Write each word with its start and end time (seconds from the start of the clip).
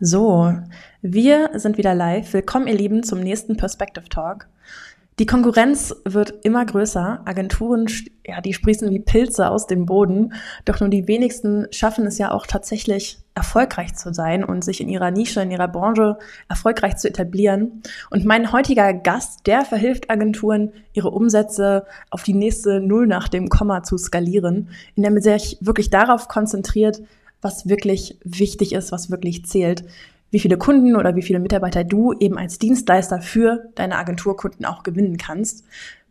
So, 0.00 0.54
wir 1.02 1.50
sind 1.54 1.76
wieder 1.76 1.92
live. 1.92 2.32
Willkommen, 2.32 2.68
ihr 2.68 2.76
Lieben, 2.76 3.02
zum 3.02 3.18
nächsten 3.18 3.56
Perspective 3.56 4.08
Talk. 4.08 4.46
Die 5.18 5.26
Konkurrenz 5.26 5.92
wird 6.04 6.34
immer 6.44 6.64
größer. 6.64 7.22
Agenturen, 7.24 7.86
ja, 8.24 8.40
die 8.40 8.54
sprießen 8.54 8.88
wie 8.90 9.00
Pilze 9.00 9.50
aus 9.50 9.66
dem 9.66 9.86
Boden. 9.86 10.34
Doch 10.66 10.78
nur 10.78 10.88
die 10.88 11.08
wenigsten 11.08 11.66
schaffen 11.72 12.06
es 12.06 12.16
ja 12.16 12.30
auch 12.30 12.46
tatsächlich 12.46 13.18
erfolgreich 13.34 13.96
zu 13.96 14.14
sein 14.14 14.44
und 14.44 14.62
sich 14.62 14.80
in 14.80 14.88
ihrer 14.88 15.10
Nische, 15.10 15.42
in 15.42 15.50
ihrer 15.50 15.66
Branche 15.66 16.16
erfolgreich 16.48 16.96
zu 16.98 17.08
etablieren. 17.08 17.82
Und 18.10 18.24
mein 18.24 18.52
heutiger 18.52 18.94
Gast, 18.94 19.48
der 19.48 19.64
verhilft 19.64 20.10
Agenturen, 20.10 20.72
ihre 20.92 21.10
Umsätze 21.10 21.86
auf 22.10 22.22
die 22.22 22.34
nächste 22.34 22.80
Null 22.80 23.08
nach 23.08 23.26
dem 23.26 23.48
Komma 23.48 23.82
zu 23.82 23.98
skalieren, 23.98 24.68
indem 24.94 25.16
er 25.16 25.22
sich 25.22 25.58
wirklich 25.60 25.90
darauf 25.90 26.28
konzentriert, 26.28 27.02
was 27.40 27.68
wirklich 27.68 28.18
wichtig 28.24 28.72
ist, 28.72 28.92
was 28.92 29.10
wirklich 29.10 29.44
zählt, 29.46 29.84
wie 30.30 30.40
viele 30.40 30.58
Kunden 30.58 30.96
oder 30.96 31.16
wie 31.16 31.22
viele 31.22 31.38
Mitarbeiter 31.38 31.84
du 31.84 32.12
eben 32.12 32.36
als 32.38 32.58
Dienstleister 32.58 33.20
für 33.20 33.70
deine 33.74 33.96
Agenturkunden 33.96 34.66
auch 34.66 34.82
gewinnen 34.82 35.16
kannst. 35.16 35.64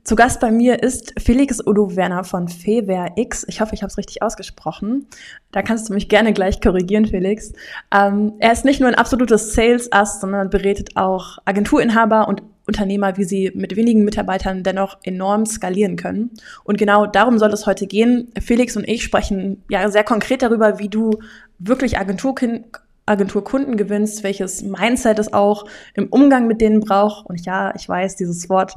Zu 0.08 0.16
Gast 0.16 0.40
bei 0.40 0.52
mir 0.52 0.81
ist 0.81 1.13
Felix 1.20 1.59
Udo 1.59 1.98
Werner 1.98 2.23
von 2.23 2.48
FeWerX. 2.48 3.45
Ich 3.50 3.59
hoffe, 3.59 3.76
ich 3.76 3.81
habe 3.84 3.91
es 3.91 3.98
richtig 3.98 4.22
ausgesprochen. 4.22 5.05
Da 5.52 5.62
kannst 5.62 5.90
du 5.90 5.94
mich 5.94 6.08
gerne 6.08 6.31
gleich 6.31 6.62
korrigieren, 6.62 7.05
Felix. 7.05 7.52
Ähm, 7.94 8.31
er 8.39 8.53
ist 8.53 8.64
nicht 8.64 8.80
nur 8.80 8.88
ein 8.88 8.95
absolutes 8.95 9.53
Sales-Ass, 9.53 10.22
sondern 10.22 10.50
berät 10.50 10.95
auch 10.95 11.39
Agenturinhaber 11.44 12.30
und 12.30 12.41
Unternehmer, 12.67 13.17
wie 13.17 13.23
sie 13.23 13.52
mit 13.55 13.76
wenigen 13.76 14.03
Mitarbeitern 14.03 14.62
dennoch 14.62 14.98
enorm 15.03 15.45
skalieren 15.45 15.95
können. 15.95 16.31
Und 16.66 16.77
genau 16.77 17.05
darum 17.05 17.39
soll 17.39 17.52
es 17.53 17.66
heute 17.66 17.88
gehen. 17.88 18.31
Felix 18.41 18.75
und 18.75 18.88
ich 18.88 19.03
sprechen 19.03 19.64
ja 19.69 19.89
sehr 19.89 20.03
konkret 20.03 20.41
darüber, 20.41 20.78
wie 20.78 20.89
du 20.89 21.11
wirklich 21.59 21.97
Agenturkunden 21.97 23.78
gewinnst, 23.78 24.23
welches 24.23 24.61
Mindset 24.64 25.17
es 25.17 25.31
auch 25.31 25.66
im 25.94 26.08
Umgang 26.08 26.47
mit 26.47 26.59
denen 26.59 26.81
braucht. 26.81 27.25
Und 27.28 27.45
ja, 27.45 27.73
ich 27.75 27.88
weiß, 27.88 28.17
dieses 28.17 28.50
Wort, 28.50 28.73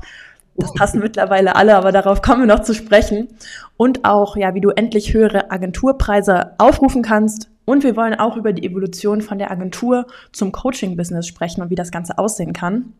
das 0.56 0.72
passen 0.74 1.00
mittlerweile 1.02 1.56
alle, 1.56 1.74
aber 1.74 1.90
darauf 1.90 2.22
kommen 2.22 2.42
wir 2.42 2.54
noch 2.54 2.62
zu 2.62 2.74
sprechen. 2.74 3.28
Und 3.76 4.04
auch, 4.04 4.36
ja, 4.36 4.54
wie 4.54 4.60
du 4.60 4.70
endlich 4.70 5.12
höhere 5.12 5.50
Agenturpreise 5.50 6.52
aufrufen 6.58 7.02
kannst. 7.02 7.50
Und 7.64 7.82
wir 7.82 7.96
wollen 7.96 8.14
auch 8.14 8.36
über 8.36 8.52
die 8.52 8.64
Evolution 8.64 9.20
von 9.20 9.38
der 9.38 9.50
Agentur 9.50 10.06
zum 10.32 10.52
Coaching-Business 10.52 11.26
sprechen 11.26 11.60
und 11.60 11.70
wie 11.70 11.76
das 11.76 11.90
Ganze 11.90 12.18
aussehen 12.18 12.52
kann. 12.52 12.92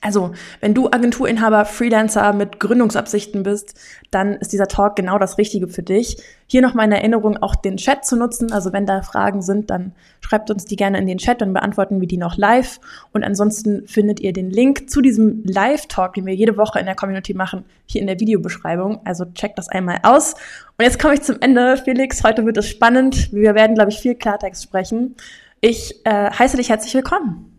Also, 0.00 0.30
wenn 0.60 0.74
du 0.74 0.86
Agenturinhaber, 0.86 1.64
Freelancer 1.64 2.32
mit 2.32 2.60
Gründungsabsichten 2.60 3.42
bist, 3.42 3.74
dann 4.10 4.34
ist 4.34 4.52
dieser 4.52 4.68
Talk 4.68 4.94
genau 4.94 5.18
das 5.18 5.38
Richtige 5.38 5.66
für 5.66 5.82
dich. 5.82 6.22
Hier 6.46 6.62
noch 6.62 6.74
meine 6.74 6.98
Erinnerung, 6.98 7.36
auch 7.38 7.56
den 7.56 7.78
Chat 7.78 8.04
zu 8.04 8.14
nutzen. 8.16 8.52
Also, 8.52 8.72
wenn 8.72 8.86
da 8.86 9.02
Fragen 9.02 9.42
sind, 9.42 9.70
dann 9.70 9.92
schreibt 10.20 10.50
uns 10.50 10.66
die 10.66 10.76
gerne 10.76 10.98
in 10.98 11.06
den 11.06 11.18
Chat, 11.18 11.40
dann 11.40 11.52
beantworten 11.52 12.00
wir 12.00 12.06
die 12.06 12.16
noch 12.16 12.36
live. 12.36 12.80
Und 13.12 13.24
ansonsten 13.24 13.88
findet 13.88 14.20
ihr 14.20 14.32
den 14.32 14.50
Link 14.50 14.88
zu 14.88 15.00
diesem 15.00 15.42
Live-Talk, 15.44 16.14
den 16.14 16.26
wir 16.26 16.34
jede 16.34 16.56
Woche 16.56 16.78
in 16.78 16.86
der 16.86 16.94
Community 16.94 17.34
machen, 17.34 17.64
hier 17.86 18.00
in 18.00 18.06
der 18.06 18.20
Videobeschreibung. 18.20 19.00
Also, 19.04 19.24
checkt 19.34 19.58
das 19.58 19.68
einmal 19.68 19.98
aus. 20.04 20.34
Und 20.76 20.84
jetzt 20.84 21.00
komme 21.00 21.14
ich 21.14 21.22
zum 21.22 21.40
Ende. 21.40 21.76
Felix, 21.76 22.22
heute 22.22 22.46
wird 22.46 22.56
es 22.56 22.68
spannend. 22.68 23.32
Wir 23.32 23.56
werden, 23.56 23.74
glaube 23.74 23.90
ich, 23.90 23.98
viel 23.98 24.14
Klartext 24.14 24.62
sprechen. 24.62 25.16
Ich 25.60 26.06
äh, 26.06 26.30
heiße 26.30 26.56
dich 26.56 26.68
herzlich 26.68 26.94
willkommen. 26.94 27.57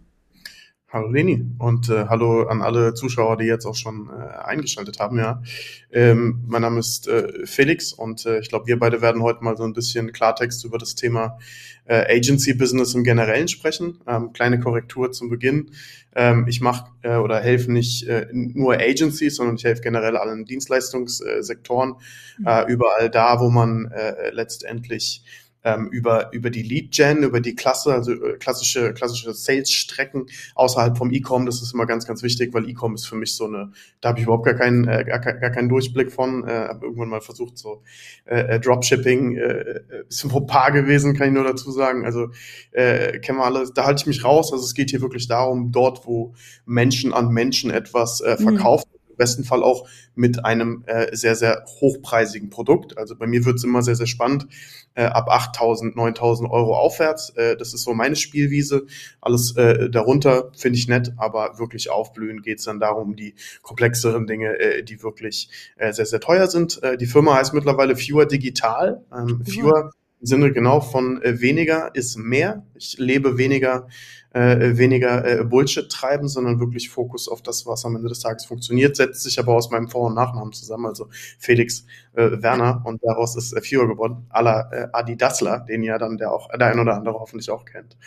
Hallo 0.91 1.07
Leni 1.07 1.45
und 1.59 1.87
äh, 1.89 2.07
hallo 2.07 2.47
an 2.47 2.63
alle 2.63 2.95
Zuschauer, 2.95 3.37
die 3.37 3.45
jetzt 3.45 3.67
auch 3.67 3.75
schon 3.75 4.09
äh, 4.09 4.39
eingeschaltet 4.39 4.99
haben. 4.99 5.19
Ja, 5.19 5.43
ähm, 5.91 6.43
mein 6.47 6.63
Name 6.63 6.79
ist 6.79 7.07
äh, 7.07 7.45
Felix 7.45 7.93
und 7.93 8.25
äh, 8.25 8.39
ich 8.39 8.49
glaube, 8.49 8.65
wir 8.65 8.79
beide 8.79 8.99
werden 8.99 9.21
heute 9.21 9.43
mal 9.43 9.55
so 9.55 9.65
ein 9.65 9.73
bisschen 9.73 10.11
Klartext 10.11 10.65
über 10.65 10.79
das 10.79 10.95
Thema 10.95 11.37
äh, 11.85 12.17
Agency 12.17 12.55
Business 12.55 12.95
im 12.95 13.03
Generellen 13.03 13.47
sprechen. 13.47 13.99
Ähm, 14.07 14.33
kleine 14.33 14.59
Korrektur 14.59 15.11
zum 15.11 15.29
Beginn. 15.29 15.69
Ähm, 16.15 16.47
ich 16.47 16.59
mache 16.59 16.89
äh, 17.03 17.17
oder 17.17 17.39
helfe 17.39 17.71
nicht 17.71 18.07
äh, 18.07 18.25
nur 18.31 18.73
Agencies, 18.73 19.35
sondern 19.35 19.57
ich 19.57 19.65
helfe 19.65 19.83
generell 19.83 20.17
allen 20.17 20.45
Dienstleistungssektoren, 20.45 21.97
mhm. 22.39 22.47
äh, 22.47 22.63
überall 22.65 23.11
da, 23.11 23.39
wo 23.39 23.51
man 23.51 23.91
äh, 23.91 24.31
letztendlich 24.31 25.23
ähm, 25.63 25.89
über, 25.91 26.31
über 26.33 26.49
die 26.49 26.63
Lead-Gen, 26.63 27.23
über 27.23 27.41
die 27.41 27.55
Klasse, 27.55 27.93
also 27.93 28.11
äh, 28.11 28.37
klassische, 28.37 28.93
klassische 28.93 29.33
Sales-Strecken 29.33 30.27
außerhalb 30.55 30.97
vom 30.97 31.11
E-Com. 31.11 31.45
Das 31.45 31.61
ist 31.61 31.73
immer 31.73 31.85
ganz, 31.85 32.05
ganz 32.05 32.23
wichtig, 32.23 32.53
weil 32.53 32.69
E-Com 32.69 32.95
ist 32.95 33.07
für 33.07 33.15
mich 33.15 33.35
so 33.35 33.45
eine, 33.45 33.71
da 34.01 34.09
habe 34.09 34.19
ich 34.19 34.25
überhaupt 34.25 34.45
gar 34.45 34.53
keinen, 34.53 34.87
äh, 34.87 35.03
gar, 35.05 35.19
gar 35.19 35.49
keinen 35.49 35.69
Durchblick 35.69 36.11
von. 36.11 36.47
Äh, 36.47 36.69
habe 36.69 36.85
irgendwann 36.85 37.09
mal 37.09 37.21
versucht, 37.21 37.57
so 37.57 37.83
äh, 38.25 38.55
äh 38.55 38.59
Dropshipping, 38.59 39.35
äh, 39.35 39.41
äh, 39.41 39.83
ist 40.07 40.23
ein 40.23 40.29
Fauxpas 40.29 40.71
gewesen, 40.71 41.15
kann 41.15 41.27
ich 41.27 41.33
nur 41.33 41.43
dazu 41.43 41.71
sagen. 41.71 42.05
Also 42.05 42.29
äh, 42.71 43.19
kennen 43.19 43.39
wir 43.39 43.45
alle, 43.45 43.69
da 43.73 43.85
halte 43.85 44.01
ich 44.01 44.07
mich 44.07 44.23
raus. 44.23 44.53
Also 44.53 44.63
es 44.63 44.73
geht 44.73 44.89
hier 44.91 45.01
wirklich 45.01 45.27
darum, 45.27 45.71
dort, 45.71 46.05
wo 46.05 46.33
Menschen 46.65 47.13
an 47.13 47.29
Menschen 47.29 47.71
etwas 47.71 48.21
äh, 48.21 48.37
verkaufen. 48.37 48.89
Mhm 48.93 48.98
besten 49.19 49.43
Fall 49.43 49.61
auch 49.61 49.87
mit 50.15 50.43
einem 50.43 50.83
äh, 50.87 51.15
sehr, 51.15 51.35
sehr 51.35 51.63
hochpreisigen 51.79 52.49
Produkt. 52.49 52.97
Also 52.97 53.15
bei 53.15 53.27
mir 53.27 53.45
wird 53.45 53.57
es 53.57 53.63
immer 53.63 53.83
sehr, 53.83 53.95
sehr 53.95 54.07
spannend. 54.07 54.47
Äh, 54.95 55.03
ab 55.03 55.29
8.000, 55.29 55.93
9.000 55.93 56.49
Euro 56.49 56.75
aufwärts. 56.75 57.29
Äh, 57.35 57.55
das 57.55 57.75
ist 57.75 57.83
so 57.83 57.93
meine 57.93 58.15
Spielwiese. 58.15 58.87
Alles 59.21 59.55
äh, 59.55 59.91
darunter 59.91 60.51
finde 60.57 60.79
ich 60.79 60.87
nett, 60.87 61.13
aber 61.17 61.59
wirklich 61.59 61.91
aufblühen 61.91 62.41
geht 62.41 62.57
es 62.57 62.65
dann 62.65 62.79
darum, 62.79 63.15
die 63.15 63.35
komplexeren 63.61 64.25
Dinge, 64.25 64.59
äh, 64.59 64.83
die 64.83 65.03
wirklich 65.03 65.49
äh, 65.77 65.93
sehr, 65.93 66.07
sehr 66.07 66.19
teuer 66.19 66.47
sind. 66.47 66.81
Äh, 66.81 66.97
die 66.97 67.05
Firma 67.05 67.35
heißt 67.35 67.53
mittlerweile 67.53 67.95
Fewer 67.95 68.25
Digital. 68.25 69.05
Ähm, 69.13 69.43
Fewer 69.45 69.91
im 69.93 69.98
Sinne 70.21 70.51
genau 70.51 70.81
von 70.81 71.21
äh, 71.21 71.39
weniger 71.41 71.95
ist 71.95 72.17
mehr. 72.17 72.65
Ich 72.75 72.97
lebe 72.97 73.37
weniger 73.37 73.87
äh, 74.31 74.77
weniger 74.77 75.25
äh, 75.25 75.43
Bullshit 75.43 75.89
treiben, 75.89 76.27
sondern 76.27 76.59
wirklich 76.59 76.89
Fokus 76.89 77.27
auf 77.27 77.41
das, 77.41 77.65
was 77.65 77.85
am 77.85 77.95
Ende 77.95 78.09
des 78.09 78.19
Tages 78.19 78.45
funktioniert, 78.45 78.95
setzt 78.95 79.23
sich 79.23 79.39
aber 79.39 79.53
aus 79.53 79.71
meinem 79.71 79.89
Vor- 79.89 80.07
und 80.07 80.13
Nachnamen 80.13 80.53
zusammen, 80.53 80.85
also 80.85 81.07
Felix 81.39 81.85
äh, 82.13 82.41
Werner 82.41 82.81
und 82.85 83.01
daraus 83.03 83.35
ist 83.35 83.53
äh, 83.53 83.61
Führer 83.61 83.87
geworden, 83.87 84.27
aller 84.29 84.69
äh, 84.71 84.87
Adi 84.93 85.17
Dassler, 85.17 85.65
den 85.67 85.83
ja 85.83 85.97
dann 85.97 86.17
der 86.17 86.31
auch 86.31 86.49
der 86.49 86.67
ein 86.67 86.79
oder 86.79 86.95
andere 86.95 87.19
hoffentlich 87.19 87.49
auch 87.49 87.65
kennt. 87.65 87.97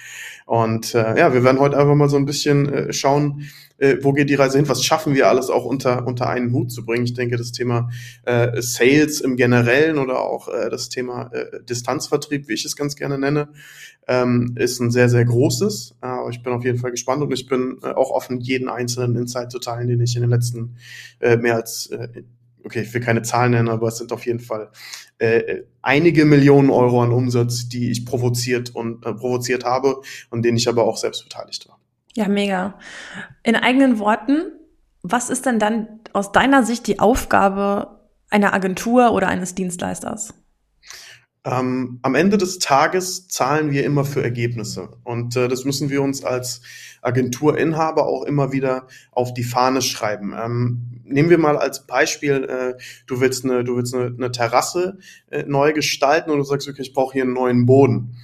Und 0.47 0.95
äh, 0.95 1.19
ja, 1.19 1.35
wir 1.35 1.43
werden 1.45 1.61
heute 1.61 1.77
einfach 1.77 1.95
mal 1.95 2.09
so 2.09 2.17
ein 2.17 2.27
bisschen 2.27 2.73
äh, 2.73 2.93
schauen, 2.93 3.49
äh, 3.83 3.99
wo 4.01 4.13
geht 4.13 4.31
die 4.31 4.37
Reise 4.37 4.59
hin? 4.59 4.69
Was 4.69 4.85
schaffen 4.85 5.15
wir 5.15 5.29
alles 5.29 5.51
auch 5.51 5.65
unter, 5.65 6.07
unter 6.07 6.29
einen 6.29 6.53
Hut 6.53 6.71
zu 6.71 6.85
bringen? 6.85 7.05
Ich 7.05 7.15
denke, 7.15 7.37
das 7.37 7.51
Thema 7.51 7.91
äh, 8.25 8.63
Sales 8.63 9.21
im 9.21 9.37
Generellen 9.37 9.99
oder 9.99 10.21
auch 10.21 10.49
äh, 10.49 10.71
das 10.71 10.89
Thema 10.89 11.31
äh, 11.33 11.63
Distanzvertrieb, 11.65 12.49
wie 12.49 12.55
ich 12.55 12.65
es 12.65 12.77
ganz 12.77 12.95
gerne 12.95 13.19
nenne, 13.19 13.49
ähm, 14.07 14.55
ist 14.57 14.81
ein 14.81 14.93
sehr, 14.93 15.09
sehr 15.09 15.25
großes. 15.25 15.97
Aber 16.01 16.31
ich 16.31 16.45
bin 16.45 16.53
auf 16.53 16.65
jeden 16.65 16.79
Fall 16.79 16.93
gespannt 16.93 17.23
und 17.23 17.33
ich 17.33 17.49
bin 17.49 17.79
äh, 17.83 17.89
auch 17.89 18.11
offen, 18.11 18.41
jeden 18.41 18.69
einzelnen 18.69 19.17
Insight 19.17 19.51
zu 19.51 19.59
teilen, 19.59 19.89
den 19.89 20.01
ich 20.01 20.15
in 20.15 20.23
den 20.23 20.31
letzten 20.31 20.77
äh, 21.19 21.37
mehr 21.37 21.57
als 21.57 21.87
äh, 21.89 22.23
okay, 22.65 22.83
ich 22.83 22.95
will 22.95 23.01
keine 23.01 23.23
Zahlen 23.23 23.51
nennen, 23.51 23.69
aber 23.69 23.89
es 23.89 23.99
sind 23.99 24.13
auf 24.13 24.25
jeden 24.25 24.39
Fall 24.39 24.71
äh, 25.19 25.63
einige 25.83 26.25
Millionen 26.25 26.71
Euro 26.71 27.03
an 27.03 27.11
Umsatz, 27.11 27.69
die 27.69 27.91
ich 27.91 28.07
provoziert 28.07 28.71
und 28.77 29.05
äh, 29.05 29.13
provoziert 29.13 29.65
habe 29.65 30.01
und 30.31 30.45
denen 30.45 30.57
ich 30.57 30.69
aber 30.69 30.85
auch 30.85 30.97
selbst 30.97 31.25
beteiligt 31.25 31.69
war. 31.69 31.82
Ja, 32.15 32.29
mega. 32.29 32.79
In 33.43 33.57
eigenen 33.57 33.99
Worten, 33.99 34.53
was 35.03 35.31
ist 35.31 35.47
denn 35.47 35.59
dann 35.59 36.01
aus 36.13 36.33
deiner 36.33 36.63
Sicht 36.63 36.87
die 36.87 37.01
Aufgabe 37.01 38.01
einer 38.31 38.55
Agentur 38.55 39.13
oder 39.13 39.29
eines 39.29 39.55
Dienstleisters? 39.55 40.35
Ähm, 41.45 41.99
am 42.03 42.15
Ende 42.15 42.39
des 42.39 42.61
Tages 42.61 43.27
zahlen 43.27 43.73
wir 43.73 43.85
immer 43.85 44.05
für 44.05 44.23
Ergebnisse. 44.23 44.91
Und 45.03 45.37
äh, 45.37 45.49
das 45.49 45.65
müssen 45.65 45.91
wir 45.91 46.01
uns 46.01 46.25
als 46.25 46.61
Agenturinhaber 47.01 48.07
auch 48.07 48.23
immer 48.25 48.53
wieder 48.53 48.87
auf 49.11 49.35
die 49.35 49.43
Fahne 49.43 49.83
schreiben. 49.83 50.35
Ähm, 50.39 51.03
nehmen 51.05 51.31
wir 51.31 51.39
mal 51.39 51.57
als 51.57 51.85
Beispiel, 51.87 52.45
äh, 52.45 52.81
du 53.09 53.21
willst 53.21 53.45
eine, 53.45 53.65
du 53.65 53.77
willst 53.77 53.93
eine, 53.93 54.07
eine 54.07 54.31
Terrasse 54.31 54.99
äh, 55.31 55.43
neu 55.43 55.73
gestalten 55.73 56.31
und 56.31 56.39
du 56.39 56.45
sagst, 56.45 56.69
okay, 56.69 56.83
ich 56.83 56.95
brauche 56.95 57.15
hier 57.15 57.25
einen 57.25 57.33
neuen 57.33 57.67
Boden. 57.67 58.17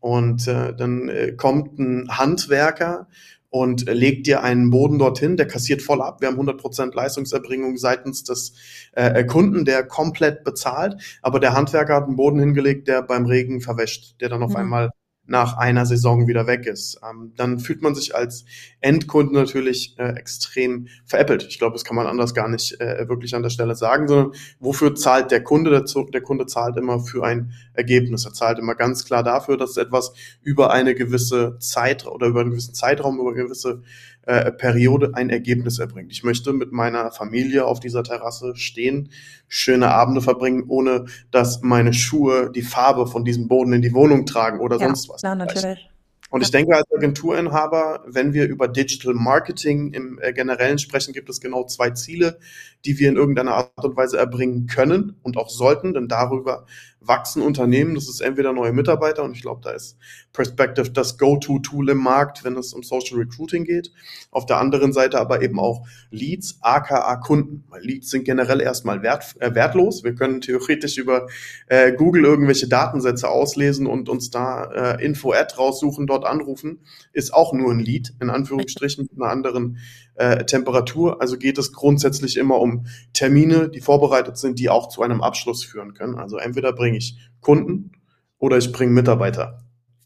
Und 0.00 0.48
äh, 0.48 0.74
dann 0.74 1.08
äh, 1.08 1.32
kommt 1.32 1.78
ein 1.78 2.08
Handwerker 2.10 3.06
und 3.54 3.86
legt 3.88 4.26
dir 4.26 4.42
einen 4.42 4.70
Boden 4.70 4.98
dorthin, 4.98 5.36
der 5.36 5.46
kassiert 5.46 5.80
voll 5.80 6.02
ab. 6.02 6.20
Wir 6.20 6.26
haben 6.26 6.40
100% 6.40 6.92
Leistungserbringung 6.92 7.76
seitens 7.76 8.24
des 8.24 8.52
äh, 8.94 9.22
Kunden, 9.22 9.64
der 9.64 9.84
komplett 9.84 10.42
bezahlt, 10.42 11.00
aber 11.22 11.38
der 11.38 11.52
Handwerker 11.52 11.94
hat 11.94 12.06
einen 12.06 12.16
Boden 12.16 12.40
hingelegt, 12.40 12.88
der 12.88 13.02
beim 13.02 13.26
Regen 13.26 13.60
verwäscht, 13.60 14.20
der 14.20 14.28
dann 14.28 14.42
auf 14.42 14.50
mhm. 14.50 14.56
einmal 14.56 14.90
nach 15.26 15.56
einer 15.56 15.86
Saison 15.86 16.26
wieder 16.26 16.46
weg 16.46 16.66
ist. 16.66 17.00
Ähm, 17.08 17.32
dann 17.36 17.58
fühlt 17.58 17.82
man 17.82 17.94
sich 17.94 18.14
als 18.14 18.44
Endkunde 18.80 19.34
natürlich 19.34 19.98
äh, 19.98 20.16
extrem 20.16 20.88
veräppelt. 21.06 21.46
Ich 21.48 21.58
glaube, 21.58 21.74
das 21.74 21.84
kann 21.84 21.96
man 21.96 22.06
anders 22.06 22.34
gar 22.34 22.48
nicht 22.48 22.80
äh, 22.80 23.08
wirklich 23.08 23.34
an 23.34 23.42
der 23.42 23.50
Stelle 23.50 23.74
sagen, 23.74 24.06
sondern 24.06 24.32
wofür 24.60 24.94
zahlt 24.94 25.30
der 25.30 25.42
Kunde? 25.42 25.70
Der, 25.70 26.04
der 26.12 26.20
Kunde 26.20 26.46
zahlt 26.46 26.76
immer 26.76 27.00
für 27.00 27.24
ein 27.24 27.52
Ergebnis. 27.72 28.26
Er 28.26 28.34
zahlt 28.34 28.58
immer 28.58 28.74
ganz 28.74 29.04
klar 29.04 29.22
dafür, 29.22 29.56
dass 29.56 29.76
etwas 29.76 30.12
über 30.42 30.72
eine 30.72 30.94
gewisse 30.94 31.56
Zeit 31.58 32.06
oder 32.06 32.26
über 32.26 32.40
einen 32.40 32.50
gewissen 32.50 32.74
Zeitraum, 32.74 33.18
über 33.18 33.32
gewisse 33.32 33.82
äh, 34.26 34.50
Periode 34.52 35.12
ein 35.14 35.30
Ergebnis 35.30 35.78
erbringt. 35.78 36.12
Ich 36.12 36.24
möchte 36.24 36.52
mit 36.52 36.72
meiner 36.72 37.10
Familie 37.10 37.66
auf 37.66 37.80
dieser 37.80 38.02
Terrasse 38.02 38.56
stehen, 38.56 39.10
schöne 39.48 39.90
Abende 39.90 40.20
verbringen, 40.20 40.64
ohne 40.68 41.06
dass 41.30 41.62
meine 41.62 41.92
Schuhe 41.92 42.50
die 42.50 42.62
Farbe 42.62 43.06
von 43.06 43.24
diesem 43.24 43.48
Boden 43.48 43.72
in 43.72 43.82
die 43.82 43.92
Wohnung 43.92 44.26
tragen 44.26 44.60
oder 44.60 44.78
ja, 44.78 44.86
sonst 44.86 45.08
was. 45.08 45.20
Klar, 45.20 45.34
natürlich. 45.34 45.88
Und 46.30 46.42
ich 46.42 46.50
denke, 46.50 46.74
als 46.74 46.90
Agenturinhaber, 46.92 48.02
wenn 48.08 48.32
wir 48.32 48.48
über 48.48 48.66
Digital 48.66 49.14
Marketing 49.14 49.92
im 49.92 50.18
äh, 50.20 50.32
Generellen 50.32 50.78
sprechen, 50.78 51.12
gibt 51.12 51.28
es 51.30 51.40
genau 51.40 51.64
zwei 51.64 51.90
Ziele, 51.90 52.40
die 52.84 52.98
wir 52.98 53.08
in 53.08 53.16
irgendeiner 53.16 53.54
Art 53.54 53.84
und 53.84 53.96
Weise 53.96 54.18
erbringen 54.18 54.66
können 54.66 55.16
und 55.22 55.36
auch 55.36 55.48
sollten, 55.48 55.94
denn 55.94 56.08
darüber 56.08 56.66
wachsen 57.06 57.42
Unternehmen. 57.42 57.94
Das 57.94 58.08
ist 58.08 58.20
entweder 58.20 58.52
neue 58.52 58.72
Mitarbeiter 58.72 59.24
und 59.24 59.32
ich 59.36 59.42
glaube, 59.42 59.60
da 59.62 59.70
ist 59.70 59.96
Perspective 60.32 60.90
das 60.90 61.18
Go-To-Tool 61.18 61.90
im 61.90 61.98
Markt, 61.98 62.44
wenn 62.44 62.56
es 62.56 62.72
um 62.72 62.82
Social 62.82 63.18
Recruiting 63.18 63.64
geht. 63.64 63.92
Auf 64.30 64.46
der 64.46 64.58
anderen 64.58 64.92
Seite 64.92 65.20
aber 65.20 65.42
eben 65.42 65.58
auch 65.58 65.86
Leads, 66.10 66.58
aka 66.60 67.16
Kunden. 67.16 67.64
Weil 67.68 67.82
Leads 67.82 68.10
sind 68.10 68.24
generell 68.24 68.60
erstmal 68.60 69.02
wert, 69.02 69.34
äh, 69.40 69.54
wertlos. 69.54 70.04
Wir 70.04 70.14
können 70.14 70.40
theoretisch 70.40 70.98
über 70.98 71.26
äh, 71.66 71.92
Google 71.92 72.24
irgendwelche 72.24 72.68
Datensätze 72.68 73.28
auslesen 73.28 73.86
und 73.86 74.08
uns 74.08 74.30
da 74.30 74.96
äh, 74.96 75.04
Info-Ad 75.04 75.56
raussuchen, 75.56 76.06
dort 76.06 76.24
anrufen. 76.24 76.80
Ist 77.12 77.32
auch 77.32 77.52
nur 77.52 77.72
ein 77.72 77.80
Lead, 77.80 78.14
in 78.20 78.30
Anführungsstrichen, 78.30 79.08
mit 79.10 79.20
einer 79.20 79.30
anderen 79.30 79.78
äh, 80.14 80.44
Temperatur. 80.44 81.20
Also 81.20 81.38
geht 81.38 81.58
es 81.58 81.72
grundsätzlich 81.72 82.36
immer 82.36 82.60
um 82.60 82.86
Termine, 83.12 83.68
die 83.68 83.80
vorbereitet 83.80 84.36
sind, 84.36 84.58
die 84.58 84.70
auch 84.70 84.88
zu 84.88 85.02
einem 85.02 85.22
Abschluss 85.22 85.64
führen 85.64 85.94
können. 85.94 86.16
Also 86.16 86.36
entweder 86.38 86.72
bringe 86.72 86.98
ich 86.98 87.18
Kunden 87.40 87.92
oder 88.38 88.58
ich 88.58 88.72
bringe 88.72 88.92
Mitarbeiter 88.92 89.64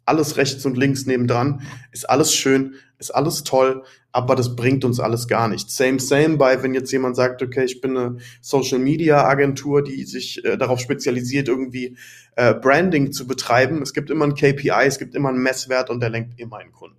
alles 0.08 0.36
rechts 0.36 0.64
und 0.64 0.76
links 0.76 1.06
nebendran, 1.06 1.60
ist 1.92 2.08
alles 2.08 2.34
schön, 2.34 2.74
ist 2.98 3.14
alles 3.14 3.44
toll, 3.44 3.84
aber 4.10 4.34
das 4.34 4.56
bringt 4.56 4.84
uns 4.84 4.98
alles 4.98 5.28
gar 5.28 5.48
nicht. 5.48 5.70
Same, 5.70 6.00
same 6.00 6.38
bei, 6.38 6.62
wenn 6.62 6.74
jetzt 6.74 6.90
jemand 6.90 7.14
sagt, 7.14 7.42
okay, 7.42 7.64
ich 7.64 7.80
bin 7.80 7.96
eine 7.96 8.16
Social 8.40 8.78
Media 8.78 9.24
Agentur, 9.24 9.84
die 9.84 10.04
sich 10.04 10.44
äh, 10.44 10.56
darauf 10.56 10.80
spezialisiert, 10.80 11.48
irgendwie 11.48 11.96
äh, 12.34 12.54
Branding 12.54 13.12
zu 13.12 13.26
betreiben. 13.26 13.82
Es 13.82 13.92
gibt 13.92 14.10
immer 14.10 14.24
ein 14.24 14.34
KPI, 14.34 14.86
es 14.86 14.98
gibt 14.98 15.14
immer 15.14 15.28
einen 15.28 15.42
Messwert 15.42 15.90
und 15.90 16.00
der 16.00 16.10
lenkt 16.10 16.40
immer 16.40 16.56
einen 16.56 16.72
Kunden. 16.72 16.96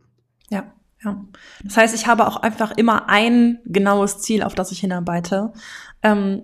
Ja. 0.50 0.74
Ja. 1.04 1.24
Das 1.63 1.78
heißt, 1.78 1.96
ich 1.96 2.07
habe 2.07 2.28
auch 2.28 2.38
einfach 2.38 2.72
immer 2.72 3.10
ein 3.10 3.60
genaues 3.66 4.19
Ziel, 4.19 4.44
auf 4.44 4.56
das 4.56 4.72
ich 4.72 4.80
hinarbeite. 4.80 5.54
Ähm, 6.04 6.44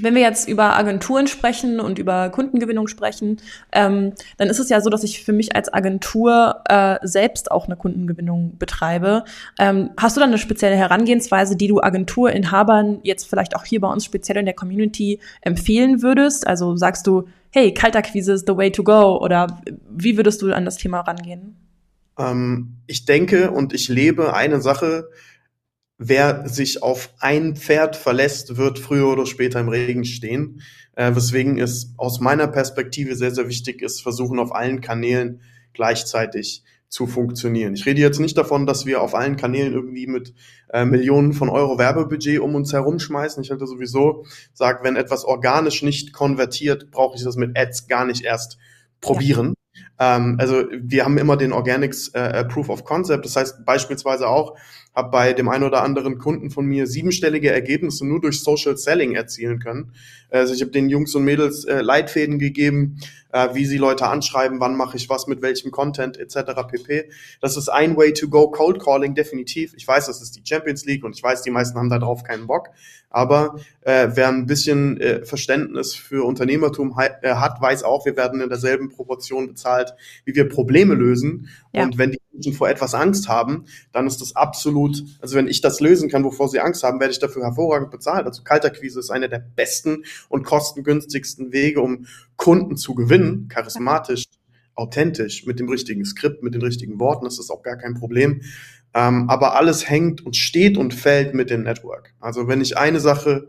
wenn 0.00 0.14
wir 0.14 0.22
jetzt 0.22 0.48
über 0.48 0.76
Agenturen 0.76 1.26
sprechen 1.26 1.80
und 1.80 1.98
über 1.98 2.30
Kundengewinnung 2.30 2.88
sprechen, 2.88 3.38
ähm, 3.72 4.12
dann 4.36 4.48
ist 4.48 4.58
es 4.58 4.68
ja 4.68 4.80
so, 4.80 4.90
dass 4.90 5.04
ich 5.04 5.24
für 5.24 5.32
mich 5.32 5.54
als 5.54 5.72
Agentur 5.72 6.62
äh, 6.68 6.98
selbst 7.02 7.50
auch 7.50 7.66
eine 7.66 7.76
Kundengewinnung 7.76 8.58
betreibe. 8.58 9.24
Ähm, 9.58 9.90
hast 9.96 10.16
du 10.16 10.20
dann 10.20 10.30
eine 10.30 10.38
spezielle 10.38 10.76
Herangehensweise, 10.76 11.56
die 11.56 11.68
du 11.68 11.80
Agenturinhabern 11.80 13.00
jetzt 13.02 13.28
vielleicht 13.28 13.56
auch 13.56 13.64
hier 13.64 13.80
bei 13.80 13.88
uns 13.88 14.04
speziell 14.04 14.38
in 14.38 14.46
der 14.46 14.54
Community 14.54 15.20
empfehlen 15.40 16.02
würdest? 16.02 16.46
Also 16.46 16.76
sagst 16.76 17.06
du, 17.06 17.28
hey, 17.50 17.72
Kaltakquise 17.72 18.32
ist 18.32 18.46
the 18.46 18.56
way 18.56 18.70
to 18.70 18.82
go 18.82 19.18
oder 19.18 19.60
wie 19.88 20.16
würdest 20.16 20.42
du 20.42 20.52
an 20.52 20.64
das 20.64 20.76
Thema 20.76 21.00
rangehen? 21.00 21.56
Ähm, 22.18 22.78
ich 22.86 23.04
denke 23.04 23.50
und 23.50 23.72
ich 23.72 23.88
lebe 23.88 24.34
eine 24.34 24.60
Sache, 24.60 25.08
wer 25.98 26.48
sich 26.48 26.82
auf 26.82 27.14
ein 27.20 27.56
Pferd 27.56 27.96
verlässt, 27.96 28.56
wird 28.56 28.78
früher 28.78 29.08
oder 29.08 29.26
später 29.26 29.60
im 29.60 29.68
Regen 29.68 30.04
stehen. 30.04 30.62
Äh, 30.94 31.14
weswegen 31.14 31.58
es 31.58 31.92
aus 31.96 32.20
meiner 32.20 32.46
Perspektive 32.48 33.16
sehr, 33.16 33.30
sehr 33.30 33.48
wichtig 33.48 33.82
ist, 33.82 34.02
versuchen 34.02 34.38
auf 34.38 34.54
allen 34.54 34.80
Kanälen 34.80 35.42
gleichzeitig 35.72 36.64
zu 36.88 37.06
funktionieren. 37.06 37.74
Ich 37.74 37.84
rede 37.84 38.00
jetzt 38.00 38.20
nicht 38.20 38.38
davon, 38.38 38.64
dass 38.64 38.86
wir 38.86 39.02
auf 39.02 39.14
allen 39.14 39.36
Kanälen 39.36 39.72
irgendwie 39.72 40.06
mit 40.06 40.32
äh, 40.72 40.84
Millionen 40.84 41.32
von 41.32 41.48
Euro 41.48 41.78
Werbebudget 41.78 42.40
um 42.40 42.54
uns 42.54 42.72
herumschmeißen. 42.72 43.42
Ich 43.42 43.50
hätte 43.50 43.66
sowieso 43.66 44.24
gesagt, 44.52 44.84
wenn 44.84 44.96
etwas 44.96 45.24
organisch 45.24 45.82
nicht 45.82 46.12
konvertiert, 46.12 46.90
brauche 46.90 47.16
ich 47.16 47.24
das 47.24 47.36
mit 47.36 47.58
Ads 47.58 47.88
gar 47.88 48.06
nicht 48.06 48.24
erst 48.24 48.56
probieren. 49.00 49.48
Ja. 49.48 49.65
Ähm, 49.98 50.36
also 50.38 50.64
wir 50.72 51.04
haben 51.04 51.18
immer 51.18 51.36
den 51.36 51.52
Organics 51.52 52.08
äh, 52.08 52.44
Proof 52.44 52.68
of 52.68 52.84
Concept. 52.84 53.24
Das 53.24 53.36
heißt 53.36 53.64
beispielsweise 53.64 54.28
auch, 54.28 54.56
habe 54.94 55.10
bei 55.10 55.32
dem 55.34 55.48
einen 55.48 55.64
oder 55.64 55.82
anderen 55.82 56.18
Kunden 56.18 56.50
von 56.50 56.64
mir 56.64 56.86
siebenstellige 56.86 57.52
Ergebnisse 57.52 58.06
nur 58.06 58.20
durch 58.20 58.42
Social 58.42 58.76
Selling 58.78 59.14
erzielen 59.14 59.58
können. 59.58 59.92
Also 60.30 60.54
ich 60.54 60.62
habe 60.62 60.70
den 60.70 60.88
Jungs 60.88 61.14
und 61.14 61.24
Mädels 61.24 61.64
äh, 61.64 61.82
Leitfäden 61.82 62.38
gegeben, 62.38 62.98
äh, 63.30 63.54
wie 63.54 63.66
sie 63.66 63.76
Leute 63.76 64.08
anschreiben, 64.08 64.58
wann 64.58 64.76
mache 64.76 64.96
ich 64.96 65.10
was 65.10 65.26
mit 65.26 65.42
welchem 65.42 65.70
Content 65.70 66.16
etc. 66.16 66.62
pp. 66.66 67.10
Das 67.40 67.56
ist 67.56 67.68
ein 67.68 67.96
Way 67.96 68.14
to 68.14 68.28
go. 68.28 68.50
Cold 68.50 68.82
Calling 68.82 69.14
definitiv. 69.14 69.74
Ich 69.76 69.86
weiß, 69.86 70.06
das 70.06 70.22
ist 70.22 70.36
die 70.36 70.42
Champions 70.44 70.86
League 70.86 71.04
und 71.04 71.14
ich 71.14 71.22
weiß, 71.22 71.42
die 71.42 71.50
meisten 71.50 71.78
haben 71.78 71.90
da 71.90 71.98
drauf 71.98 72.24
keinen 72.24 72.46
Bock. 72.46 72.70
Aber 73.16 73.58
äh, 73.80 74.10
wer 74.12 74.28
ein 74.28 74.44
bisschen 74.44 75.00
äh, 75.00 75.24
Verständnis 75.24 75.94
für 75.94 76.26
Unternehmertum 76.26 76.94
äh, 76.98 77.30
hat, 77.30 77.62
weiß 77.62 77.82
auch, 77.82 78.04
wir 78.04 78.14
werden 78.14 78.42
in 78.42 78.50
derselben 78.50 78.90
Proportion 78.90 79.46
bezahlt, 79.46 79.94
wie 80.26 80.34
wir 80.34 80.50
Probleme 80.50 80.92
lösen. 80.92 81.48
Ja. 81.72 81.84
Und 81.84 81.96
wenn 81.96 82.12
die 82.12 82.20
Menschen 82.34 82.52
vor 82.52 82.68
etwas 82.68 82.92
Angst 82.92 83.30
haben, 83.30 83.64
dann 83.90 84.06
ist 84.06 84.20
das 84.20 84.36
absolut, 84.36 85.02
also 85.22 85.34
wenn 85.34 85.48
ich 85.48 85.62
das 85.62 85.80
lösen 85.80 86.10
kann, 86.10 86.24
wovor 86.24 86.50
sie 86.50 86.60
Angst 86.60 86.82
haben, 86.82 87.00
werde 87.00 87.12
ich 87.12 87.18
dafür 87.18 87.42
hervorragend 87.42 87.90
bezahlt. 87.90 88.26
Also 88.26 88.42
Kalterquise 88.42 89.00
ist 89.00 89.08
einer 89.08 89.28
der 89.28 89.38
besten 89.38 90.04
und 90.28 90.44
kostengünstigsten 90.44 91.52
Wege, 91.52 91.80
um 91.80 92.04
Kunden 92.36 92.76
zu 92.76 92.94
gewinnen, 92.94 93.48
charismatisch, 93.48 94.24
authentisch, 94.74 95.46
mit 95.46 95.58
dem 95.58 95.70
richtigen 95.70 96.04
Skript, 96.04 96.42
mit 96.42 96.52
den 96.52 96.60
richtigen 96.60 97.00
Worten, 97.00 97.24
das 97.24 97.38
ist 97.38 97.50
auch 97.50 97.62
gar 97.62 97.76
kein 97.76 97.94
Problem. 97.94 98.42
Ähm, 98.96 99.28
aber 99.28 99.56
alles 99.56 99.90
hängt 99.90 100.24
und 100.24 100.36
steht 100.36 100.78
und 100.78 100.94
fällt 100.94 101.34
mit 101.34 101.50
dem 101.50 101.64
Network. 101.64 102.14
Also 102.18 102.48
wenn 102.48 102.62
ich 102.62 102.78
eine 102.78 102.98
Sache 102.98 103.48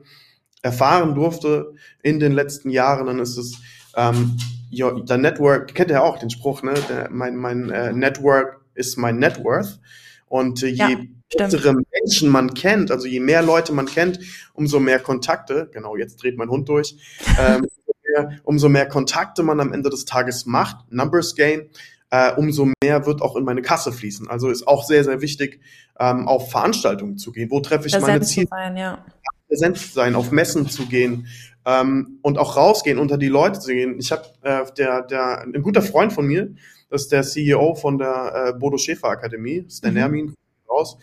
erfahren 0.62 1.16
durfte 1.16 1.74
in 2.04 2.20
den 2.20 2.34
letzten 2.34 2.70
Jahren, 2.70 3.08
dann 3.08 3.20
ist 3.20 3.38
es, 3.38 3.58
ähm, 3.96 4.38
ja, 4.70 4.92
der 4.92 5.18
Network, 5.18 5.74
kennt 5.74 5.90
ihr 5.90 6.04
auch 6.04 6.20
den 6.20 6.30
Spruch, 6.30 6.64
ne? 6.64 6.74
Der, 6.90 7.10
mein 7.12 7.38
mein 7.38 7.70
äh, 7.70 7.94
Network 7.94 8.60
ist 8.76 8.98
mein 8.98 9.20
Net 9.20 9.42
Worth. 9.42 9.80
Und 10.28 10.64
äh, 10.64 10.68
je 10.68 10.76
ja, 10.76 10.98
bessere 11.38 11.76
Menschen 11.94 12.30
man 12.30 12.54
kennt, 12.54 12.92
also 12.92 13.08
je 13.08 13.22
mehr 13.22 13.42
Leute 13.42 13.72
man 13.72 13.86
kennt, 13.86 14.20
umso 14.54 14.82
mehr 14.82 15.00
Kontakte, 15.00 15.70
genau, 15.72 15.96
jetzt 15.96 16.22
dreht 16.22 16.38
mein 16.38 16.50
Hund 16.50 16.68
durch, 16.68 16.98
ähm, 17.40 17.66
umso 18.44 18.68
mehr 18.68 18.90
Kontakte 18.90 19.44
man 19.44 19.62
am 19.62 19.72
Ende 19.72 19.90
des 19.90 20.04
Tages 20.04 20.46
macht, 20.46 20.92
Numbers 20.92 21.36
Game, 21.36 21.70
äh, 22.10 22.34
umso 22.34 22.72
mehr 22.84 23.06
wird 23.06 23.22
auch 23.22 23.36
in 23.36 23.44
meine 23.44 23.62
Kasse 23.62 23.92
fließen. 23.92 24.30
Also 24.30 24.50
ist 24.50 24.68
auch 24.68 24.84
sehr, 24.84 25.04
sehr 25.04 25.22
wichtig, 25.22 25.60
ähm, 26.00 26.28
auf 26.28 26.52
Veranstaltungen 26.52 27.18
zu 27.18 27.32
gehen. 27.32 27.52
Wo 27.52 27.60
treffe 27.60 27.88
ich 27.88 27.94
Präsent 27.94 28.08
meine 28.08 28.26
Ziele? 28.26 28.48
Sein, 28.50 28.78
ja. 28.78 29.06
Präsent 29.48 29.78
sein, 29.78 30.16
auf 30.16 30.32
Messen 30.32 30.70
zu 30.70 30.88
gehen 30.88 31.28
ähm, 31.66 32.20
und 32.22 32.38
auch 32.38 32.56
rausgehen, 32.56 33.00
unter 33.00 33.18
die 33.18 33.28
Leute 33.28 33.60
zu 33.60 33.72
gehen. 33.72 33.98
Ich 34.00 34.12
habe 34.12 34.24
äh, 34.42 34.66
der, 34.78 35.04
der, 35.04 35.42
ein 35.42 35.62
guter 35.62 35.82
Freund 35.82 36.14
von 36.14 36.26
mir, 36.26 36.54
das 36.90 37.04
ist 37.04 37.12
der 37.12 37.24
CEO 37.24 37.76
von 37.76 37.98
der 37.98 38.54
äh, 38.56 38.60
Bodo 38.60 38.78
Schäfer 38.78 39.10
Akademie, 39.10 39.64
das 39.64 39.76
ist 39.76 39.84
der 39.84 39.92
mhm. 39.92 39.98
Nermin 39.98 40.36
raus. 40.70 40.98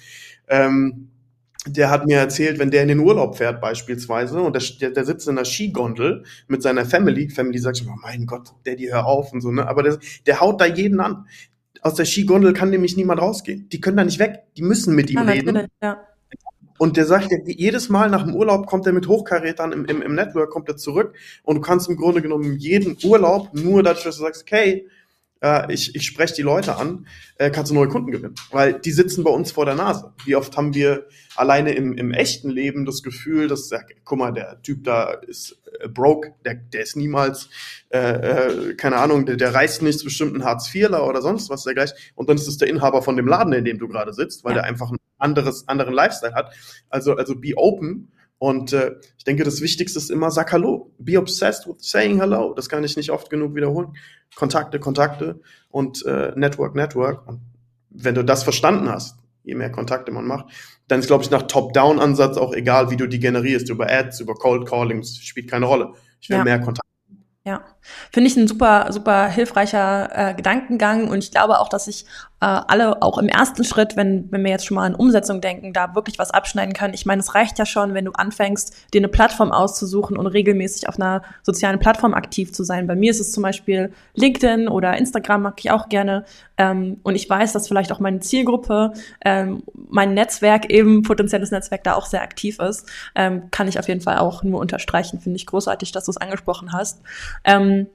Ähm, 0.49 1.11
der 1.66 1.90
hat 1.90 2.06
mir 2.06 2.18
erzählt, 2.18 2.59
wenn 2.59 2.71
der 2.71 2.83
in 2.83 2.88
den 2.88 2.99
Urlaub 3.00 3.37
fährt 3.37 3.61
beispielsweise 3.61 4.40
und 4.40 4.54
der, 4.80 4.90
der 4.90 5.04
sitzt 5.04 5.28
in 5.28 5.38
einer 5.38 5.44
Skigondel 5.44 6.25
mit 6.47 6.62
seiner 6.62 6.85
Family, 6.85 7.30
Family 7.30 7.59
sagt 7.59 7.78
schon, 7.78 7.88
oh 7.88 7.99
mein 8.02 8.26
Gott, 8.26 8.52
Daddy, 8.64 8.88
hör 8.88 9.06
auf 9.06 9.33
und 9.33 9.40
so, 9.40 9.50
ne? 9.50 9.66
Aber 9.66 9.83
der, 9.83 9.99
der 10.26 10.40
haut 10.40 10.61
da 10.61 10.66
jeden 10.66 11.00
an. 11.00 11.26
Aus 11.80 11.94
der 11.94 12.04
Skigondel 12.04 12.52
kann 12.52 12.71
nämlich 12.71 12.97
niemand 12.97 13.21
rausgehen. 13.21 13.68
Die 13.71 13.80
können 13.80 13.97
da 13.97 14.04
nicht 14.04 14.18
weg. 14.18 14.44
Die 14.56 14.62
müssen 14.62 14.94
mit 14.94 15.11
ihm 15.11 15.18
ja, 15.18 15.23
reden. 15.23 15.66
Ja. 15.83 16.06
Und 16.78 16.97
der 16.97 17.06
sagt, 17.06 17.28
jedes 17.47 17.88
Mal 17.88 18.11
nach 18.11 18.25
dem 18.25 18.35
Urlaub 18.35 18.66
kommt 18.66 18.87
er 18.87 18.92
mit 18.92 19.06
Hochkarätern 19.06 19.73
im, 19.73 19.85
im, 19.85 20.02
im 20.02 20.14
Network, 20.14 20.50
kommt 20.50 20.68
er 20.68 20.76
zurück 20.76 21.14
und 21.44 21.56
du 21.56 21.61
kannst 21.61 21.88
im 21.88 21.97
Grunde 21.97 22.21
genommen 22.21 22.56
jeden 22.59 22.97
Urlaub 23.04 23.54
nur 23.54 23.83
dadurch, 23.83 24.04
dass 24.04 24.16
du 24.16 24.23
sagst, 24.23 24.42
okay, 24.42 24.88
äh, 25.45 25.73
ich, 25.73 25.95
ich 25.95 26.07
spreche 26.07 26.35
die 26.35 26.43
Leute 26.43 26.77
an, 26.77 27.07
äh, 27.37 27.51
kannst 27.51 27.71
du 27.71 27.75
neue 27.75 27.89
Kunden 27.89 28.11
gewinnen. 28.11 28.35
Weil 28.51 28.81
die 28.81 28.93
sitzen 28.93 29.25
bei 29.25 29.31
uns 29.31 29.53
vor 29.53 29.67
der 29.67 29.75
Nase. 29.75 30.15
Wie 30.25 30.37
oft 30.37 30.57
haben 30.57 30.75
wir 30.75 31.07
alleine 31.37 31.75
im, 31.75 31.93
im 31.99 32.13
echten 32.13 32.49
Leben 32.49 32.87
das 32.87 33.03
Gefühl, 33.03 33.47
dass, 33.49 33.69
ja, 33.69 33.81
guck 34.05 34.19
mal, 34.19 34.33
der 34.33 34.63
Typ 34.63 34.85
da 34.85 35.13
ist 35.13 35.61
äh, 35.81 35.89
broke, 35.89 36.33
der, 36.45 36.55
der 36.55 36.83
ist 36.83 36.97
niemals, 36.97 37.51
äh, 37.91 37.99
äh, 37.99 38.75
keine 38.75 38.97
Ahnung, 38.97 39.27
der, 39.27 39.37
der 39.37 39.53
reißt 39.53 39.83
nichts, 39.83 40.03
bestimmt 40.03 40.35
ein 40.35 40.45
Hartz-IVler 40.45 41.07
oder 41.07 41.21
sonst 41.21 41.51
was 41.51 41.65
dergleichen. 41.65 41.97
Und 42.15 42.31
dann 42.31 42.37
ist 42.37 42.49
es 42.49 42.57
der 42.57 42.69
Inhaber 42.69 43.03
von 43.03 43.17
dem 43.17 43.29
Laden, 43.29 43.53
in 43.53 43.67
dem 43.67 43.79
du 43.79 43.87
gerade 43.89 44.15
sitzt, 44.15 44.45
weil 44.45 44.53
ja. 44.53 44.63
der 44.63 44.65
einfach 44.65 44.91
ein 44.91 44.99
anderes, 45.19 45.69
anderen 45.69 45.93
Lifestyle 45.93 46.35
hat. 46.35 46.55
Also, 46.89 47.15
also 47.17 47.35
be 47.37 47.53
open 47.57 48.13
und 48.45 48.75
äh, 48.75 48.97
ich 49.17 49.25
denke, 49.25 49.43
das 49.43 49.63
Wichtigste 49.63 49.99
ist 49.99 50.11
immer, 50.11 50.31
sag 50.31 50.53
Hallo. 50.53 50.93
Be 50.99 51.19
obsessed 51.19 51.67
with 51.67 51.77
saying 51.79 52.21
hello. 52.21 52.53
Das 52.53 52.69
kann 52.69 52.85
ich 52.85 52.95
nicht 52.95 53.11
oft 53.11 53.31
genug 53.31 53.55
wiederholen. 53.55 53.97
Kontakte, 54.35 54.79
Kontakte 54.79 55.41
und 55.71 56.05
äh, 56.05 56.31
Network, 56.37 56.75
Network. 56.75 57.27
Und 57.27 57.41
wenn 57.89 58.15
du 58.15 58.23
das 58.23 58.43
verstanden 58.43 58.91
hast, 58.91 59.17
je 59.45 59.55
mehr 59.55 59.73
Kontakte 59.73 60.13
man 60.13 60.27
macht, 60.27 60.53
dann 60.89 61.01
ist, 61.01 61.07
glaube 61.07 61.25
ich, 61.25 61.31
nach 61.31 61.45
Top-Down-Ansatz 61.45 62.37
auch 62.37 62.53
egal, 62.53 62.91
wie 62.91 62.99
du 62.99 63.07
die 63.07 63.19
generierst, 63.19 63.71
über 63.71 63.91
Ads, 63.91 64.21
über 64.21 64.35
Cold 64.35 64.69
Callings, 64.69 65.17
spielt 65.17 65.51
keine 65.51 65.65
Rolle. 65.65 65.95
Ich 66.21 66.29
will 66.29 66.37
ja. 66.37 66.45
mehr 66.45 66.59
Kontakte. 66.59 66.85
Ja, 67.47 67.63
finde 68.13 68.29
ich 68.29 68.37
ein 68.37 68.47
super, 68.47 68.93
super 68.93 69.29
hilfreicher 69.29 70.11
äh, 70.13 70.35
Gedankengang 70.35 71.09
und 71.09 71.25
ich 71.25 71.31
glaube 71.31 71.61
auch, 71.61 71.71
dass 71.71 71.89
ich 71.89 72.05
alle 72.47 73.03
auch 73.03 73.19
im 73.19 73.29
ersten 73.29 73.65
Schritt, 73.65 73.97
wenn, 73.97 74.31
wenn 74.31 74.45
wir 74.45 74.51
jetzt 74.51 74.67
schon 74.67 74.75
mal 74.75 74.85
an 74.85 74.95
Umsetzung 74.95 75.41
denken, 75.41 75.73
da 75.73 75.95
wirklich 75.95 76.19
was 76.19 76.31
abschneiden 76.31 76.75
können. 76.75 76.95
Ich 76.95 77.07
meine, 77.07 77.21
es 77.21 77.35
reicht 77.35 77.59
ja 77.59 77.67
schon, 77.67 77.95
wenn 77.95 78.05
du 78.05 78.13
anfängst, 78.13 78.93
dir 78.93 79.01
eine 79.01 79.09
Plattform 79.09 79.51
auszusuchen 79.53 80.17
und 80.17 80.27
regelmäßig 80.27 80.89
auf 80.89 80.97
einer 81.01 81.23
sozialen 81.43 81.79
Plattform 81.79 82.13
aktiv 82.13 82.53
zu 82.53 82.65
sein. 82.65 82.87
Bei 82.87 82.97
mir 82.97 83.11
ist 83.11 83.21
es 83.21 83.33
zum 83.33 83.43
Beispiel 83.43 83.93
LinkedIn 84.15 84.69
oder 84.69 84.97
Instagram 84.97 85.43
mag 85.43 85.55
ich 85.59 85.71
auch 85.71 85.89
gerne. 85.89 86.25
Ähm, 86.57 87.01
und 87.03 87.15
ich 87.15 87.29
weiß, 87.29 87.53
dass 87.53 87.67
vielleicht 87.69 87.93
auch 87.93 88.01
meine 88.01 88.21
Zielgruppe, 88.21 88.93
ähm, 89.25 89.63
mein 89.89 90.15
Netzwerk 90.15 90.71
eben, 90.71 91.03
potenzielles 91.03 91.51
Netzwerk 91.51 91.85
da 91.85 91.95
auch 91.95 92.07
sehr 92.07 92.23
aktiv 92.23 92.59
ist. 92.59 92.89
Ähm, 93.15 93.51
kann 93.51 93.69
ich 93.69 93.79
auf 93.79 93.89
jeden 93.89 94.01
Fall 94.01 94.19
auch 94.19 94.43
nur 94.43 94.61
unterstreichen. 94.61 95.21
Finde 95.21 95.37
ich 95.37 95.47
großartig, 95.47 95.93
dass 95.93 96.05
du 96.05 96.11
es 96.11 96.17
angesprochen 96.17 96.73
hast. 96.73 97.01
Ähm, 97.45 97.87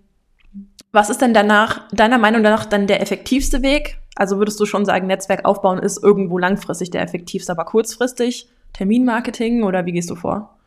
was 0.92 1.10
ist 1.10 1.22
denn 1.22 1.34
danach, 1.34 1.88
deiner 1.92 2.18
Meinung 2.18 2.42
nach, 2.42 2.66
dann 2.66 2.88
der 2.88 3.02
effektivste 3.02 3.62
Weg? 3.62 4.00
Also 4.20 4.38
würdest 4.38 4.60
du 4.60 4.66
schon 4.66 4.84
sagen, 4.86 5.08
Netzwerk 5.08 5.46
aufbauen 5.46 5.80
ist 5.80 6.04
irgendwo 6.04 6.38
langfristig 6.38 6.92
der 6.92 7.02
effektivste, 7.02 7.54
aber 7.54 7.64
kurzfristig 7.64 8.50
Terminmarketing 8.74 9.64
oder 9.64 9.86
wie 9.86 9.94
gehst 9.94 10.10
du 10.10 10.16
vor? 10.16 10.58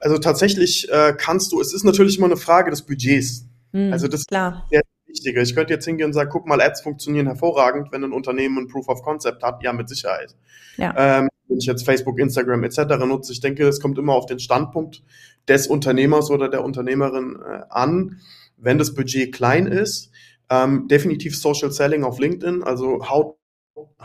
Also 0.00 0.16
tatsächlich 0.16 0.90
äh, 0.90 1.14
kannst 1.16 1.52
du, 1.52 1.60
es 1.60 1.74
ist 1.74 1.84
natürlich 1.84 2.16
immer 2.16 2.26
eine 2.26 2.38
Frage 2.38 2.70
des 2.70 2.80
Budgets. 2.82 3.44
Mhm, 3.72 3.92
also 3.92 4.08
das 4.08 4.24
klar. 4.26 4.66
ist 4.70 4.82
Wichtige. 5.06 5.42
Ich 5.42 5.54
könnte 5.54 5.74
jetzt 5.74 5.84
hingehen 5.84 6.06
und 6.06 6.12
sagen, 6.14 6.30
guck 6.32 6.46
mal, 6.46 6.62
Ads 6.62 6.80
funktionieren 6.80 7.26
hervorragend, 7.26 7.92
wenn 7.92 8.02
ein 8.02 8.12
Unternehmen 8.12 8.56
ein 8.56 8.68
Proof 8.68 8.88
of 8.88 9.02
Concept 9.02 9.42
hat, 9.42 9.62
ja, 9.62 9.74
mit 9.74 9.90
Sicherheit. 9.90 10.34
Ja. 10.78 10.94
Ähm, 10.96 11.28
wenn 11.48 11.58
ich 11.58 11.66
jetzt 11.66 11.84
Facebook, 11.84 12.18
Instagram 12.18 12.64
etc. 12.64 12.78
nutze, 13.06 13.32
ich 13.32 13.40
denke, 13.40 13.68
es 13.68 13.78
kommt 13.78 13.98
immer 13.98 14.14
auf 14.14 14.24
den 14.24 14.38
Standpunkt 14.38 15.02
des 15.48 15.66
Unternehmers 15.66 16.30
oder 16.30 16.48
der 16.48 16.64
Unternehmerin 16.64 17.38
äh, 17.46 17.60
an 17.68 18.16
wenn 18.62 18.78
das 18.78 18.94
Budget 18.94 19.34
klein 19.34 19.66
ist, 19.66 20.10
ähm, 20.52 20.86
definitiv 20.86 21.38
Social 21.38 21.72
Selling 21.72 22.04
auf 22.04 22.18
LinkedIn, 22.18 22.62
also 22.62 23.08
haut, 23.08 23.36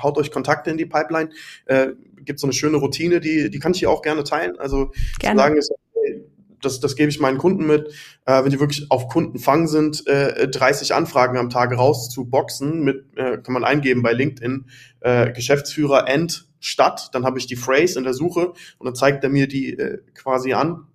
haut 0.02 0.18
euch 0.18 0.32
Kontakte 0.32 0.70
in 0.70 0.78
die 0.78 0.86
Pipeline. 0.86 1.30
Äh, 1.66 1.90
gibt 2.22 2.40
so 2.40 2.48
eine 2.48 2.54
schöne 2.54 2.78
Routine, 2.78 3.20
die, 3.20 3.50
die 3.50 3.60
kann 3.60 3.74
ich 3.74 3.80
hier 3.80 3.92
auch 3.92 4.02
gerne 4.02 4.24
teilen. 4.24 4.58
Also 4.58 4.92
gerne. 5.20 5.36
zu 5.36 5.42
sagen 5.44 5.58
ist, 5.58 5.74
das, 6.62 6.80
das 6.80 6.96
gebe 6.96 7.10
ich 7.10 7.20
meinen 7.20 7.38
Kunden 7.38 7.68
mit, 7.68 7.94
äh, 8.26 8.44
wenn 8.44 8.50
die 8.50 8.60
wirklich 8.60 8.90
auf 8.90 9.10
Kundenfang 9.10 9.68
sind, 9.68 10.08
äh, 10.08 10.48
30 10.48 10.94
Anfragen 10.94 11.38
am 11.38 11.50
Tag 11.50 11.78
rauszuboxen, 11.78 12.84
mit, 12.84 13.06
äh, 13.16 13.38
kann 13.38 13.54
man 13.54 13.64
eingeben 13.64 14.02
bei 14.02 14.14
LinkedIn, 14.14 14.66
äh, 15.02 15.32
Geschäftsführer 15.34 16.08
End 16.08 16.48
Stadt, 16.60 17.10
dann 17.14 17.26
habe 17.26 17.38
ich 17.38 17.46
die 17.46 17.56
Phrase 17.56 18.00
in 18.00 18.04
der 18.04 18.14
Suche 18.14 18.54
und 18.80 18.86
dann 18.86 18.96
zeigt 18.96 19.24
er 19.24 19.30
mir 19.30 19.48
die 19.48 19.78
äh, 19.78 20.00
quasi 20.16 20.54
an 20.54 20.88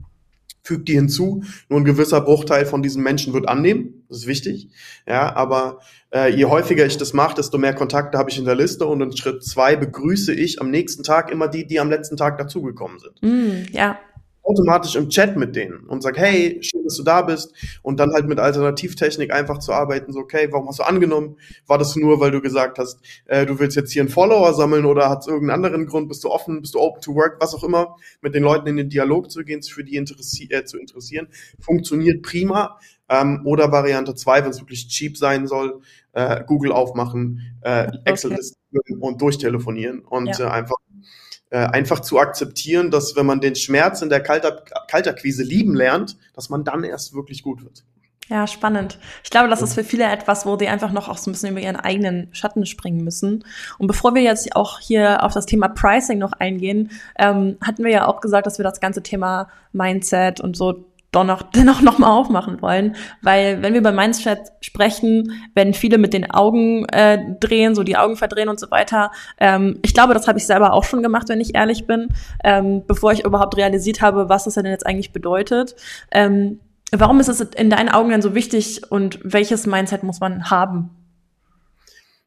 fügt 0.62 0.88
die 0.88 0.94
hinzu. 0.94 1.42
Nur 1.68 1.80
ein 1.80 1.84
gewisser 1.84 2.20
Bruchteil 2.20 2.66
von 2.66 2.82
diesen 2.82 3.02
Menschen 3.02 3.32
wird 3.32 3.48
annehmen. 3.48 4.04
Das 4.08 4.18
ist 4.18 4.26
wichtig. 4.26 4.68
Ja, 5.06 5.34
aber 5.34 5.80
äh, 6.12 6.32
je 6.34 6.44
häufiger 6.44 6.86
ich 6.86 6.96
das 6.96 7.12
mache, 7.12 7.34
desto 7.34 7.58
mehr 7.58 7.74
Kontakte 7.74 8.18
habe 8.18 8.30
ich 8.30 8.38
in 8.38 8.44
der 8.44 8.54
Liste. 8.54 8.86
Und 8.86 9.00
in 9.00 9.16
Schritt 9.16 9.42
zwei 9.42 9.76
begrüße 9.76 10.32
ich 10.32 10.60
am 10.60 10.70
nächsten 10.70 11.02
Tag 11.02 11.30
immer 11.30 11.48
die, 11.48 11.66
die 11.66 11.80
am 11.80 11.90
letzten 11.90 12.16
Tag 12.16 12.38
dazugekommen 12.38 12.98
sind. 12.98 13.22
Mm, 13.22 13.72
ja 13.72 13.98
automatisch 14.42 14.96
im 14.96 15.08
Chat 15.08 15.36
mit 15.36 15.54
denen 15.54 15.84
und 15.86 16.02
sag, 16.02 16.18
hey, 16.18 16.58
schön, 16.62 16.82
dass 16.84 16.96
du 16.96 17.02
da 17.02 17.22
bist. 17.22 17.52
Und 17.82 18.00
dann 18.00 18.12
halt 18.12 18.26
mit 18.26 18.38
Alternativtechnik 18.38 19.32
einfach 19.32 19.58
zu 19.58 19.72
arbeiten, 19.72 20.12
so, 20.12 20.20
okay, 20.20 20.48
warum 20.50 20.68
hast 20.68 20.80
du 20.80 20.82
angenommen? 20.82 21.36
War 21.66 21.78
das 21.78 21.96
nur, 21.96 22.20
weil 22.20 22.30
du 22.30 22.40
gesagt 22.40 22.78
hast, 22.78 23.00
äh, 23.26 23.46
du 23.46 23.58
willst 23.58 23.76
jetzt 23.76 23.92
hier 23.92 24.02
einen 24.02 24.08
Follower 24.08 24.52
sammeln 24.54 24.84
oder 24.84 25.08
hat 25.08 25.20
es 25.20 25.26
irgendeinen 25.28 25.64
anderen 25.64 25.86
Grund? 25.86 26.08
Bist 26.08 26.24
du 26.24 26.30
offen, 26.30 26.60
bist 26.60 26.74
du 26.74 26.80
open 26.80 27.00
to 27.00 27.14
work, 27.14 27.36
was 27.40 27.54
auch 27.54 27.64
immer, 27.64 27.96
mit 28.20 28.34
den 28.34 28.42
Leuten 28.42 28.66
in 28.66 28.76
den 28.76 28.88
Dialog 28.88 29.30
zu 29.30 29.44
gehen, 29.44 29.62
für 29.62 29.84
die 29.84 29.96
interessi 29.96 30.48
äh, 30.50 30.64
zu 30.64 30.78
interessieren, 30.78 31.28
funktioniert 31.60 32.22
prima. 32.22 32.78
Ähm, 33.08 33.42
oder 33.44 33.70
Variante 33.72 34.14
zwei, 34.14 34.42
wenn 34.42 34.50
es 34.50 34.60
wirklich 34.60 34.88
cheap 34.88 35.18
sein 35.18 35.46
soll, 35.46 35.82
äh, 36.12 36.42
Google 36.46 36.72
aufmachen, 36.72 37.58
äh, 37.60 37.88
okay. 37.88 37.98
Excel-Listen 38.06 38.56
und 39.00 39.20
durchtelefonieren 39.20 40.00
und 40.00 40.38
ja. 40.38 40.46
äh, 40.46 40.50
einfach 40.50 40.76
einfach 41.58 42.00
zu 42.00 42.18
akzeptieren, 42.18 42.90
dass 42.90 43.16
wenn 43.16 43.26
man 43.26 43.40
den 43.40 43.54
Schmerz 43.54 44.02
in 44.02 44.08
der 44.08 44.20
Kalter 44.20 44.62
Kalterquise 44.88 45.42
lieben 45.42 45.74
lernt, 45.74 46.16
dass 46.34 46.48
man 46.48 46.64
dann 46.64 46.84
erst 46.84 47.14
wirklich 47.14 47.42
gut 47.42 47.62
wird. 47.62 47.84
Ja, 48.28 48.46
spannend. 48.46 48.98
Ich 49.24 49.30
glaube, 49.30 49.50
das 49.50 49.60
ist 49.60 49.74
für 49.74 49.84
viele 49.84 50.04
etwas, 50.04 50.46
wo 50.46 50.56
die 50.56 50.68
einfach 50.68 50.92
noch 50.92 51.08
auch 51.08 51.18
so 51.18 51.28
ein 51.28 51.34
bisschen 51.34 51.50
über 51.50 51.60
ihren 51.60 51.76
eigenen 51.76 52.28
Schatten 52.32 52.64
springen 52.64 53.04
müssen. 53.04 53.44
Und 53.78 53.88
bevor 53.88 54.14
wir 54.14 54.22
jetzt 54.22 54.54
auch 54.56 54.78
hier 54.78 55.22
auf 55.22 55.34
das 55.34 55.44
Thema 55.44 55.68
Pricing 55.68 56.18
noch 56.18 56.32
eingehen, 56.32 56.90
ähm, 57.18 57.58
hatten 57.60 57.84
wir 57.84 57.90
ja 57.90 58.06
auch 58.06 58.20
gesagt, 58.20 58.46
dass 58.46 58.58
wir 58.58 58.64
das 58.64 58.80
ganze 58.80 59.02
Thema 59.02 59.48
Mindset 59.72 60.40
und 60.40 60.56
so 60.56 60.84
doch 61.12 61.24
noch, 61.24 61.42
dennoch 61.54 61.80
noch 61.80 61.98
mal 61.98 62.10
aufmachen 62.10 62.60
wollen, 62.60 62.96
weil 63.20 63.62
wenn 63.62 63.74
wir 63.74 63.80
über 63.80 63.92
Mindset 63.92 64.40
sprechen, 64.60 65.32
werden 65.54 65.74
viele 65.74 65.98
mit 65.98 66.12
den 66.12 66.30
Augen 66.30 66.86
äh, 66.86 67.18
drehen, 67.38 67.74
so 67.74 67.82
die 67.82 67.96
Augen 67.96 68.16
verdrehen 68.16 68.48
und 68.48 68.58
so 68.58 68.70
weiter. 68.70 69.12
Ähm, 69.38 69.78
ich 69.82 69.94
glaube, 69.94 70.14
das 70.14 70.26
habe 70.26 70.38
ich 70.38 70.46
selber 70.46 70.72
auch 70.72 70.84
schon 70.84 71.02
gemacht, 71.02 71.28
wenn 71.28 71.40
ich 71.40 71.54
ehrlich 71.54 71.86
bin, 71.86 72.08
ähm, 72.42 72.82
bevor 72.86 73.12
ich 73.12 73.24
überhaupt 73.24 73.56
realisiert 73.56 74.02
habe, 74.02 74.28
was 74.28 74.44
das 74.44 74.54
denn 74.54 74.66
jetzt 74.66 74.86
eigentlich 74.86 75.12
bedeutet. 75.12 75.76
Ähm, 76.10 76.58
warum 76.90 77.20
ist 77.20 77.28
es 77.28 77.40
in 77.40 77.70
deinen 77.70 77.88
Augen 77.88 78.10
denn 78.10 78.22
so 78.22 78.34
wichtig 78.34 78.90
und 78.90 79.20
welches 79.22 79.66
Mindset 79.66 80.02
muss 80.02 80.20
man 80.20 80.50
haben? 80.50 80.90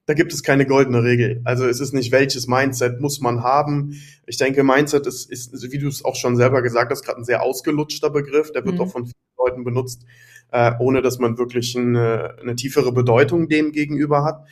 Da 0.06 0.14
gibt 0.14 0.34
es 0.34 0.44
keine 0.44 0.66
goldene 0.66 1.04
Regel. 1.04 1.42
Also 1.46 1.66
es 1.66 1.80
ist 1.80 1.94
nicht, 1.94 2.12
welches 2.12 2.48
Mindset 2.48 3.02
muss 3.02 3.22
man 3.22 3.42
haben. 3.42 4.00
Ich 4.28 4.38
denke, 4.38 4.64
Mindset 4.64 5.08
ist, 5.08 5.32
ist 5.32 5.72
wie 5.72 5.80
du 5.80 5.88
es 5.88 6.06
auch 6.06 6.16
schon 6.16 6.36
selber 6.36 6.62
gesagt 6.62 6.92
hast, 6.92 7.04
gerade 7.04 7.20
ein 7.20 7.26
sehr 7.26 7.42
ausgelutschter 7.42 8.12
Begriff. 8.12 8.52
Der 8.52 8.64
wird 8.66 8.76
mhm. 8.76 8.82
auch 8.82 8.92
von 8.92 9.06
vielen 9.06 9.16
Leuten 9.38 9.64
benutzt, 9.64 10.06
äh, 10.52 10.74
ohne 10.80 11.02
dass 11.02 11.18
man 11.18 11.38
wirklich 11.38 11.76
eine, 11.76 12.36
eine 12.40 12.56
tiefere 12.56 12.92
Bedeutung 12.92 13.50
dem 13.50 13.72
gegenüber 13.72 14.24
hat. 14.24 14.46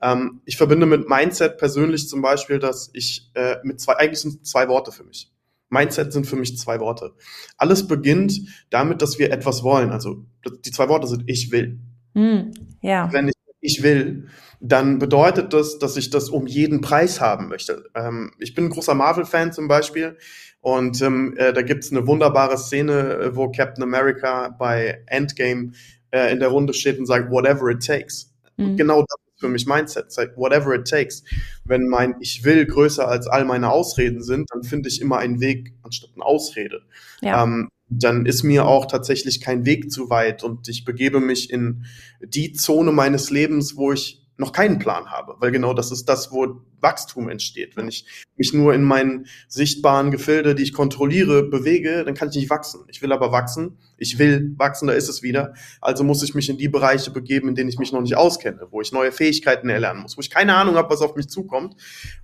Ähm, 0.00 0.42
ich 0.44 0.56
verbinde 0.56 0.86
mit 0.86 1.08
Mindset 1.08 1.58
persönlich 1.58 2.08
zum 2.08 2.22
Beispiel, 2.22 2.60
dass 2.60 2.90
ich 2.92 3.30
äh, 3.34 3.56
mit 3.64 3.80
zwei, 3.80 3.96
eigentlich 3.96 4.20
sind 4.20 4.46
zwei 4.46 4.68
Worte 4.68 4.92
für 4.92 5.04
mich. 5.04 5.32
Mindset 5.70 6.12
sind 6.12 6.26
für 6.26 6.36
mich 6.36 6.56
zwei 6.56 6.80
Worte. 6.80 7.14
Alles 7.56 7.86
beginnt 7.86 8.40
damit, 8.70 9.02
dass 9.02 9.18
wir 9.18 9.32
etwas 9.32 9.62
wollen. 9.62 9.90
Also 9.90 10.24
die 10.64 10.70
zwei 10.70 10.88
Worte 10.88 11.06
sind 11.06 11.24
ich 11.26 11.50
will. 11.50 11.78
Mm, 12.14 12.50
ja. 12.80 13.12
Wenn 13.12 13.28
ich 13.28 13.34
ich 13.60 13.82
will, 13.82 14.28
dann 14.60 14.98
bedeutet 14.98 15.52
das, 15.54 15.78
dass 15.78 15.96
ich 15.96 16.10
das 16.10 16.28
um 16.28 16.46
jeden 16.46 16.82
Preis 16.82 17.20
haben 17.20 17.48
möchte. 17.48 17.84
Ähm, 17.94 18.32
ich 18.38 18.54
bin 18.54 18.66
ein 18.66 18.70
großer 18.70 18.94
Marvel-Fan 18.94 19.52
zum 19.52 19.68
Beispiel 19.68 20.18
und 20.60 21.00
ähm, 21.00 21.34
äh, 21.38 21.52
da 21.52 21.62
gibt's 21.62 21.90
eine 21.90 22.06
wunderbare 22.06 22.58
Szene, 22.58 23.14
äh, 23.14 23.36
wo 23.36 23.50
Captain 23.50 23.82
America 23.82 24.54
bei 24.58 25.02
Endgame 25.06 25.72
äh, 26.10 26.30
in 26.30 26.40
der 26.40 26.50
Runde 26.50 26.74
steht 26.74 26.98
und 26.98 27.06
sagt, 27.06 27.30
whatever 27.30 27.70
it 27.70 27.84
takes. 27.84 28.34
Mhm. 28.58 28.76
Genau 28.76 29.00
das 29.00 29.16
ist 29.32 29.40
für 29.40 29.48
mich 29.48 29.66
Mindset. 29.66 30.12
Sagt, 30.12 30.36
whatever 30.36 30.74
it 30.74 30.86
takes. 30.86 31.24
Wenn 31.64 31.88
mein 31.88 32.16
Ich 32.20 32.44
will 32.44 32.66
größer 32.66 33.08
als 33.08 33.26
all 33.26 33.46
meine 33.46 33.70
Ausreden 33.70 34.22
sind, 34.22 34.50
dann 34.52 34.62
finde 34.62 34.90
ich 34.90 35.00
immer 35.00 35.16
einen 35.16 35.40
Weg 35.40 35.72
anstatt 35.82 36.10
eine 36.14 36.24
Ausrede. 36.24 36.82
Ja. 37.22 37.42
Ähm, 37.42 37.70
dann 37.88 38.26
ist 38.26 38.44
mir 38.44 38.66
auch 38.66 38.86
tatsächlich 38.86 39.40
kein 39.40 39.64
Weg 39.64 39.90
zu 39.90 40.10
weit 40.10 40.44
und 40.44 40.68
ich 40.68 40.84
begebe 40.84 41.18
mich 41.18 41.50
in 41.50 41.86
die 42.20 42.52
Zone 42.52 42.92
meines 42.92 43.30
Lebens, 43.30 43.76
wo 43.76 43.92
ich 43.92 44.19
noch 44.40 44.52
keinen 44.52 44.78
Plan 44.78 45.10
habe, 45.10 45.36
weil 45.38 45.52
genau 45.52 45.74
das 45.74 45.92
ist 45.92 46.08
das, 46.08 46.32
wo 46.32 46.62
Wachstum 46.80 47.28
entsteht. 47.28 47.76
Wenn 47.76 47.88
ich 47.88 48.06
mich 48.36 48.54
nur 48.54 48.72
in 48.72 48.82
meinen 48.82 49.26
sichtbaren 49.48 50.10
Gefilde, 50.10 50.54
die 50.54 50.62
ich 50.62 50.72
kontrolliere, 50.72 51.42
bewege, 51.42 52.04
dann 52.04 52.14
kann 52.14 52.30
ich 52.30 52.36
nicht 52.36 52.50
wachsen. 52.50 52.80
Ich 52.88 53.02
will 53.02 53.12
aber 53.12 53.32
wachsen. 53.32 53.78
Ich 53.98 54.18
will 54.18 54.54
wachsen, 54.56 54.88
da 54.88 54.94
ist 54.94 55.10
es 55.10 55.22
wieder. 55.22 55.52
Also 55.82 56.04
muss 56.04 56.22
ich 56.22 56.34
mich 56.34 56.48
in 56.48 56.56
die 56.56 56.70
Bereiche 56.70 57.10
begeben, 57.10 57.50
in 57.50 57.54
denen 57.54 57.68
ich 57.68 57.78
mich 57.78 57.92
noch 57.92 58.00
nicht 58.00 58.16
auskenne, 58.16 58.66
wo 58.70 58.80
ich 58.80 58.92
neue 58.92 59.12
Fähigkeiten 59.12 59.68
erlernen 59.68 60.00
muss, 60.00 60.16
wo 60.16 60.22
ich 60.22 60.30
keine 60.30 60.54
Ahnung 60.54 60.76
habe, 60.76 60.88
was 60.88 61.02
auf 61.02 61.16
mich 61.16 61.28
zukommt. 61.28 61.76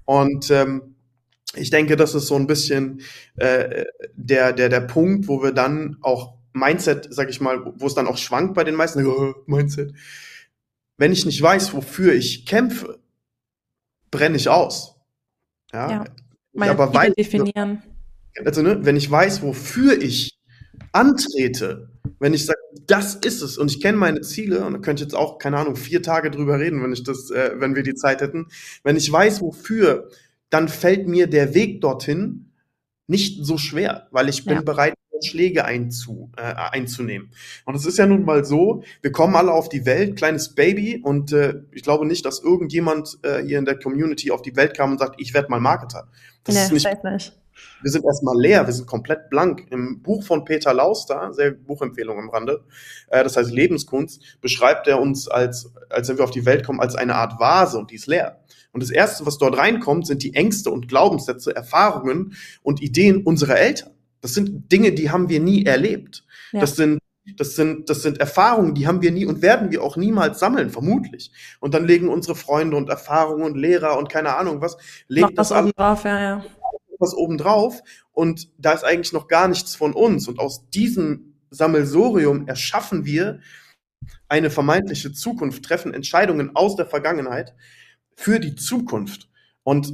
Und 0.06 0.50
ähm, 0.50 0.96
ich 1.54 1.68
denke, 1.68 1.96
das 1.96 2.14
ist 2.14 2.28
so 2.28 2.36
ein 2.36 2.46
bisschen 2.46 3.02
äh, 3.36 3.84
der, 4.14 4.54
der, 4.54 4.70
der 4.70 4.80
Punkt, 4.80 5.28
wo 5.28 5.42
wir 5.42 5.52
dann 5.52 5.98
auch 6.00 6.34
Mindset, 6.54 7.08
sag 7.10 7.28
ich 7.28 7.42
mal, 7.42 7.74
wo 7.76 7.86
es 7.86 7.94
dann 7.94 8.06
auch 8.06 8.16
schwankt 8.16 8.54
bei 8.54 8.64
den 8.64 8.74
meisten, 8.74 9.04
oh, 9.06 9.34
Mindset. 9.46 9.92
Wenn 10.98 11.12
ich 11.12 11.26
nicht 11.26 11.40
weiß, 11.40 11.74
wofür 11.74 12.14
ich 12.14 12.46
kämpfe, 12.46 12.98
brenne 14.10 14.36
ich 14.36 14.48
aus. 14.48 14.96
Ja, 15.72 15.90
ja 15.90 16.04
meine 16.52 16.72
aber 16.72 16.92
weiß, 16.92 17.14
definieren. 17.14 17.82
Also, 18.44 18.62
ne, 18.62 18.84
wenn 18.84 18.96
ich 18.96 19.10
weiß, 19.10 19.42
wofür 19.42 20.00
ich 20.00 20.38
antrete, 20.92 21.90
wenn 22.18 22.34
ich 22.34 22.46
sage, 22.46 22.58
das 22.86 23.14
ist 23.14 23.42
es 23.42 23.58
und 23.58 23.70
ich 23.70 23.80
kenne 23.80 23.98
meine 23.98 24.20
Ziele 24.20 24.64
und 24.64 24.72
da 24.74 24.78
könnte 24.78 25.02
ich 25.02 25.08
jetzt 25.08 25.14
auch 25.14 25.38
keine 25.38 25.58
Ahnung 25.58 25.76
vier 25.76 26.02
Tage 26.02 26.30
drüber 26.30 26.58
reden, 26.58 26.82
wenn 26.82 26.92
ich 26.92 27.02
das, 27.02 27.30
äh, 27.30 27.52
wenn 27.56 27.74
wir 27.74 27.82
die 27.82 27.94
Zeit 27.94 28.20
hätten, 28.20 28.46
wenn 28.84 28.96
ich 28.96 29.10
weiß, 29.10 29.40
wofür 29.40 30.08
dann 30.50 30.68
fällt 30.68 31.08
mir 31.08 31.26
der 31.26 31.54
Weg 31.54 31.80
dorthin 31.80 32.52
nicht 33.08 33.44
so 33.44 33.58
schwer, 33.58 34.08
weil 34.10 34.28
ich 34.28 34.44
bin 34.44 34.56
ja. 34.56 34.62
bereit, 34.62 34.94
Schläge 35.22 35.64
einzu, 35.64 36.30
äh, 36.36 36.42
einzunehmen. 36.42 37.30
Und 37.64 37.74
es 37.74 37.86
ist 37.86 37.98
ja 37.98 38.06
nun 38.06 38.24
mal 38.24 38.44
so, 38.44 38.82
wir 39.02 39.12
kommen 39.12 39.36
alle 39.36 39.52
auf 39.52 39.68
die 39.68 39.86
Welt, 39.86 40.16
kleines 40.16 40.54
Baby, 40.54 41.00
und 41.02 41.32
äh, 41.32 41.54
ich 41.72 41.82
glaube 41.82 42.06
nicht, 42.06 42.24
dass 42.24 42.42
irgendjemand 42.42 43.18
äh, 43.22 43.42
hier 43.42 43.58
in 43.58 43.64
der 43.64 43.78
Community 43.78 44.30
auf 44.30 44.42
die 44.42 44.56
Welt 44.56 44.76
kam 44.76 44.92
und 44.92 44.98
sagt, 44.98 45.16
ich 45.18 45.34
werde 45.34 45.48
mal 45.50 45.60
Marketer. 45.60 46.08
Das 46.44 46.54
nee, 46.54 46.62
ist 46.62 46.72
nicht, 46.72 47.04
nicht. 47.04 47.32
Wir 47.82 47.90
sind 47.90 48.04
erstmal 48.04 48.38
leer, 48.38 48.66
wir 48.66 48.72
sind 48.72 48.86
komplett 48.86 49.30
blank. 49.30 49.66
Im 49.70 50.02
Buch 50.02 50.24
von 50.24 50.44
Peter 50.44 50.74
Lauster, 50.74 51.32
sehr 51.32 51.52
Buchempfehlung 51.52 52.18
am 52.18 52.30
Rande, 52.30 52.64
äh, 53.08 53.22
das 53.22 53.36
heißt 53.36 53.50
Lebenskunst, 53.50 54.38
beschreibt 54.40 54.86
er 54.88 55.00
uns 55.00 55.28
als, 55.28 55.72
als 55.90 56.08
wenn 56.08 56.18
wir 56.18 56.24
auf 56.24 56.30
die 56.30 56.46
Welt 56.46 56.64
kommen, 56.64 56.80
als 56.80 56.94
eine 56.94 57.14
Art 57.14 57.38
Vase 57.40 57.78
und 57.78 57.90
die 57.90 57.96
ist 57.96 58.06
leer. 58.06 58.40
Und 58.72 58.82
das 58.82 58.90
Erste, 58.90 59.24
was 59.24 59.38
dort 59.38 59.56
reinkommt, 59.56 60.06
sind 60.06 60.22
die 60.22 60.34
Ängste 60.34 60.70
und 60.70 60.88
Glaubenssätze, 60.88 61.54
Erfahrungen 61.54 62.36
und 62.62 62.82
Ideen 62.82 63.22
unserer 63.22 63.56
Eltern. 63.56 63.95
Das 64.20 64.34
sind 64.34 64.70
Dinge, 64.72 64.92
die 64.92 65.10
haben 65.10 65.28
wir 65.28 65.40
nie 65.40 65.64
erlebt. 65.64 66.24
Ja. 66.52 66.60
Das 66.60 66.76
sind 66.76 67.00
das 67.36 67.56
sind, 67.56 67.90
das 67.90 68.02
sind 68.02 68.20
Erfahrungen, 68.20 68.74
die 68.74 68.86
haben 68.86 69.02
wir 69.02 69.10
nie 69.10 69.26
und 69.26 69.42
werden 69.42 69.72
wir 69.72 69.82
auch 69.82 69.96
niemals 69.96 70.38
sammeln, 70.38 70.70
vermutlich. 70.70 71.32
Und 71.58 71.74
dann 71.74 71.84
legen 71.84 72.08
unsere 72.08 72.36
Freunde 72.36 72.76
und 72.76 72.88
Erfahrungen 72.88 73.42
und 73.42 73.56
Lehrer 73.56 73.98
und 73.98 74.08
keine 74.08 74.36
Ahnung 74.36 74.60
was, 74.60 74.76
legen 75.08 75.34
das 75.34 75.50
oben 75.50 75.72
drauf, 75.76 76.04
ja, 76.04 76.20
ja. 76.20 76.44
Was 77.00 77.14
oben 77.14 77.36
drauf 77.36 77.82
und 78.12 78.48
da 78.58 78.72
ist 78.72 78.84
eigentlich 78.84 79.12
noch 79.12 79.28
gar 79.28 79.48
nichts 79.48 79.74
von 79.74 79.92
uns. 79.92 80.28
Und 80.28 80.38
aus 80.38 80.70
diesem 80.70 81.34
Sammelsorium 81.50 82.46
erschaffen 82.48 83.04
wir 83.04 83.40
eine 84.28 84.50
vermeintliche 84.50 85.12
Zukunft, 85.12 85.64
treffen 85.64 85.92
Entscheidungen 85.92 86.54
aus 86.54 86.76
der 86.76 86.86
Vergangenheit 86.86 87.54
für 88.14 88.40
die 88.40 88.54
Zukunft. 88.54 89.28
Und 89.64 89.92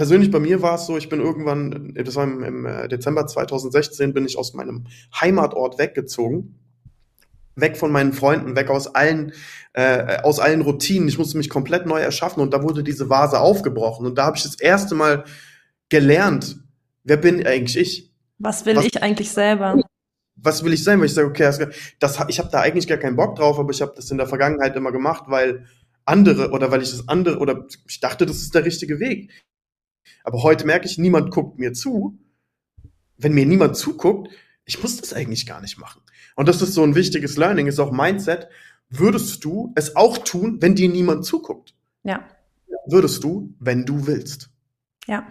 persönlich 0.00 0.30
bei 0.30 0.40
mir 0.40 0.62
war 0.62 0.76
es 0.76 0.86
so, 0.86 0.96
ich 0.96 1.10
bin 1.10 1.20
irgendwann, 1.20 1.92
das 1.94 2.16
war 2.16 2.24
im, 2.24 2.42
im 2.42 2.64
äh, 2.64 2.88
Dezember 2.88 3.26
2016, 3.26 4.14
bin 4.14 4.24
ich 4.24 4.38
aus 4.38 4.54
meinem 4.54 4.86
Heimatort 5.20 5.78
weggezogen 5.78 6.58
weg 7.54 7.76
von 7.76 7.92
meinen 7.92 8.14
Freunden, 8.14 8.56
weg 8.56 8.70
aus 8.70 8.94
allen, 8.94 9.34
äh, 9.74 10.22
aus 10.22 10.40
allen 10.40 10.62
Routinen. 10.62 11.06
Ich 11.06 11.18
musste 11.18 11.36
mich 11.36 11.50
komplett 11.50 11.84
neu 11.84 12.00
erschaffen 12.00 12.40
und 12.40 12.54
da 12.54 12.62
wurde 12.62 12.82
diese 12.82 13.10
Vase 13.10 13.40
aufgebrochen. 13.40 14.06
Und 14.06 14.16
da 14.16 14.24
habe 14.24 14.38
ich 14.38 14.42
das 14.42 14.58
erste 14.58 14.94
Mal 14.94 15.24
gelernt, 15.90 16.56
wer 17.04 17.18
bin 17.18 17.46
eigentlich 17.46 17.76
ich? 17.76 18.10
Was 18.38 18.64
will 18.64 18.76
was, 18.76 18.86
ich 18.86 19.02
eigentlich 19.02 19.30
selber? 19.30 19.82
Was 20.36 20.64
will 20.64 20.72
ich 20.72 20.82
sein? 20.82 20.98
Weil 21.00 21.08
ich 21.08 21.14
sage, 21.14 21.28
okay, 21.28 21.42
das, 21.42 21.58
das 21.98 22.24
ich 22.28 22.38
habe 22.38 22.48
da 22.50 22.60
eigentlich 22.60 22.88
gar 22.88 22.96
keinen 22.96 23.16
Bock 23.16 23.36
drauf, 23.36 23.58
aber 23.58 23.70
ich 23.70 23.82
habe 23.82 23.92
das 23.94 24.10
in 24.10 24.16
der 24.16 24.28
Vergangenheit 24.28 24.74
immer 24.76 24.92
gemacht, 24.92 25.24
weil 25.26 25.66
andere 26.06 26.52
oder 26.52 26.70
weil 26.70 26.80
ich 26.80 26.90
das 26.90 27.06
andere 27.06 27.38
oder 27.38 27.66
ich 27.86 28.00
dachte, 28.00 28.24
das 28.24 28.36
ist 28.36 28.54
der 28.54 28.64
richtige 28.64 28.98
Weg. 28.98 29.30
Aber 30.24 30.42
heute 30.42 30.66
merke 30.66 30.86
ich, 30.86 30.98
niemand 30.98 31.30
guckt 31.30 31.58
mir 31.58 31.72
zu. 31.72 32.18
Wenn 33.16 33.32
mir 33.32 33.46
niemand 33.46 33.76
zuguckt, 33.76 34.30
ich 34.64 34.82
muss 34.82 34.96
das 34.96 35.12
eigentlich 35.12 35.46
gar 35.46 35.60
nicht 35.60 35.78
machen. 35.78 36.00
Und 36.36 36.48
das 36.48 36.62
ist 36.62 36.74
so 36.74 36.82
ein 36.82 36.94
wichtiges 36.94 37.36
Learning, 37.36 37.66
ist 37.66 37.80
auch 37.80 37.92
Mindset. 37.92 38.48
Würdest 38.88 39.44
du 39.44 39.72
es 39.76 39.96
auch 39.96 40.18
tun, 40.18 40.58
wenn 40.60 40.74
dir 40.74 40.88
niemand 40.88 41.24
zuguckt? 41.24 41.74
Ja. 42.02 42.24
Würdest 42.86 43.22
du, 43.24 43.54
wenn 43.58 43.84
du 43.84 44.06
willst? 44.06 44.50
Ja. 45.06 45.26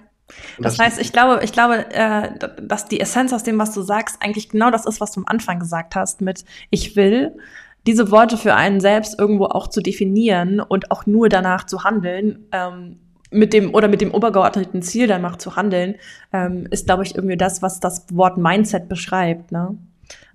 Das, 0.58 0.76
das 0.76 0.80
heißt, 0.80 1.00
ich 1.00 1.12
glaube, 1.12 1.44
ich 1.44 1.52
glaube, 1.52 1.92
äh, 1.92 2.38
dass 2.62 2.88
die 2.88 3.00
Essenz 3.00 3.34
aus 3.34 3.44
dem, 3.44 3.58
was 3.58 3.74
du 3.74 3.82
sagst, 3.82 4.18
eigentlich 4.20 4.50
genau 4.50 4.70
das 4.70 4.86
ist, 4.86 5.02
was 5.02 5.12
du 5.12 5.22
am 5.22 5.26
Anfang 5.28 5.60
gesagt 5.60 5.96
hast, 5.96 6.22
mit 6.22 6.46
ich 6.70 6.96
will, 6.96 7.36
diese 7.88 8.12
Worte 8.12 8.38
für 8.38 8.54
einen 8.54 8.80
selbst 8.80 9.18
irgendwo 9.18 9.46
auch 9.46 9.68
zu 9.68 9.82
definieren 9.82 10.60
und 10.60 10.92
auch 10.92 11.06
nur 11.06 11.30
danach 11.30 11.66
zu 11.66 11.84
handeln, 11.84 12.48
ähm, 12.52 13.00
mit 13.32 13.54
dem 13.54 13.74
oder 13.74 13.88
mit 13.88 14.02
dem 14.02 14.14
obergeordneten 14.14 14.82
Ziel 14.82 15.08
danach 15.08 15.38
zu 15.38 15.56
handeln, 15.56 15.96
ähm, 16.34 16.68
ist, 16.72 16.86
glaube 16.86 17.04
ich, 17.04 17.16
irgendwie 17.16 17.38
das, 17.38 17.62
was 17.62 17.80
das 17.80 18.06
Wort 18.12 18.38
Mindset 18.38 18.90
beschreibt. 18.90 19.52
Ne? 19.52 19.78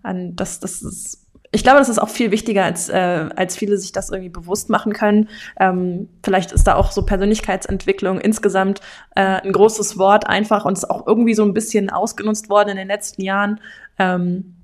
An 0.03 0.37
das, 0.37 0.61
das 0.61 0.83
ist 0.83 1.25
ich 1.55 1.63
glaube, 1.63 1.79
das 1.79 1.89
ist 1.89 2.01
auch 2.01 2.09
viel 2.09 2.33
wichtiger, 2.33 2.65
als, 2.65 2.89
äh, 2.89 3.29
als 3.37 3.57
viele 3.57 3.79
sich 3.79 3.93
das 3.93 4.11
irgendwie 4.11 4.29
bewusst 4.29 4.71
machen 4.71 4.93
können. 4.93 5.29
Ähm, 5.61 6.09
vielleicht 6.25 6.51
ist 6.51 6.65
da 6.65 6.75
auch 6.75 6.91
so 6.91 7.05
Persönlichkeitsentwicklung 7.05 8.19
insgesamt 8.21 8.81
äh, 9.15 9.41
ein 9.41 9.53
großes 9.53 9.97
Wort 9.97 10.27
einfach 10.27 10.65
und 10.65 10.73
ist 10.73 10.91
auch 10.91 11.07
irgendwie 11.07 11.35
so 11.35 11.45
ein 11.45 11.55
bisschen 11.55 11.91
ausgenutzt 11.91 12.49
worden 12.49 12.71
in 12.71 12.77
den 12.77 12.89
letzten 12.89 13.23
Jahren. 13.23 13.61
Ähm, 14.01 14.57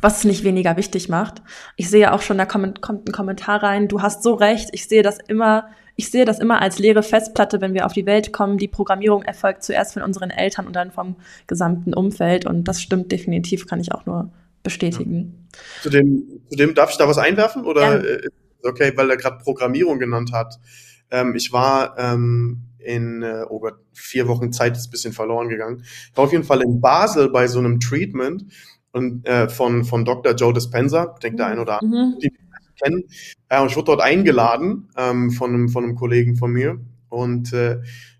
was 0.00 0.18
es 0.18 0.24
nicht 0.24 0.44
weniger 0.44 0.76
wichtig 0.76 1.08
macht. 1.08 1.42
Ich 1.76 1.88
sehe 1.88 2.12
auch 2.12 2.20
schon, 2.20 2.38
da 2.38 2.44
kommt, 2.44 2.82
kommt 2.82 3.08
ein 3.08 3.12
Kommentar 3.12 3.62
rein, 3.62 3.88
du 3.88 4.02
hast 4.02 4.22
so 4.22 4.34
recht, 4.34 4.68
ich 4.72 4.88
sehe 4.88 5.02
das 5.02 5.18
immer, 5.28 5.68
ich 5.96 6.10
sehe 6.10 6.26
das 6.26 6.38
immer 6.38 6.60
als 6.60 6.78
leere 6.78 7.02
Festplatte, 7.02 7.60
wenn 7.60 7.72
wir 7.72 7.86
auf 7.86 7.94
die 7.94 8.06
Welt 8.06 8.32
kommen. 8.32 8.58
Die 8.58 8.68
Programmierung 8.68 9.22
erfolgt 9.22 9.62
zuerst 9.64 9.94
von 9.94 10.02
unseren 10.02 10.30
Eltern 10.30 10.66
und 10.66 10.76
dann 10.76 10.92
vom 10.92 11.16
gesamten 11.46 11.94
Umfeld. 11.94 12.46
Und 12.46 12.64
das 12.64 12.82
stimmt 12.82 13.10
definitiv, 13.10 13.66
kann 13.66 13.80
ich 13.80 13.92
auch 13.92 14.04
nur 14.04 14.30
bestätigen. 14.62 15.48
Ja. 15.54 15.82
Zu, 15.82 15.90
dem, 15.90 16.40
zu 16.50 16.56
dem, 16.56 16.74
darf 16.74 16.90
ich 16.90 16.98
da 16.98 17.08
was 17.08 17.16
einwerfen? 17.16 17.64
Oder 17.64 18.02
ja. 18.02 18.16
Äh, 18.16 18.28
okay, 18.62 18.92
weil 18.94 19.08
er 19.10 19.16
gerade 19.16 19.38
Programmierung 19.42 19.98
genannt 19.98 20.32
hat. 20.32 20.60
Ähm, 21.10 21.34
ich 21.34 21.52
war 21.52 21.98
ähm, 21.98 22.64
in 22.78 23.22
äh, 23.22 23.44
oh 23.48 23.60
Gott, 23.60 23.76
vier 23.94 24.28
Wochen 24.28 24.52
Zeit 24.52 24.76
ist 24.76 24.88
ein 24.88 24.90
bisschen 24.90 25.12
verloren 25.14 25.48
gegangen. 25.48 25.82
Ich 25.82 26.16
war 26.16 26.24
auf 26.24 26.32
jeden 26.32 26.44
Fall 26.44 26.62
in 26.62 26.80
Basel 26.80 27.30
bei 27.30 27.48
so 27.48 27.58
einem 27.58 27.80
Treatment 27.80 28.44
und 28.92 29.26
äh, 29.26 29.48
von, 29.48 29.84
von 29.84 30.04
Dr. 30.04 30.34
Joe 30.34 30.52
Dispenza, 30.52 31.12
ich 31.14 31.20
denke 31.20 31.36
der 31.38 31.46
ein 31.46 31.58
oder 31.58 31.82
andere, 31.82 32.06
mhm. 32.06 32.18
die 32.22 32.32
kennen. 32.82 33.04
Äh, 33.48 33.60
und 33.60 33.70
ich 33.70 33.76
wurde 33.76 33.86
dort 33.86 34.02
eingeladen 34.02 34.88
ähm, 34.96 35.30
von, 35.30 35.54
einem, 35.54 35.68
von 35.68 35.84
einem 35.84 35.94
Kollegen 35.94 36.36
von 36.36 36.52
mir. 36.52 36.78
Und 37.08 37.52
äh, 37.52 37.78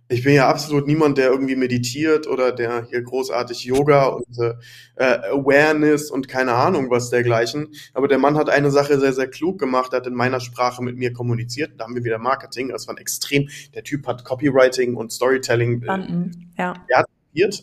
ich 0.08 0.22
bin 0.22 0.34
ja 0.34 0.48
absolut 0.48 0.86
niemand, 0.86 1.18
der 1.18 1.30
irgendwie 1.30 1.56
meditiert 1.56 2.28
oder 2.28 2.52
der 2.52 2.86
hier 2.88 3.02
großartig 3.02 3.64
Yoga 3.64 4.06
und 4.06 4.38
äh, 4.38 4.54
äh, 4.96 5.18
Awareness 5.32 6.10
und 6.10 6.28
keine 6.28 6.54
Ahnung 6.54 6.90
was 6.90 7.10
dergleichen. 7.10 7.68
Aber 7.92 8.06
der 8.06 8.18
Mann 8.18 8.36
hat 8.36 8.48
eine 8.48 8.70
Sache 8.70 9.00
sehr, 9.00 9.12
sehr 9.12 9.28
klug 9.28 9.58
gemacht, 9.58 9.92
hat 9.92 10.06
in 10.06 10.14
meiner 10.14 10.38
Sprache 10.38 10.82
mit 10.82 10.96
mir 10.96 11.12
kommuniziert. 11.12 11.72
Da 11.78 11.84
haben 11.84 11.96
wir 11.96 12.04
wieder 12.04 12.18
Marketing. 12.18 12.68
Das 12.68 12.86
war 12.86 12.94
ein 12.94 12.98
extrem, 12.98 13.48
der 13.74 13.82
Typ 13.82 14.06
hat 14.06 14.24
Copywriting 14.24 14.94
und 14.94 15.12
Storytelling. 15.12 15.82
Äh, 15.82 16.06
ja. 16.56 16.74
Er 16.88 16.98
hat 16.98 17.06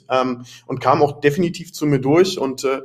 ähm, 0.09 0.45
und 0.67 0.81
kam 0.81 1.01
auch 1.01 1.19
definitiv 1.19 1.73
zu 1.73 1.85
mir 1.85 1.99
durch 1.99 2.37
und 2.37 2.63
äh, 2.63 2.81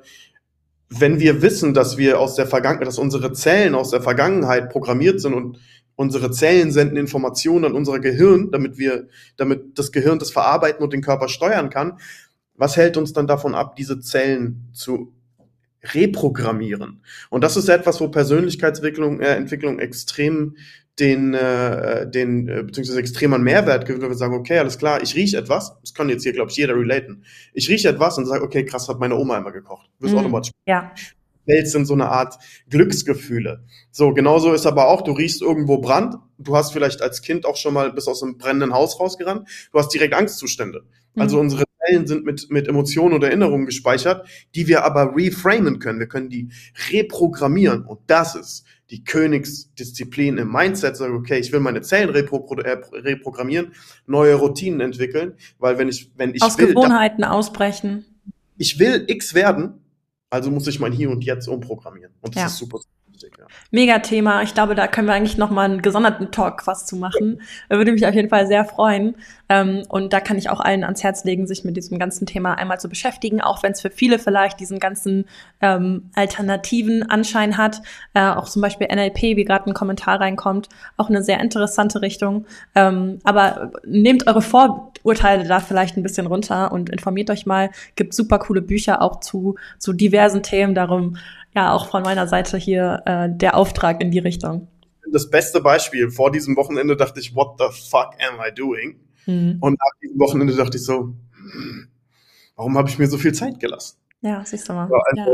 wenn 0.90 1.20
wir 1.20 1.42
wissen, 1.42 1.74
dass 1.74 1.98
wir 1.98 2.18
aus 2.18 2.34
der 2.34 2.46
Vergangenheit, 2.46 2.86
dass 2.86 2.98
unsere 2.98 3.32
Zellen 3.32 3.74
aus 3.74 3.90
der 3.90 4.00
Vergangenheit 4.00 4.70
programmiert 4.70 5.20
sind 5.20 5.34
und 5.34 5.58
unsere 5.96 6.30
Zellen 6.30 6.70
senden 6.70 6.96
Informationen 6.96 7.64
an 7.66 7.72
unser 7.72 7.98
Gehirn, 7.98 8.50
damit 8.50 8.78
wir, 8.78 9.08
damit 9.36 9.78
das 9.78 9.92
Gehirn 9.92 10.18
das 10.18 10.30
verarbeiten 10.30 10.82
und 10.82 10.92
den 10.92 11.02
Körper 11.02 11.28
steuern 11.28 11.70
kann. 11.70 11.98
Was 12.54 12.76
hält 12.76 12.96
uns 12.96 13.12
dann 13.12 13.26
davon 13.26 13.54
ab, 13.54 13.76
diese 13.76 14.00
Zellen 14.00 14.68
zu 14.72 15.12
reprogrammieren? 15.82 17.02
Und 17.30 17.42
das 17.42 17.56
ist 17.56 17.68
etwas, 17.68 18.00
wo 18.00 18.08
Persönlichkeitsentwicklung 18.08 19.20
äh, 19.20 19.34
Entwicklung 19.34 19.78
extrem 19.80 20.56
den, 20.98 21.34
äh, 21.34 22.10
den 22.10 22.48
äh, 22.48 22.62
beziehungsweise 22.64 22.98
extrem 22.98 23.32
an 23.32 23.42
Mehrwert 23.42 23.86
gibt, 23.86 24.00
wenn 24.00 24.08
wir 24.08 24.16
sagen, 24.16 24.34
okay, 24.34 24.58
alles 24.58 24.78
klar, 24.78 25.02
ich 25.02 25.14
rieche 25.14 25.38
etwas, 25.38 25.76
das 25.80 25.94
kann 25.94 26.08
jetzt 26.08 26.22
hier, 26.22 26.32
glaube 26.32 26.50
ich, 26.50 26.56
jeder 26.56 26.74
relaten. 26.74 27.24
Ich 27.52 27.68
rieche 27.68 27.88
etwas 27.88 28.18
und 28.18 28.26
sage, 28.26 28.42
okay, 28.42 28.64
krass, 28.64 28.88
hat 28.88 28.98
meine 28.98 29.16
Oma 29.16 29.38
immer 29.38 29.52
gekocht. 29.52 29.88
Wirst 29.98 30.14
mm, 30.14 30.18
automatisch. 30.18 30.50
Ja. 30.66 30.92
Welt 31.46 31.68
sind 31.68 31.86
so 31.86 31.94
eine 31.94 32.08
Art 32.08 32.38
Glücksgefühle. 32.68 33.64
So, 33.90 34.12
genauso 34.12 34.52
ist 34.52 34.66
aber 34.66 34.88
auch, 34.88 35.02
du 35.02 35.12
riechst 35.12 35.40
irgendwo 35.40 35.78
Brand, 35.78 36.16
du 36.38 36.54
hast 36.54 36.72
vielleicht 36.72 37.00
als 37.02 37.22
Kind 37.22 37.46
auch 37.46 37.56
schon 37.56 37.74
mal 37.74 37.92
bis 37.92 38.06
aus 38.06 38.22
einem 38.22 38.36
brennenden 38.36 38.74
Haus 38.74 39.00
rausgerannt, 39.00 39.48
du 39.72 39.78
hast 39.78 39.88
direkt 39.88 40.14
Angstzustände. 40.14 40.84
Mhm. 41.14 41.22
Also 41.22 41.40
unsere 41.40 41.64
Zellen 41.86 42.06
sind 42.06 42.24
mit, 42.24 42.50
mit 42.50 42.68
Emotionen 42.68 43.14
und 43.14 43.24
Erinnerungen 43.24 43.66
gespeichert, 43.66 44.28
die 44.54 44.68
wir 44.68 44.84
aber 44.84 45.16
reframen 45.16 45.78
können. 45.78 45.98
Wir 45.98 46.08
können 46.08 46.28
die 46.28 46.50
reprogrammieren 46.92 47.84
und 47.84 48.00
das 48.06 48.34
ist 48.34 48.64
die 48.90 49.04
Königsdisziplin 49.04 50.38
im 50.38 50.50
Mindset, 50.50 50.96
sagen, 50.96 51.14
okay, 51.14 51.38
ich 51.38 51.52
will 51.52 51.60
meine 51.60 51.82
Zellen 51.82 52.10
repro 52.10 52.46
äh, 52.56 52.78
reprogrammieren, 52.92 53.72
neue 54.06 54.34
Routinen 54.34 54.80
entwickeln, 54.80 55.34
weil 55.58 55.78
wenn 55.78 55.88
ich, 55.88 56.10
wenn 56.16 56.34
ich 56.34 56.42
Aus 56.42 56.58
will, 56.58 56.68
Gewohnheiten 56.68 57.24
ausbrechen. 57.24 58.04
Ich 58.56 58.78
will 58.78 59.04
X 59.06 59.34
werden, 59.34 59.84
also 60.30 60.50
muss 60.50 60.66
ich 60.66 60.80
mein 60.80 60.92
Hier 60.92 61.10
und 61.10 61.22
Jetzt 61.24 61.48
umprogrammieren. 61.48 62.12
Und 62.20 62.34
das 62.34 62.42
ja. 62.42 62.46
ist 62.48 62.56
super 62.56 62.80
Ja. 63.22 63.46
Mega 63.70 63.98
Thema. 63.98 64.42
Ich 64.42 64.54
glaube, 64.54 64.74
da 64.74 64.86
können 64.86 65.08
wir 65.08 65.14
eigentlich 65.14 65.38
noch 65.38 65.50
mal 65.50 65.64
einen 65.64 65.82
gesonderten 65.82 66.30
Talk 66.30 66.66
was 66.66 66.86
zu 66.86 66.96
machen. 66.96 67.40
Würde 67.68 67.92
mich 67.92 68.06
auf 68.06 68.14
jeden 68.14 68.28
Fall 68.28 68.46
sehr 68.46 68.64
freuen. 68.64 69.16
Ähm, 69.48 69.82
und 69.88 70.12
da 70.12 70.20
kann 70.20 70.36
ich 70.36 70.50
auch 70.50 70.60
allen 70.60 70.84
ans 70.84 71.02
Herz 71.02 71.24
legen, 71.24 71.46
sich 71.46 71.64
mit 71.64 71.76
diesem 71.76 71.98
ganzen 71.98 72.26
Thema 72.26 72.54
einmal 72.54 72.78
zu 72.78 72.88
beschäftigen, 72.88 73.40
auch 73.40 73.62
wenn 73.62 73.72
es 73.72 73.80
für 73.80 73.90
viele 73.90 74.18
vielleicht 74.18 74.60
diesen 74.60 74.78
ganzen 74.78 75.24
ähm, 75.60 76.10
alternativen 76.14 77.08
Anschein 77.08 77.56
hat. 77.56 77.80
Äh, 78.14 78.28
auch 78.28 78.48
zum 78.48 78.62
Beispiel 78.62 78.88
NLP, 78.88 79.22
wie 79.36 79.44
gerade 79.44 79.66
ein 79.66 79.74
Kommentar 79.74 80.20
reinkommt, 80.20 80.68
auch 80.96 81.08
eine 81.08 81.22
sehr 81.22 81.40
interessante 81.40 82.02
Richtung. 82.02 82.46
Ähm, 82.74 83.18
aber 83.24 83.72
nehmt 83.86 84.26
eure 84.26 84.42
Vorurteile 84.42 85.44
da 85.44 85.60
vielleicht 85.60 85.96
ein 85.96 86.02
bisschen 86.02 86.26
runter 86.26 86.72
und 86.72 86.90
informiert 86.90 87.30
euch 87.30 87.46
mal. 87.46 87.70
Gibt 87.96 88.14
super 88.14 88.38
coole 88.38 88.62
Bücher 88.62 89.00
auch 89.00 89.20
zu, 89.20 89.56
zu 89.78 89.92
diversen 89.92 90.42
Themen. 90.42 90.74
Darum 90.74 91.16
ja 91.58 91.72
auch 91.72 91.88
von 91.88 92.02
meiner 92.02 92.26
Seite 92.26 92.56
hier 92.56 93.02
äh, 93.06 93.28
der 93.30 93.56
Auftrag 93.56 94.00
in 94.00 94.10
die 94.10 94.18
Richtung. 94.18 94.68
Das 95.12 95.30
beste 95.30 95.60
Beispiel, 95.60 96.10
vor 96.10 96.30
diesem 96.30 96.56
Wochenende 96.56 96.96
dachte 96.96 97.20
ich, 97.20 97.34
what 97.34 97.58
the 97.58 97.66
fuck 97.90 98.10
am 98.20 98.40
I 98.46 98.54
doing? 98.54 99.00
Mhm. 99.26 99.58
Und 99.60 99.72
nach 99.72 100.00
diesem 100.02 100.18
Wochenende 100.18 100.54
dachte 100.54 100.76
ich 100.76 100.84
so, 100.84 101.14
warum 102.56 102.76
habe 102.76 102.88
ich 102.88 102.98
mir 102.98 103.06
so 103.06 103.18
viel 103.18 103.32
Zeit 103.32 103.58
gelassen? 103.58 103.98
Ja, 104.20 104.44
siehst 104.44 104.68
du 104.68 104.72
mal. 104.72 104.84
Also, 104.84 105.00
ja. 105.16 105.26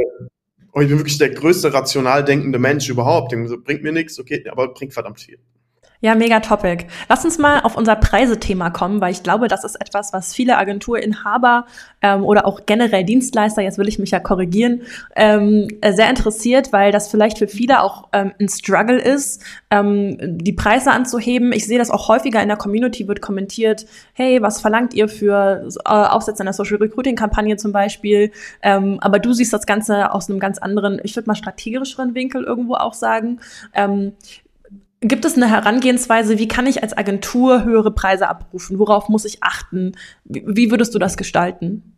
Und 0.72 0.82
ich 0.82 0.88
bin 0.88 0.98
wirklich 0.98 1.18
der 1.18 1.30
größte 1.30 1.72
rational 1.72 2.24
denkende 2.24 2.58
Mensch 2.58 2.88
überhaupt. 2.88 3.34
So, 3.46 3.60
bringt 3.60 3.82
mir 3.82 3.92
nichts, 3.92 4.18
okay, 4.18 4.44
aber 4.50 4.74
bringt 4.74 4.92
verdammt 4.92 5.20
viel. 5.20 5.38
Ja, 6.05 6.14
mega 6.14 6.40
Topic. 6.40 6.85
Lass 7.09 7.25
uns 7.25 7.38
mal 7.38 7.61
auf 7.61 7.79
unser 7.79 7.97
Preisethema 7.97 8.69
kommen, 8.69 9.01
weil 9.01 9.11
ich 9.11 9.23
glaube, 9.23 9.49
das 9.49 9.64
ist 9.64 9.77
etwas, 9.77 10.12
was 10.12 10.35
viele 10.35 10.59
Agenturinhaber 10.59 11.64
ähm, 12.03 12.25
oder 12.25 12.47
auch 12.47 12.67
generell 12.67 13.05
Dienstleister, 13.05 13.62
jetzt 13.62 13.79
will 13.79 13.88
ich 13.88 13.99
mich 13.99 14.11
ja 14.11 14.21
korrigieren, 14.21 14.83
ähm, 15.17 15.67
äh, 15.81 15.95
sehr 15.95 16.11
interessiert, 16.11 16.75
weil 16.75 16.93
das 16.93 17.09
vielleicht 17.09 17.38
für 17.38 17.49
viele 17.49 17.83
auch 17.83 18.09
ähm, 18.12 18.33
ein 18.38 18.51
Struggle 18.51 18.99
ist, 19.01 19.43
ähm, 19.71 20.19
die 20.21 20.53
Preise 20.53 20.90
anzuheben. 20.90 21.55
Ich 21.55 21.64
sehe 21.64 21.79
das 21.79 21.90
auch 21.90 22.07
häufiger 22.09 22.43
in 22.43 22.49
der 22.49 22.59
Community, 22.59 23.09
wird 23.09 23.23
kommentiert, 23.23 23.87
hey, 24.12 24.43
was 24.43 24.61
verlangt 24.61 24.93
ihr 24.93 25.09
für 25.09 25.71
äh, 25.87 25.88
Aufsätze 25.88 26.43
einer 26.43 26.53
Social 26.53 26.77
Recruiting 26.77 27.17
Kampagne 27.17 27.57
zum 27.57 27.73
Beispiel? 27.73 28.31
Ähm, 28.61 28.99
aber 29.01 29.21
du 29.21 29.33
siehst 29.33 29.55
das 29.55 29.64
Ganze 29.64 30.12
aus 30.12 30.29
einem 30.29 30.38
ganz 30.38 30.59
anderen, 30.59 31.01
ich 31.03 31.17
würde 31.17 31.31
mal 31.31 31.35
strategischeren 31.35 32.14
Winkel 32.14 32.45
irgendwo 32.45 32.75
auch 32.75 32.93
sagen. 32.93 33.40
Ähm, 33.73 34.12
Gibt 35.07 35.27
es 35.27 35.37
eine 35.37 35.51
Herangehensweise, 35.51 36.38
wie 36.38 36.49
kann 36.49 36.67
ich 36.67 36.83
als 36.83 36.97
Agentur 36.97 37.64
höhere 37.64 37.90
Preise 37.90 38.27
abrufen? 38.27 38.79
Worauf 38.79 39.11
muss 39.11 39.27
ich 39.27 39.43
achten? 39.43 39.93
Wie 40.25 40.71
würdest 40.71 40.95
du 40.95 40.99
das 40.99 41.19
gestalten? 41.19 41.95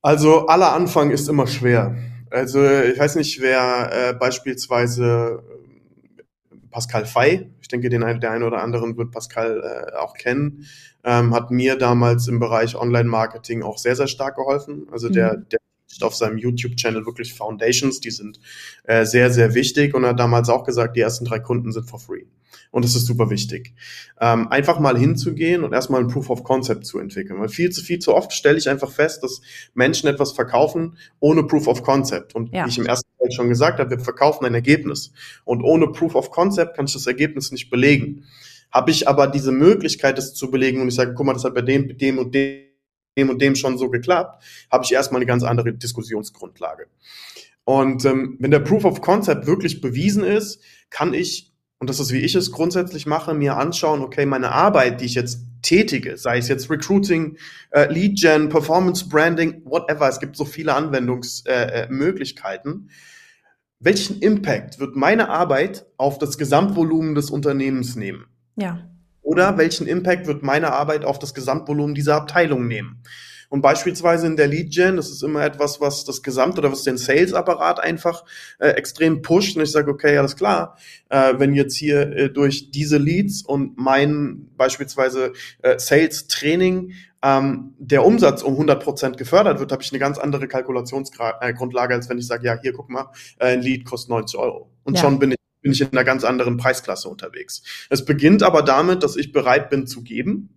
Also 0.00 0.46
aller 0.46 0.72
Anfang 0.72 1.10
ist 1.10 1.28
immer 1.28 1.48
schwer. 1.48 1.96
Also 2.30 2.64
ich 2.64 2.96
weiß 2.96 3.16
nicht, 3.16 3.40
wer 3.40 3.90
äh, 3.92 4.12
beispielsweise 4.12 5.42
äh, 6.52 6.54
Pascal 6.70 7.06
Fay, 7.06 7.50
ich 7.60 7.66
denke, 7.66 7.88
den 7.88 8.02
der 8.20 8.30
eine 8.30 8.46
oder 8.46 8.62
anderen 8.62 8.96
wird 8.96 9.10
Pascal 9.10 9.60
äh, 9.64 9.96
auch 9.96 10.14
kennen, 10.14 10.66
ähm, 11.02 11.34
hat 11.34 11.50
mir 11.50 11.76
damals 11.76 12.28
im 12.28 12.38
Bereich 12.38 12.76
Online-Marketing 12.76 13.64
auch 13.64 13.78
sehr, 13.78 13.96
sehr 13.96 14.06
stark 14.06 14.36
geholfen. 14.36 14.86
Also 14.92 15.08
der, 15.08 15.38
mhm. 15.38 15.46
Der 15.98 16.08
auf 16.08 16.14
seinem 16.14 16.38
YouTube-Channel 16.38 17.06
wirklich 17.06 17.34
Foundations, 17.34 18.00
die 18.00 18.10
sind 18.10 18.40
äh, 18.84 19.04
sehr, 19.04 19.30
sehr 19.30 19.54
wichtig 19.54 19.94
und 19.94 20.04
er 20.04 20.10
hat 20.10 20.20
damals 20.20 20.48
auch 20.48 20.64
gesagt, 20.64 20.96
die 20.96 21.00
ersten 21.00 21.24
drei 21.24 21.38
Kunden 21.38 21.72
sind 21.72 21.88
for 21.88 21.98
free. 21.98 22.24
Und 22.74 22.84
das 22.84 22.96
ist 22.96 23.06
super 23.06 23.30
wichtig. 23.30 23.72
Ähm, 24.20 24.48
einfach 24.48 24.80
mal 24.80 24.98
hinzugehen 24.98 25.62
und 25.62 25.72
erstmal 25.72 26.00
ein 26.00 26.08
Proof 26.08 26.28
of 26.28 26.42
Concept 26.42 26.84
zu 26.84 26.98
entwickeln. 26.98 27.38
Weil 27.38 27.48
viel 27.48 27.70
zu 27.70 27.84
viel 27.84 28.00
zu 28.00 28.12
oft 28.12 28.32
stelle 28.32 28.58
ich 28.58 28.68
einfach 28.68 28.90
fest, 28.90 29.22
dass 29.22 29.42
Menschen 29.74 30.08
etwas 30.08 30.32
verkaufen 30.32 30.96
ohne 31.20 31.44
Proof 31.44 31.68
of 31.68 31.84
Concept. 31.84 32.34
Und 32.34 32.52
ja. 32.52 32.64
wie 32.64 32.70
ich 32.70 32.78
im 32.78 32.86
ersten 32.86 33.08
Teil 33.20 33.30
schon 33.30 33.48
gesagt 33.48 33.78
habe, 33.78 33.90
wir 33.90 34.00
verkaufen 34.00 34.44
ein 34.44 34.54
Ergebnis. 34.54 35.12
Und 35.44 35.62
ohne 35.62 35.86
Proof 35.86 36.16
of 36.16 36.32
Concept 36.32 36.74
kann 36.74 36.86
ich 36.86 36.92
das 36.94 37.06
Ergebnis 37.06 37.52
nicht 37.52 37.70
belegen. 37.70 38.24
Habe 38.72 38.90
ich 38.90 39.06
aber 39.06 39.28
diese 39.28 39.52
Möglichkeit, 39.52 40.18
das 40.18 40.34
zu 40.34 40.50
belegen 40.50 40.80
und 40.82 40.88
ich 40.88 40.96
sage, 40.96 41.14
guck 41.14 41.26
mal, 41.26 41.32
das 41.32 41.44
hat 41.44 41.54
bei 41.54 41.62
dem, 41.62 41.96
dem 41.96 42.18
und 42.18 42.34
dem 42.34 42.73
dem 43.16 43.30
und 43.30 43.40
dem 43.40 43.54
schon 43.54 43.78
so 43.78 43.90
geklappt, 43.90 44.42
habe 44.70 44.84
ich 44.84 44.92
erstmal 44.92 45.20
eine 45.20 45.26
ganz 45.26 45.42
andere 45.42 45.72
Diskussionsgrundlage. 45.72 46.86
Und 47.64 48.04
ähm, 48.04 48.36
wenn 48.40 48.50
der 48.50 48.60
Proof 48.60 48.84
of 48.84 49.00
Concept 49.00 49.46
wirklich 49.46 49.80
bewiesen 49.80 50.22
ist, 50.22 50.60
kann 50.90 51.14
ich, 51.14 51.52
und 51.78 51.88
das 51.88 51.98
ist 51.98 52.12
wie 52.12 52.20
ich 52.20 52.34
es 52.34 52.52
grundsätzlich 52.52 53.06
mache, 53.06 53.32
mir 53.34 53.56
anschauen, 53.56 54.02
okay, 54.02 54.26
meine 54.26 54.50
Arbeit, 54.52 55.00
die 55.00 55.06
ich 55.06 55.14
jetzt 55.14 55.40
tätige, 55.62 56.18
sei 56.18 56.38
es 56.38 56.48
jetzt 56.48 56.68
Recruiting, 56.70 57.38
äh, 57.70 57.90
Lead 57.90 58.20
Gen, 58.20 58.50
Performance 58.50 59.08
Branding, 59.08 59.62
whatever, 59.64 60.08
es 60.08 60.20
gibt 60.20 60.36
so 60.36 60.44
viele 60.44 60.74
Anwendungsmöglichkeiten. 60.74 62.72
Äh, 62.72 62.76
äh 62.76 62.88
welchen 63.80 64.20
Impact 64.20 64.78
wird 64.78 64.96
meine 64.96 65.28
Arbeit 65.28 65.84
auf 65.98 66.18
das 66.18 66.38
Gesamtvolumen 66.38 67.14
des 67.14 67.28
Unternehmens 67.30 67.96
nehmen? 67.96 68.24
Ja. 68.56 68.88
Oder 69.24 69.58
welchen 69.58 69.88
Impact 69.88 70.26
wird 70.26 70.42
meine 70.42 70.72
Arbeit 70.72 71.04
auf 71.04 71.18
das 71.18 71.34
Gesamtvolumen 71.34 71.94
dieser 71.94 72.14
Abteilung 72.14 72.68
nehmen? 72.68 73.02
Und 73.48 73.60
beispielsweise 73.60 74.26
in 74.26 74.36
der 74.36 74.48
Lead 74.48 74.72
Gen, 74.72 74.96
das 74.96 75.10
ist 75.10 75.22
immer 75.22 75.44
etwas, 75.44 75.80
was 75.80 76.04
das 76.04 76.22
Gesamt 76.22 76.58
oder 76.58 76.72
was 76.72 76.82
den 76.82 76.98
Sales-Apparat 76.98 77.78
einfach 77.80 78.24
äh, 78.58 78.70
extrem 78.70 79.22
pusht. 79.22 79.56
Und 79.56 79.62
ich 79.62 79.70
sage, 79.70 79.90
okay, 79.90 80.18
alles 80.18 80.36
klar, 80.36 80.76
äh, 81.08 81.34
wenn 81.38 81.54
jetzt 81.54 81.76
hier 81.76 82.00
äh, 82.16 82.30
durch 82.30 82.70
diese 82.70 82.98
Leads 82.98 83.42
und 83.42 83.78
mein 83.78 84.48
beispielsweise 84.56 85.32
äh, 85.62 85.78
Sales-Training 85.78 86.94
ähm, 87.22 87.74
der 87.78 88.04
Umsatz 88.04 88.42
um 88.42 88.54
100 88.54 88.82
Prozent 88.82 89.16
gefördert 89.18 89.60
wird, 89.60 89.72
habe 89.72 89.82
ich 89.82 89.92
eine 89.92 90.00
ganz 90.00 90.18
andere 90.18 90.48
Kalkulationsgrundlage, 90.48 91.94
als 91.94 92.08
wenn 92.08 92.18
ich 92.18 92.26
sage, 92.26 92.46
ja, 92.46 92.58
hier, 92.60 92.72
guck 92.72 92.90
mal, 92.90 93.10
äh, 93.38 93.52
ein 93.52 93.62
Lead 93.62 93.84
kostet 93.84 94.10
90 94.10 94.38
Euro. 94.38 94.70
Und 94.82 94.94
ja. 94.96 95.00
schon 95.00 95.18
bin 95.18 95.30
ich 95.30 95.43
bin 95.64 95.72
ich 95.72 95.80
in 95.80 95.90
einer 95.92 96.04
ganz 96.04 96.24
anderen 96.24 96.58
Preisklasse 96.58 97.08
unterwegs. 97.08 97.62
Es 97.88 98.04
beginnt 98.04 98.42
aber 98.42 98.62
damit, 98.62 99.02
dass 99.02 99.16
ich 99.16 99.32
bereit 99.32 99.70
bin 99.70 99.86
zu 99.86 100.02
geben 100.02 100.50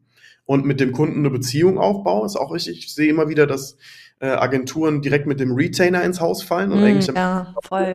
und 0.43 0.65
mit 0.65 0.81
dem 0.81 0.91
Kunden 0.91 1.19
eine 1.19 1.29
Beziehung 1.29 1.77
aufbaue. 1.77 2.25
Ist 2.25 2.35
auch 2.35 2.53
richtig. 2.53 2.79
Ich 2.79 2.93
sehe 2.93 3.09
immer 3.09 3.29
wieder, 3.29 3.47
dass 3.47 3.77
äh, 4.19 4.27
Agenturen 4.27 5.01
direkt 5.01 5.27
mit 5.27 5.39
dem 5.39 5.53
Retainer 5.53 6.03
ins 6.03 6.19
Haus 6.19 6.43
fallen 6.43 6.71
und 6.71 6.81
mm, 6.81 6.83
eigentlich 6.83 7.07
ja, 7.07 7.53
voll 7.63 7.93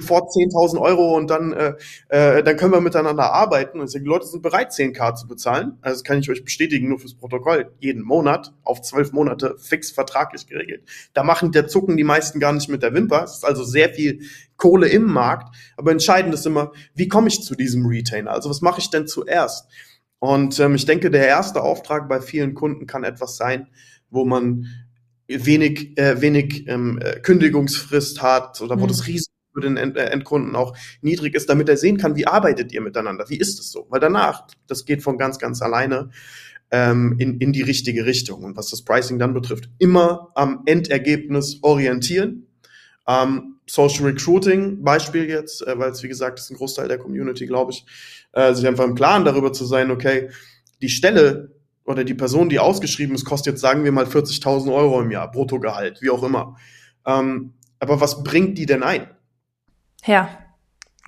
vor 0.00 0.28
10.000 0.28 0.80
Euro 0.80 1.16
und 1.16 1.28
dann, 1.30 1.52
äh, 1.52 1.74
äh, 2.08 2.42
dann 2.42 2.56
können 2.56 2.72
wir 2.72 2.80
miteinander 2.80 3.32
arbeiten. 3.32 3.80
Und 3.80 3.92
die 3.92 3.98
Leute 3.98 4.26
sind 4.26 4.42
bereit, 4.42 4.72
10k 4.72 5.14
zu 5.14 5.26
bezahlen. 5.26 5.78
Also 5.82 5.96
das 5.96 6.04
kann 6.04 6.18
ich 6.18 6.30
euch 6.30 6.44
bestätigen, 6.44 6.88
nur 6.88 6.98
fürs 6.98 7.14
Protokoll. 7.14 7.72
Jeden 7.80 8.02
Monat 8.02 8.52
auf 8.62 8.82
zwölf 8.82 9.12
Monate 9.12 9.56
fix 9.58 9.90
vertraglich 9.90 10.46
geregelt. 10.46 10.84
Da 11.12 11.22
machen 11.22 11.52
der 11.52 11.66
zucken 11.66 11.96
die 11.96 12.04
meisten 12.04 12.40
gar 12.40 12.52
nicht 12.52 12.68
mit 12.68 12.82
der 12.82 12.94
Wimper. 12.94 13.24
Es 13.24 13.34
ist 13.34 13.44
also 13.44 13.64
sehr 13.64 13.92
viel 13.92 14.20
Kohle 14.56 14.88
im 14.88 15.04
Markt. 15.04 15.54
Aber 15.76 15.90
entscheidend 15.90 16.34
ist 16.34 16.46
immer, 16.46 16.72
wie 16.94 17.08
komme 17.08 17.28
ich 17.28 17.42
zu 17.42 17.54
diesem 17.54 17.86
Retainer? 17.86 18.30
Also 18.30 18.50
was 18.50 18.60
mache 18.60 18.80
ich 18.80 18.90
denn 18.90 19.06
zuerst? 19.06 19.68
Und 20.18 20.58
ähm, 20.60 20.74
ich 20.74 20.86
denke, 20.86 21.10
der 21.10 21.26
erste 21.26 21.62
Auftrag 21.62 22.08
bei 22.08 22.20
vielen 22.20 22.54
Kunden 22.54 22.86
kann 22.86 23.04
etwas 23.04 23.36
sein, 23.36 23.68
wo 24.10 24.24
man 24.24 24.66
wenig, 25.28 25.98
äh, 25.98 26.20
wenig 26.20 26.66
ähm, 26.68 26.98
äh, 27.02 27.20
Kündigungsfrist 27.20 28.22
hat 28.22 28.60
oder 28.60 28.78
wo 28.78 28.84
mhm. 28.84 28.88
das 28.88 29.06
Risiko 29.06 29.32
für 29.54 29.60
den 29.60 29.76
äh, 29.76 30.04
Endkunden 30.06 30.56
auch 30.56 30.76
niedrig 31.00 31.34
ist, 31.34 31.48
damit 31.48 31.68
er 31.68 31.76
sehen 31.76 31.96
kann, 31.96 32.16
wie 32.16 32.26
arbeitet 32.26 32.72
ihr 32.72 32.80
miteinander, 32.80 33.28
wie 33.28 33.38
ist 33.38 33.60
es 33.60 33.70
so? 33.70 33.86
Weil 33.88 34.00
danach, 34.00 34.46
das 34.66 34.84
geht 34.84 35.02
von 35.02 35.16
ganz, 35.16 35.38
ganz 35.38 35.62
alleine 35.62 36.10
ähm, 36.70 37.16
in, 37.18 37.38
in 37.38 37.52
die 37.52 37.62
richtige 37.62 38.04
Richtung. 38.04 38.42
Und 38.42 38.56
was 38.56 38.70
das 38.70 38.82
Pricing 38.82 39.18
dann 39.18 39.32
betrifft, 39.32 39.70
immer 39.78 40.32
am 40.34 40.62
Endergebnis 40.66 41.58
orientieren. 41.62 42.48
Ähm, 43.06 43.56
Social 43.66 44.04
Recruiting, 44.04 44.82
Beispiel 44.82 45.28
jetzt, 45.28 45.66
äh, 45.66 45.78
weil 45.78 45.90
es 45.90 46.02
wie 46.02 46.08
gesagt 46.08 46.38
ist 46.38 46.50
ein 46.50 46.56
Großteil 46.56 46.88
der 46.88 46.98
Community, 46.98 47.46
glaube 47.46 47.72
ich, 47.72 47.86
äh, 48.32 48.52
sich 48.54 48.66
einfach 48.66 48.84
im 48.84 48.94
Klaren 48.94 49.24
darüber 49.24 49.52
zu 49.52 49.64
sein, 49.64 49.90
okay, 49.90 50.30
die 50.82 50.88
Stelle 50.88 51.53
oder 51.84 52.04
die 52.04 52.14
Person, 52.14 52.48
die 52.48 52.58
ausgeschrieben 52.58 53.14
ist, 53.14 53.24
kostet 53.24 53.54
jetzt, 53.54 53.60
sagen 53.60 53.84
wir 53.84 53.92
mal, 53.92 54.06
40.000 54.06 54.72
Euro 54.74 55.00
im 55.00 55.10
Jahr, 55.10 55.30
Bruttogehalt, 55.30 56.00
wie 56.02 56.10
auch 56.10 56.22
immer. 56.22 56.56
Ähm, 57.06 57.54
aber 57.78 58.00
was 58.00 58.24
bringt 58.24 58.56
die 58.58 58.66
denn 58.66 58.82
ein? 58.82 59.08
Ja, 60.06 60.30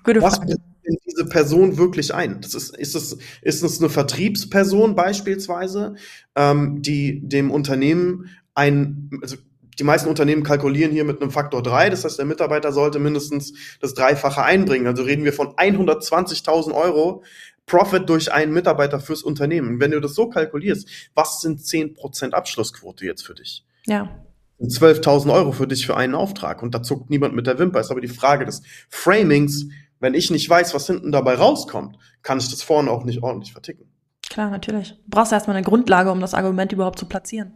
gute 0.05 0.23
Was 0.23 0.37
Frage. 0.37 0.57
denn 0.87 0.97
diese 1.07 1.27
Person 1.27 1.79
wirklich 1.79 2.15
ein? 2.15 2.41
Das 2.41 2.55
ist, 2.55 2.77
ist, 2.77 2.95
es, 2.95 3.19
ist 3.43 3.63
es 3.63 3.81
eine 3.81 3.89
Vertriebsperson 3.89 4.95
beispielsweise, 4.95 5.97
ähm, 6.35 6.83
die 6.83 7.27
dem 7.27 7.51
Unternehmen 7.51 8.31
ein, 8.55 9.11
also 9.23 9.37
die 9.79 9.85
meisten 9.85 10.09
Unternehmen 10.09 10.43
kalkulieren 10.43 10.93
hier 10.93 11.05
mit 11.05 11.21
einem 11.21 11.31
Faktor 11.31 11.63
3, 11.63 11.91
das 11.91 12.05
heißt, 12.05 12.19
der 12.19 12.25
Mitarbeiter 12.25 12.73
sollte 12.73 12.99
mindestens 12.99 13.53
das 13.81 13.93
Dreifache 13.93 14.43
einbringen. 14.43 14.87
Also 14.87 15.03
reden 15.03 15.25
wir 15.25 15.35
von 15.35 15.49
120.000 15.49 16.73
Euro 16.73 17.23
Profit 17.67 18.09
durch 18.09 18.33
einen 18.33 18.53
Mitarbeiter 18.53 19.01
fürs 19.01 19.23
Unternehmen. 19.23 19.81
wenn 19.81 19.91
du 19.91 20.01
das 20.01 20.15
so 20.15 20.29
kalkulierst, 20.29 20.89
was 21.15 21.41
sind 21.41 21.61
10% 21.61 22.31
Abschlussquote 22.31 23.05
jetzt 23.05 23.27
für 23.27 23.35
dich? 23.35 23.65
Ja. 23.87 24.25
12.000 24.61 25.33
Euro 25.33 25.53
für 25.53 25.67
dich 25.67 25.85
für 25.85 25.97
einen 25.97 26.15
Auftrag 26.15 26.63
und 26.63 26.75
da 26.75 26.83
zuckt 26.83 27.11
niemand 27.11 27.35
mit 27.35 27.47
der 27.47 27.59
Wimper. 27.59 27.81
Ist 27.81 27.91
aber 27.91 28.01
die 28.01 28.09
Frage 28.09 28.47
des 28.47 28.63
Framings. 28.89 29.67
Wenn 29.99 30.15
ich 30.15 30.31
nicht 30.31 30.49
weiß, 30.49 30.75
was 30.75 30.87
hinten 30.87 31.13
dabei 31.13 31.35
rauskommt, 31.35 31.97
kann 32.23 32.39
ich 32.39 32.49
das 32.51 32.63
vorne 32.63 32.91
auch 32.91 33.05
nicht 33.05 33.23
ordentlich 33.23 33.53
verticken. 33.53 33.91
Klar, 34.29 34.51
natürlich. 34.51 34.91
Du 34.91 35.11
brauchst 35.11 35.33
erstmal 35.33 35.57
eine 35.57 35.65
Grundlage, 35.65 36.11
um 36.11 36.21
das 36.21 36.35
Argument 36.35 36.73
überhaupt 36.73 36.99
zu 36.99 37.07
platzieren. 37.07 37.55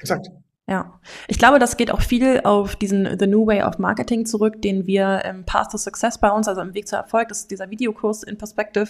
Exakt. 0.00 0.28
Ja, 0.68 1.00
ich 1.26 1.38
glaube, 1.38 1.58
das 1.58 1.76
geht 1.76 1.90
auch 1.90 2.00
viel 2.00 2.40
auf 2.44 2.76
diesen 2.76 3.18
The 3.18 3.26
New 3.26 3.46
Way 3.46 3.64
of 3.64 3.78
Marketing 3.78 4.26
zurück, 4.26 4.62
den 4.62 4.86
wir 4.86 5.24
im 5.24 5.44
Path 5.44 5.72
to 5.72 5.76
Success 5.76 6.18
bei 6.18 6.30
uns, 6.30 6.46
also 6.46 6.60
im 6.60 6.72
Weg 6.74 6.86
zu 6.86 6.94
Erfolg, 6.94 7.28
das 7.28 7.40
ist 7.40 7.50
dieser 7.50 7.70
Videokurs 7.70 8.22
in 8.22 8.38
Perspective, 8.38 8.88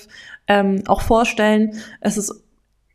ähm, 0.49 0.83
auch 0.87 1.01
vorstellen. 1.01 1.81
Es 2.01 2.19
ist, 2.19 2.45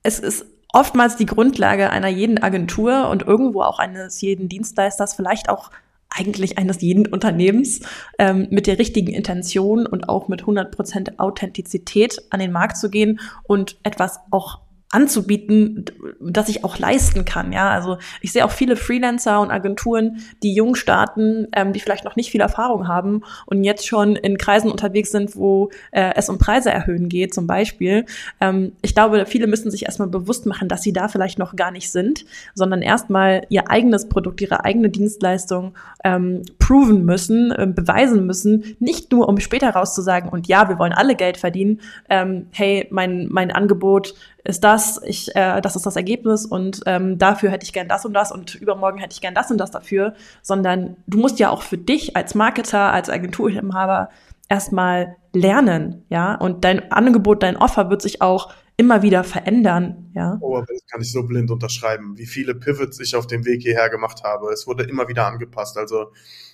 es 0.04 0.20
ist 0.20 0.46
oftmals 0.74 1.16
die 1.16 1.26
Grundlage 1.26 1.90
einer 1.90 2.08
jeden 2.08 2.38
Agentur 2.42 3.10
und 3.10 3.24
irgendwo 3.24 3.64
auch 3.64 3.80
eines 3.80 4.22
jeden 4.22 4.48
Dienstleisters, 4.48 5.16
vielleicht 5.16 5.50
auch 5.50 5.72
eigentlich 6.10 6.58
eines 6.58 6.80
jeden 6.82 7.08
Unternehmens 7.08 7.82
ähm, 8.20 8.48
mit 8.52 8.68
der 8.68 8.78
richtigen 8.78 9.12
Intention 9.12 9.86
und 9.88 10.08
auch 10.08 10.28
mit 10.28 10.44
100% 10.44 11.18
Authentizität 11.18 12.22
an 12.30 12.40
den 12.40 12.52
Markt 12.52 12.78
zu 12.78 12.90
gehen 12.90 13.20
und 13.44 13.78
etwas 13.84 14.20
auch 14.30 14.62
anzubieten, 14.90 15.86
dass 16.22 16.48
ich 16.48 16.64
auch 16.64 16.78
leisten 16.80 17.26
kann. 17.26 17.52
Ja, 17.52 17.70
also 17.72 17.98
ich 18.22 18.32
sehe 18.32 18.46
auch 18.46 18.52
viele 18.52 18.78
Freelancer 18.78 19.42
und 19.42 19.52
Agenturen, 19.52 20.22
die 20.44 20.54
jung 20.54 20.76
starten, 20.76 21.48
ähm, 21.54 21.74
die 21.74 21.82
vielleicht 21.82 22.06
noch 22.06 22.16
nicht 22.16 22.32
viel 22.32 22.40
Erfahrung 22.40 22.88
haben 22.88 23.24
und 23.46 23.66
jetzt 23.66 23.86
schon 23.86 24.16
in 24.16 24.38
Kreisen 24.38 24.72
unterwegs 24.72 25.12
sind, 25.12 25.36
wo 25.36 25.72
äh, 25.92 26.14
es 26.16 26.30
um 26.30 26.38
Preise 26.38 26.72
erhöhen 26.72 27.10
geht, 27.10 27.34
zum 27.34 27.48
Beispiel. 27.48 28.06
Ähm, 28.40 28.72
ich 28.82 28.96
glaube, 28.96 29.26
viele 29.26 29.48
müssen 29.48 29.72
sich 29.72 29.84
erstmal 29.84 30.08
bewusst 30.08 30.46
machen, 30.46 30.70
dass 30.70 30.84
sie 30.84 30.94
da 30.94 31.10
vielleicht 31.10 31.38
noch 31.38 31.58
gar 31.58 31.72
nicht 31.72 31.92
sind, 31.92 32.26
sondern 32.54 32.82
erstmal 32.82 33.46
ihr 33.50 33.70
eigenes 33.70 34.08
Produkt, 34.08 34.40
ihre 34.40 34.64
eigene 34.64 34.90
Dienstleistung 34.90 35.76
ähm, 36.06 36.44
proven 36.60 37.04
müssen, 37.04 37.52
äh, 37.52 37.68
beweisen 37.68 38.26
müssen, 38.26 38.78
nicht 38.80 39.12
nur 39.12 39.28
um 39.28 39.38
später 39.42 39.72
rauszusagen 39.72 40.30
und 40.30 40.48
ja, 40.48 40.70
wir 40.70 40.80
wollen 40.80 40.94
alle 40.94 41.16
Geld 41.16 41.36
verdienen. 41.36 41.82
Ähm, 42.10 42.48
hey, 42.52 42.88
mein 42.90 43.28
mein 43.30 43.52
Angebot 43.52 44.14
ist 44.48 44.64
das, 44.64 45.02
ich, 45.06 45.36
äh, 45.36 45.62
das 45.62 45.76
ist 45.76 45.86
das 45.86 45.96
Ergebnis 45.96 46.46
und 46.46 46.82
ähm, 46.86 47.18
dafür 47.18 47.52
hätte 47.52 47.66
ich 47.66 47.74
gern 47.74 47.90
das 47.90 48.06
und 48.06 48.14
das 48.14 48.32
und 48.32 48.56
übermorgen 48.56 49.00
hätte 49.00 49.14
ich 49.14 49.22
gern 49.22 49.36
das 49.36 49.52
und 49.52 49.58
das 49.58 49.72
dafür, 49.72 50.14
sondern 50.42 50.96
du 51.06 51.18
musst 51.18 51.40
ja 51.40 51.50
auch 51.50 51.62
für 51.62 51.78
dich 51.78 52.16
als 52.16 52.34
Marketer, 52.34 52.94
als 52.94 53.10
Agenturinhaber 53.10 54.10
erstmal 54.48 55.18
lernen, 55.34 56.06
ja, 56.10 56.36
und 56.36 56.64
dein 56.64 56.92
Angebot, 56.92 57.44
dein 57.44 57.58
Offer 57.58 57.90
wird 57.90 58.02
sich 58.02 58.22
auch 58.22 58.54
immer 58.78 59.02
wieder 59.02 59.24
verändern, 59.24 60.12
ja. 60.14 60.38
Oh, 60.40 60.56
aber 60.56 60.68
das 60.68 60.86
kann 60.90 61.02
ich 61.02 61.12
so 61.12 61.24
blind 61.24 61.52
unterschreiben, 61.52 62.18
wie 62.18 62.26
viele 62.26 62.56
Pivots 62.56 63.00
ich 63.00 63.16
auf 63.16 63.28
dem 63.28 63.46
Weg 63.46 63.64
hierher 63.64 63.90
gemacht 63.90 64.24
habe. 64.24 64.50
Es 64.54 64.66
wurde 64.68 64.84
immer 64.84 65.08
wieder 65.10 65.28
angepasst. 65.28 65.78
Also 65.78 66.12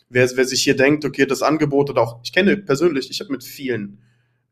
wer, 0.09 0.27
wer 0.35 0.45
sich 0.45 0.63
hier 0.63 0.75
denkt, 0.75 1.05
okay, 1.05 1.25
das 1.25 1.43
Angebot 1.43 1.89
oder 1.89 2.01
auch, 2.01 2.19
ich 2.23 2.33
kenne 2.33 2.57
persönlich, 2.57 3.11
ich 3.11 3.19
habe 3.19 3.31
mit 3.31 3.43
vielen 3.43 3.99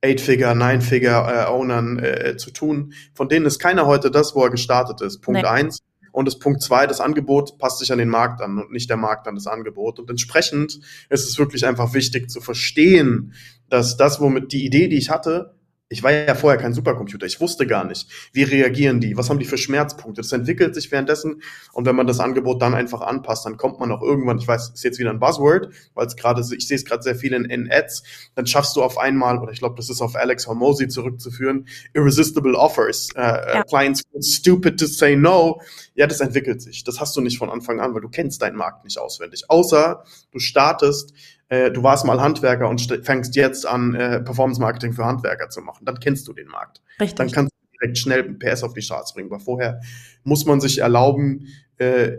Eight-Figure, 0.02 0.56
Nine-Figure-Ownern 0.56 2.00
äh, 2.00 2.30
äh, 2.30 2.38
zu 2.38 2.52
tun. 2.52 2.94
Von 3.14 3.30
denen 3.30 3.46
ist 3.46 3.60
keiner 3.60 3.86
heute 3.86 4.12
das, 4.12 4.36
wo 4.36 4.44
er 4.44 4.50
gestartet 4.50 5.02
ist. 5.02 5.22
Punkt 5.22 5.42
nee. 5.42 5.48
eins. 5.48 5.80
Und 6.12 6.26
das 6.26 6.40
Punkt 6.40 6.62
zwei, 6.62 6.88
das 6.88 7.00
Angebot 7.00 7.58
passt 7.58 7.80
sich 7.80 7.92
an 7.92 7.98
den 7.98 8.10
Markt 8.10 8.42
an 8.42 8.58
und 8.58 8.72
nicht 8.72 8.90
der 8.90 8.98
Markt 8.98 9.28
an 9.28 9.36
das 9.36 9.48
Angebot. 9.48 10.00
Und 10.00 10.10
entsprechend 10.10 10.80
ist 11.10 11.30
es 11.30 11.40
wirklich 11.40 11.66
einfach 11.66 11.94
wichtig 11.94 12.30
zu 12.30 12.42
verstehen, 12.42 13.34
dass 13.70 13.96
das, 13.96 14.20
womit 14.20 14.52
die 14.52 14.66
Idee, 14.66 14.90
die 14.90 14.98
ich 14.98 15.10
hatte, 15.10 15.56
ich 15.92 16.04
war 16.04 16.12
ja 16.12 16.36
vorher 16.36 16.60
kein 16.60 16.74
Supercomputer. 16.74 17.26
Ich 17.26 17.42
wusste 17.42 17.68
gar 17.68 17.84
nicht, 17.84 18.08
wie 18.32 18.44
reagieren 18.44 19.02
die, 19.02 19.18
was 19.18 19.30
haben 19.30 19.40
die 19.40 19.46
für 19.46 19.58
Schmerzpunkte. 19.58 20.22
Das 20.22 20.32
entwickelt 20.32 20.74
sich 20.74 20.92
währenddessen 20.92 21.42
und 21.74 21.86
wenn 21.86 21.96
man 21.96 22.08
das 22.08 22.20
Angebot 22.20 22.62
dann 22.62 22.74
einfach 22.74 23.02
anpasst, 23.02 23.46
dann 23.46 23.58
kommt 23.58 23.80
man 23.80 23.92
auch 23.92 24.02
irgendwann, 24.02 24.38
ich 24.38 24.48
weiß, 24.48 24.72
ist 24.74 24.84
jetzt 24.84 25.00
wieder 25.00 25.10
ein 25.10 25.20
Buzzword, 25.20 25.70
weil 25.94 26.08
es 26.08 26.16
gerade, 26.16 26.42
ich 26.56 26.68
sehe 26.68 26.78
es 26.78 26.86
gerade 26.86 27.04
sehr 27.04 27.16
viel 27.16 27.34
in, 27.34 27.46
in 27.46 27.70
Ads, 27.70 28.04
dann 28.36 28.48
schaffst 28.48 28.76
du 28.76 28.84
auf 28.84 28.98
einmal, 28.98 29.38
oder 29.40 29.52
ich 29.52 29.60
glaube, 29.60 29.76
das 29.76 29.90
ist 29.90 30.02
auf 30.02 30.16
Alex 30.16 30.48
Hormozy 30.48 30.88
zurückzuführen, 30.88 31.68
irresistible 31.94 32.56
offers. 32.56 33.10
Äh, 33.16 33.22
äh 33.22 33.56
ja. 33.56 33.64
Clients 33.64 34.04
stupid 34.22 34.80
to 34.80 34.86
say 34.86 35.16
no. 35.16 35.62
Ja, 35.96 36.08
das 36.08 36.22
entwickelt 36.22 36.62
sich. 36.62 36.84
Das 36.84 37.02
hast 37.02 37.16
du 37.18 37.22
nicht 37.22 37.38
von 37.38 37.50
Anfang 37.50 37.80
an, 37.82 37.94
weil 37.94 38.02
du 38.02 38.10
kennst 38.10 38.42
deinen 38.42 38.56
Markt 38.56 38.86
nicht 38.86 38.98
auswendig. 38.98 39.50
Außer 39.50 40.04
du 40.32 40.40
startest 40.40 41.14
äh, 41.52 41.70
du 41.70 41.84
warst 41.84 42.06
mal 42.06 42.22
Handwerker 42.22 42.70
und 42.70 42.82
fängst 43.04 43.36
jetzt 43.36 43.68
an, 43.68 43.94
äh, 43.94 44.22
Performance 44.22 44.62
Marketing 44.62 44.94
für 44.94 45.04
Handwerker 45.04 45.50
zu 45.50 45.60
machen. 45.60 45.84
Dann 45.84 46.00
kennst 46.00 46.26
du 46.30 46.34
den 46.34 46.48
Markt. 46.48 46.82
Richtig. 46.98 47.18
Dann 47.18 47.30
kannst 47.30 47.52
du 47.52 47.78
direkt 47.78 47.98
schnell 47.98 48.24
PS 48.24 48.64
auf 48.64 48.74
die 48.74 48.82
Straße 48.82 49.14
bringen. 49.14 49.30
Aber 49.30 49.42
vorher 49.42 49.82
muss 50.24 50.46
man 50.46 50.62
sich 50.62 50.80
erlauben, 50.80 51.48
äh, 51.78 52.18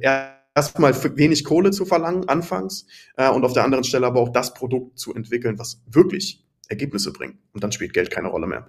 erstmal 0.54 0.94
wenig 1.16 1.44
Kohle 1.44 1.70
zu 1.70 1.86
verlangen, 1.86 2.28
anfangs, 2.28 2.86
äh, 3.16 3.30
und 3.30 3.46
auf 3.46 3.54
der 3.54 3.64
anderen 3.64 3.84
Stelle 3.84 4.06
aber 4.06 4.20
auch 4.20 4.28
das 4.28 4.52
Produkt 4.52 4.98
zu 4.98 5.14
entwickeln, 5.14 5.58
was 5.58 5.80
wirklich 5.86 6.44
Ergebnisse 6.68 7.10
bringt. 7.10 7.38
Und 7.54 7.64
dann 7.64 7.72
spielt 7.72 7.94
Geld 7.94 8.10
keine 8.10 8.28
Rolle 8.28 8.46
mehr 8.46 8.68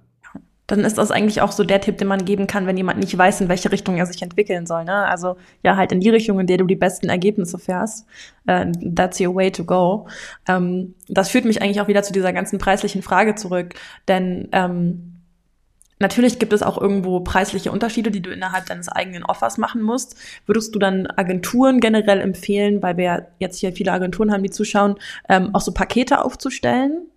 dann 0.74 0.86
ist 0.86 0.98
das 0.98 1.12
eigentlich 1.12 1.42
auch 1.42 1.52
so 1.52 1.64
der 1.64 1.82
Tipp, 1.82 2.00
den 2.00 2.08
man 2.08 2.26
geben 2.26 2.48
kann, 2.48 2.66
wenn 2.66 2.78
jemand 2.78 3.00
nicht 3.00 3.16
weiß, 3.16 3.42
in 3.42 3.50
welche 3.50 3.72
Richtung 3.72 3.96
er 3.96 4.08
sich 4.08 4.22
entwickeln 4.24 4.66
soll. 4.66 4.86
Ne? 4.86 5.06
Also 5.06 5.38
ja, 5.62 5.76
halt 5.76 5.92
in 5.92 6.00
die 6.00 6.10
Richtung, 6.10 6.40
in 6.40 6.48
der 6.48 6.58
du 6.58 6.66
die 6.66 6.76
besten 6.76 7.10
Ergebnisse 7.10 7.60
fährst. 7.60 8.08
Uh, 8.50 8.72
that's 8.96 9.22
your 9.22 9.36
way 9.36 9.52
to 9.52 9.64
go. 9.64 10.08
Ähm, 10.48 10.96
das 11.08 11.30
führt 11.30 11.46
mich 11.46 11.62
eigentlich 11.62 11.80
auch 11.80 11.88
wieder 11.88 12.02
zu 12.02 12.12
dieser 12.12 12.34
ganzen 12.34 12.58
preislichen 12.58 13.04
Frage 13.04 13.36
zurück, 13.36 13.76
denn 14.08 14.50
ähm, 14.52 15.10
Natürlich 16.00 16.38
gibt 16.38 16.52
es 16.52 16.64
auch 16.64 16.82
irgendwo 16.82 17.22
preisliche 17.22 17.72
Unterschiede, 17.72 18.12
die 18.12 18.22
du 18.22 18.30
innerhalb 18.30 18.66
deines 18.66 18.90
eigenen 18.90 19.24
Offers 19.24 19.58
machen 19.58 19.82
musst. 19.82 20.18
Würdest 20.46 20.76
du 20.76 20.80
dann 20.80 21.08
Agenturen 21.08 21.80
generell 21.80 22.20
empfehlen, 22.20 22.82
weil 22.82 22.98
wir 22.98 23.28
jetzt 23.40 23.60
hier 23.60 23.72
viele 23.72 23.94
Agenturen 23.94 24.34
haben, 24.34 24.44
die 24.44 24.50
zuschauen, 24.50 24.96
ähm, 25.30 25.56
auch 25.56 25.62
so 25.62 25.72
Pakete 25.72 26.26
aufzustellen? 26.26 27.08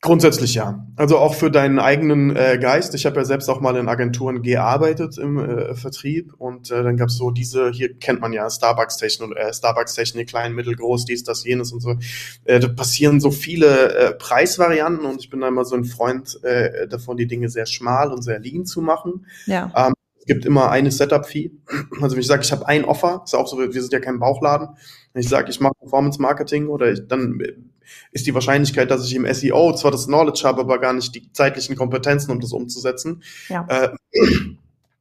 Grundsätzlich 0.00 0.54
ja. 0.54 0.86
Also 0.94 1.18
auch 1.18 1.34
für 1.34 1.50
deinen 1.50 1.80
eigenen 1.80 2.36
äh, 2.36 2.56
Geist. 2.60 2.94
Ich 2.94 3.04
habe 3.04 3.16
ja 3.16 3.24
selbst 3.24 3.48
auch 3.48 3.60
mal 3.60 3.76
in 3.76 3.88
Agenturen 3.88 4.42
gearbeitet 4.42 5.18
im 5.18 5.38
äh, 5.38 5.74
Vertrieb 5.74 6.34
und 6.38 6.70
äh, 6.70 6.84
dann 6.84 6.96
gab's 6.96 7.16
so 7.16 7.32
diese, 7.32 7.72
hier 7.72 7.98
kennt 7.98 8.20
man 8.20 8.32
ja 8.32 8.48
Starbucks-Technik, 8.48 9.36
äh, 9.36 9.52
Starbucks-Technik, 9.52 10.28
klein, 10.28 10.54
mittel, 10.54 10.76
groß, 10.76 11.04
dies, 11.04 11.24
das, 11.24 11.42
jenes 11.42 11.72
und 11.72 11.80
so. 11.80 11.96
Äh, 12.44 12.60
da 12.60 12.68
passieren 12.68 13.20
so 13.20 13.32
viele 13.32 13.92
äh, 13.92 14.14
Preisvarianten 14.14 15.04
und 15.04 15.20
ich 15.20 15.30
bin 15.30 15.40
da 15.40 15.48
immer 15.48 15.64
so 15.64 15.74
ein 15.74 15.84
Freund 15.84 16.38
äh, 16.44 16.86
davon, 16.86 17.16
die 17.16 17.26
Dinge 17.26 17.48
sehr 17.48 17.66
schmal 17.66 18.12
und 18.12 18.22
sehr 18.22 18.38
lean 18.38 18.66
zu 18.66 18.80
machen. 18.80 19.26
Ja. 19.46 19.72
Ähm, 19.74 19.94
es 20.20 20.26
gibt 20.26 20.44
immer 20.44 20.70
eine 20.70 20.92
Setup-Fee. 20.92 21.50
Also 22.00 22.14
wenn 22.14 22.20
ich 22.20 22.28
sage, 22.28 22.42
ich 22.42 22.52
habe 22.52 22.68
ein 22.68 22.84
Offer, 22.84 23.22
ist 23.24 23.34
auch 23.34 23.48
so, 23.48 23.58
wir 23.58 23.72
sind 23.72 23.92
ja 23.92 23.98
kein 23.98 24.20
Bauchladen. 24.20 24.68
Wenn 25.12 25.22
ich 25.22 25.28
sage, 25.28 25.50
ich 25.50 25.58
mache 25.58 25.74
Performance-Marketing 25.80 26.68
oder 26.68 26.92
ich, 26.92 27.08
dann 27.08 27.40
ist 28.12 28.26
die 28.26 28.34
Wahrscheinlichkeit, 28.34 28.90
dass 28.90 29.06
ich 29.06 29.14
im 29.14 29.32
SEO 29.32 29.74
zwar 29.74 29.90
das 29.90 30.06
Knowledge 30.06 30.42
habe, 30.44 30.60
aber 30.60 30.78
gar 30.78 30.92
nicht 30.92 31.14
die 31.14 31.32
zeitlichen 31.32 31.76
Kompetenzen, 31.76 32.30
um 32.30 32.40
das 32.40 32.52
umzusetzen. 32.52 33.22
Ja. 33.48 33.66
Äh, 33.68 33.90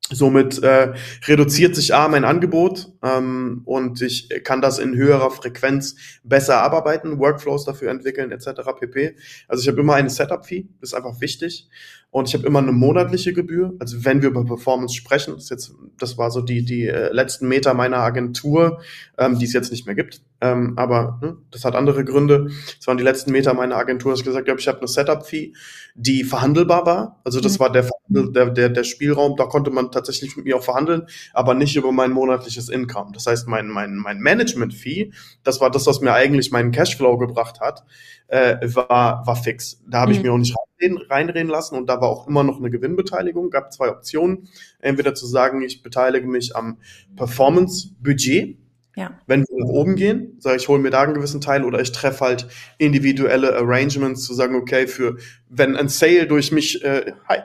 Somit 0.10 0.63
äh, 0.63 0.93
reduziert 1.26 1.76
sich 1.76 1.93
A 1.93 2.08
mein 2.08 2.23
Angebot 2.23 2.93
ähm, 3.04 3.62
und 3.65 4.02
ich 4.02 4.30
kann 4.45 4.62
das 4.62 4.80
in 4.80 4.95
höherer 4.95 5.32
Frequenz 5.32 5.95
besser 6.23 6.62
abarbeiten, 6.62 7.19
Workflows 7.19 7.65
dafür 7.65 7.91
entwickeln 7.91 8.32
etc. 8.32 8.62
pp. 8.80 9.17
Also 9.50 9.63
ich 9.63 9.67
habe 9.67 9.82
immer 9.82 9.95
eine 9.95 10.10
Setup-Fee, 10.10 10.69
das 10.80 10.91
ist 10.91 10.93
einfach 10.93 11.19
wichtig. 11.19 11.67
Und 12.10 12.30
ich 12.30 12.34
habe 12.34 12.48
immer 12.48 12.60
eine 12.60 12.72
monatliche 12.72 13.34
Gebühr. 13.34 13.74
Also 13.80 14.06
wenn 14.06 14.22
wir 14.22 14.30
über 14.30 14.46
Performance 14.46 14.96
sprechen, 14.96 15.36
das, 15.36 15.50
jetzt, 15.50 15.74
das 16.00 16.17
war 16.17 16.32
so 16.32 16.41
die, 16.41 16.63
die 16.63 16.88
äh, 16.88 17.12
letzten 17.12 17.48
Meter 17.48 17.74
meiner 17.74 17.98
Agentur, 17.98 18.82
ähm, 19.17 19.38
die 19.38 19.46
es 19.46 19.54
jetzt 19.54 19.72
nicht 19.72 19.86
mehr 19.86 19.96
gibt. 19.96 20.22
Ähm, 20.39 20.74
aber 20.78 21.20
ne, 21.22 21.38
das 21.52 21.65
hat 21.65 21.76
andere 21.76 22.06
Gründe. 22.06 22.50
Das 22.78 22.88
waren 22.88 22.98
die 22.98 23.04
letzten 23.04 23.32
Meter 23.32 23.54
meiner 23.54 23.76
Agentur, 23.76 24.12
dass 24.12 24.22
ich 24.22 24.26
gesagt 24.26 24.48
habe, 24.48 24.60
ich 24.60 24.67
habe 24.67 24.78
eine 24.80 24.88
Setup-Fee, 24.88 25.54
die 25.96 26.24
verhandelbar 26.24 26.86
war. 26.86 27.20
Also 27.24 27.41
das 27.41 27.56
mhm. 27.56 27.60
war 27.60 27.72
der, 27.72 27.89
der, 28.08 28.50
der, 28.52 28.70
der 28.70 28.84
Spielraum, 28.84 29.36
da 29.36 29.46
konnte 29.46 29.72
man 29.72 29.91
tatsächlich 29.91 30.38
mit 30.38 30.46
mir 30.46 30.56
auch 30.58 30.63
verhandeln, 30.63 31.08
aber 31.34 31.56
nicht 31.56 31.76
über 31.76 31.91
mein 31.91 32.12
monatliches 32.12 32.70
Income. 32.70 33.12
Das 33.13 33.28
heißt, 33.28 33.48
mein, 33.48 33.67
mein, 33.67 33.96
mein 33.96 34.20
Management-Fee, 34.20 35.12
das 35.43 35.60
war 35.60 35.72
das, 35.72 35.88
was 35.88 36.02
mir 36.02 36.13
eigentlich 36.13 36.52
meinen 36.52 36.72
Cashflow 36.72 37.17
gebracht 37.17 37.60
hat, 37.60 37.84
äh, 38.28 38.58
war, 38.76 39.26
war 39.26 39.36
fix. 39.36 39.82
Da 39.88 40.02
habe 40.02 40.12
mhm. 40.12 40.18
ich 40.18 40.24
mir 40.24 40.34
auch 40.34 40.38
nicht 40.38 40.56
reinreden, 40.56 41.08
reinreden 41.10 41.50
lassen 41.50 41.76
und 41.76 41.88
da 41.88 42.02
war 42.02 42.10
auch 42.10 42.28
immer 42.28 42.44
noch 42.44 42.58
eine 42.58 42.70
Gewinnbeteiligung. 42.70 43.50
Gab 43.50 43.74
zwei 43.74 43.90
Optionen. 43.90 44.50
Entweder 44.80 45.16
zu 45.16 45.26
sagen, 45.26 45.62
ich 45.62 45.84
beteilige 45.84 46.28
mich 46.28 46.56
am 46.56 46.78
Performance-Budget, 47.16 48.58
ja. 48.98 49.12
Wenn 49.28 49.42
wir 49.42 49.63
nach 49.63 49.70
oben 49.70 49.96
gehen, 49.96 50.38
sage 50.40 50.58
ich, 50.58 50.68
hole 50.68 50.82
mir 50.82 50.90
da 50.90 51.04
einen 51.04 51.13
gewissen 51.13 51.40
Teil 51.40 51.63
oder 51.63 51.80
ich 51.80 51.92
treffe 51.92 52.26
halt 52.26 52.48
individuelle 52.80 53.56
Arrangements 53.56 54.24
zu 54.24 54.34
sagen, 54.34 54.56
okay, 54.56 54.88
für 54.88 55.18
wenn 55.50 55.78
ein 55.78 55.88
Sale 55.88 56.26
durch 56.26 56.52
mich, 56.52 56.84
äh, 56.84 57.13
hi, 57.30 57.38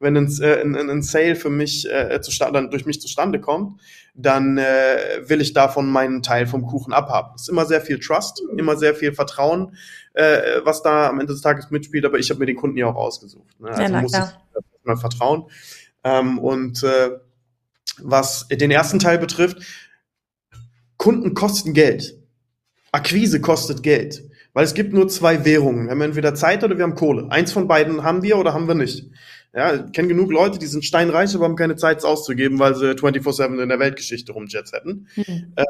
wenn 0.00 0.16
ein, 0.16 0.28
äh, 0.42 0.60
ein, 0.60 0.74
ein 0.74 1.02
Sale 1.02 1.36
für 1.36 1.48
mich 1.48 1.88
äh, 1.88 2.20
zustande, 2.20 2.68
durch 2.70 2.86
mich 2.86 3.00
zustande 3.00 3.40
kommt, 3.40 3.80
dann 4.16 4.58
äh, 4.58 5.20
will 5.26 5.40
ich 5.40 5.52
davon 5.52 5.88
meinen 5.88 6.22
Teil 6.22 6.48
vom 6.48 6.66
Kuchen 6.66 6.92
abhaben. 6.92 7.34
Es 7.36 7.42
ist 7.42 7.50
immer 7.50 7.66
sehr 7.66 7.80
viel 7.80 8.00
Trust, 8.00 8.42
immer 8.56 8.76
sehr 8.76 8.94
viel 8.94 9.12
Vertrauen, 9.12 9.76
äh, 10.16 10.64
was 10.64 10.82
da 10.82 11.08
am 11.08 11.20
Ende 11.20 11.32
des 11.32 11.42
Tages 11.42 11.70
mitspielt, 11.70 12.04
aber 12.04 12.18
ich 12.18 12.30
habe 12.30 12.40
mir 12.40 12.46
den 12.46 12.56
Kunden 12.56 12.78
ja 12.78 12.86
auch 12.86 12.96
ausgesucht. 12.96 13.60
Ne? 13.60 13.68
Also 13.68 13.82
ja, 13.82 14.00
muss 14.00 14.12
ich 14.14 14.84
mal 14.84 14.96
vertrauen. 14.96 15.44
Ähm, 16.04 16.38
und 16.38 16.82
äh, 16.82 17.10
was 17.98 18.48
den 18.48 18.70
ersten 18.70 18.98
Teil 18.98 19.18
betrifft, 19.18 19.58
Kunden 20.96 21.34
kosten 21.34 21.74
Geld. 21.74 22.18
Akquise 22.92 23.40
kostet 23.40 23.82
Geld. 23.82 24.22
Weil 24.54 24.64
es 24.64 24.72
gibt 24.72 24.94
nur 24.94 25.06
zwei 25.08 25.44
Währungen. 25.44 25.84
Wir 25.84 25.90
haben 25.90 26.00
entweder 26.00 26.34
Zeit 26.34 26.64
oder 26.64 26.78
wir 26.78 26.84
haben 26.84 26.94
Kohle. 26.94 27.30
Eins 27.30 27.52
von 27.52 27.68
beiden 27.68 28.02
haben 28.02 28.22
wir 28.22 28.38
oder 28.38 28.54
haben 28.54 28.68
wir 28.68 28.74
nicht. 28.74 29.10
Ja, 29.54 29.74
ich 29.74 29.92
kenne 29.92 30.08
genug 30.08 30.32
Leute, 30.32 30.58
die 30.58 30.66
sind 30.66 30.84
steinreich, 30.84 31.34
aber 31.34 31.44
haben 31.44 31.56
keine 31.56 31.76
Zeit, 31.76 31.98
es 31.98 32.04
auszugeben, 32.04 32.58
weil 32.58 32.74
sie 32.74 32.92
24-7 32.92 33.62
in 33.62 33.68
der 33.68 33.78
Weltgeschichte 33.78 34.32
rumjets 34.32 34.72
hätten. 34.72 35.08
Mhm. 35.14 35.52
Äh, 35.56 35.64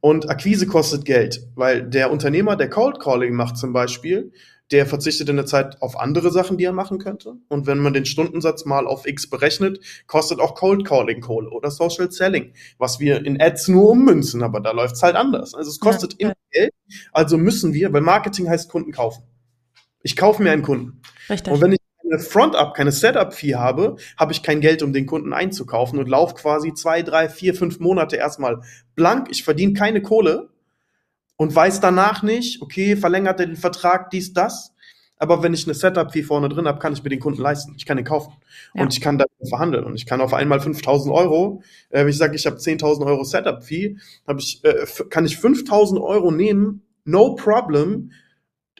und 0.00 0.30
Akquise 0.30 0.66
kostet 0.66 1.04
Geld, 1.04 1.46
weil 1.54 1.82
der 1.82 2.10
Unternehmer, 2.10 2.56
der 2.56 2.70
Cold 2.70 3.00
Calling 3.00 3.34
macht 3.34 3.56
zum 3.56 3.72
Beispiel, 3.72 4.32
der 4.72 4.86
verzichtet 4.86 5.28
in 5.28 5.36
der 5.36 5.46
Zeit 5.46 5.80
auf 5.80 5.98
andere 5.98 6.30
Sachen, 6.32 6.58
die 6.58 6.64
er 6.64 6.72
machen 6.72 6.98
könnte. 6.98 7.34
Und 7.48 7.66
wenn 7.66 7.78
man 7.78 7.92
den 7.92 8.04
Stundensatz 8.04 8.64
mal 8.64 8.86
auf 8.86 9.06
X 9.06 9.30
berechnet, 9.30 9.80
kostet 10.06 10.40
auch 10.40 10.54
Cold 10.54 10.84
Calling 10.84 11.20
Kohle 11.20 11.50
oder 11.50 11.70
Social 11.70 12.10
Selling, 12.10 12.52
was 12.78 12.98
wir 12.98 13.24
in 13.24 13.40
Ads 13.40 13.68
nur 13.68 13.90
ummünzen, 13.90 14.42
aber 14.42 14.60
da 14.60 14.72
läuft 14.72 14.96
es 14.96 15.02
halt 15.02 15.14
anders. 15.14 15.54
Also 15.54 15.70
es 15.70 15.78
kostet 15.78 16.14
ja. 16.14 16.28
immer 16.28 16.34
Geld. 16.50 16.72
Also 17.12 17.38
müssen 17.38 17.74
wir, 17.74 17.92
weil 17.92 18.00
Marketing 18.00 18.48
heißt 18.48 18.68
Kunden 18.68 18.92
kaufen. 18.92 19.22
Ich 20.02 20.16
kaufe 20.16 20.42
mir 20.42 20.52
einen 20.52 20.62
Kunden. 20.62 21.00
Richtig. 21.28 21.52
Und 21.52 21.60
wenn 21.60 21.72
ich 21.72 21.78
keine 22.08 22.22
Front-Up, 22.22 22.74
keine 22.74 22.92
Setup-Fee 22.92 23.54
habe, 23.54 23.96
habe 24.16 24.32
ich 24.32 24.42
kein 24.42 24.60
Geld, 24.60 24.82
um 24.82 24.92
den 24.92 25.06
Kunden 25.06 25.32
einzukaufen 25.32 25.98
und 25.98 26.08
laufe 26.08 26.34
quasi 26.34 26.74
zwei, 26.74 27.02
drei, 27.02 27.28
vier, 27.28 27.54
fünf 27.54 27.80
Monate 27.80 28.16
erstmal 28.16 28.60
blank. 28.94 29.28
Ich 29.30 29.44
verdiene 29.44 29.72
keine 29.72 30.02
Kohle 30.02 30.50
und 31.36 31.54
weiß 31.54 31.80
danach 31.80 32.22
nicht, 32.22 32.62
okay, 32.62 32.96
verlängert 32.96 33.40
er 33.40 33.46
den 33.46 33.56
Vertrag, 33.56 34.10
dies, 34.10 34.32
das. 34.32 34.72
Aber 35.18 35.42
wenn 35.42 35.54
ich 35.54 35.64
eine 35.64 35.74
Setup-Fee 35.74 36.22
vorne 36.22 36.50
drin 36.50 36.68
habe, 36.68 36.78
kann 36.78 36.92
ich 36.92 37.02
mir 37.02 37.08
den 37.08 37.20
Kunden 37.20 37.40
leisten. 37.40 37.74
Ich 37.78 37.86
kann 37.86 37.96
den 37.96 38.04
kaufen. 38.04 38.34
Ja. 38.74 38.82
Und 38.82 38.92
ich 38.92 39.00
kann 39.00 39.16
da 39.16 39.24
verhandeln. 39.48 39.84
Und 39.84 39.94
ich 39.94 40.04
kann 40.04 40.20
auf 40.20 40.34
einmal 40.34 40.60
5000 40.60 41.14
Euro, 41.14 41.62
äh, 41.88 42.00
wenn 42.00 42.08
ich 42.08 42.18
sage, 42.18 42.36
ich 42.36 42.44
habe 42.44 42.56
10.000 42.56 43.06
Euro 43.06 43.24
Setup-Fee, 43.24 43.96
ich, 44.36 44.60
äh, 44.62 44.86
kann 45.08 45.24
ich 45.24 45.38
5000 45.38 46.00
Euro 46.00 46.30
nehmen, 46.30 46.82
no 47.04 47.34
problem, 47.34 48.12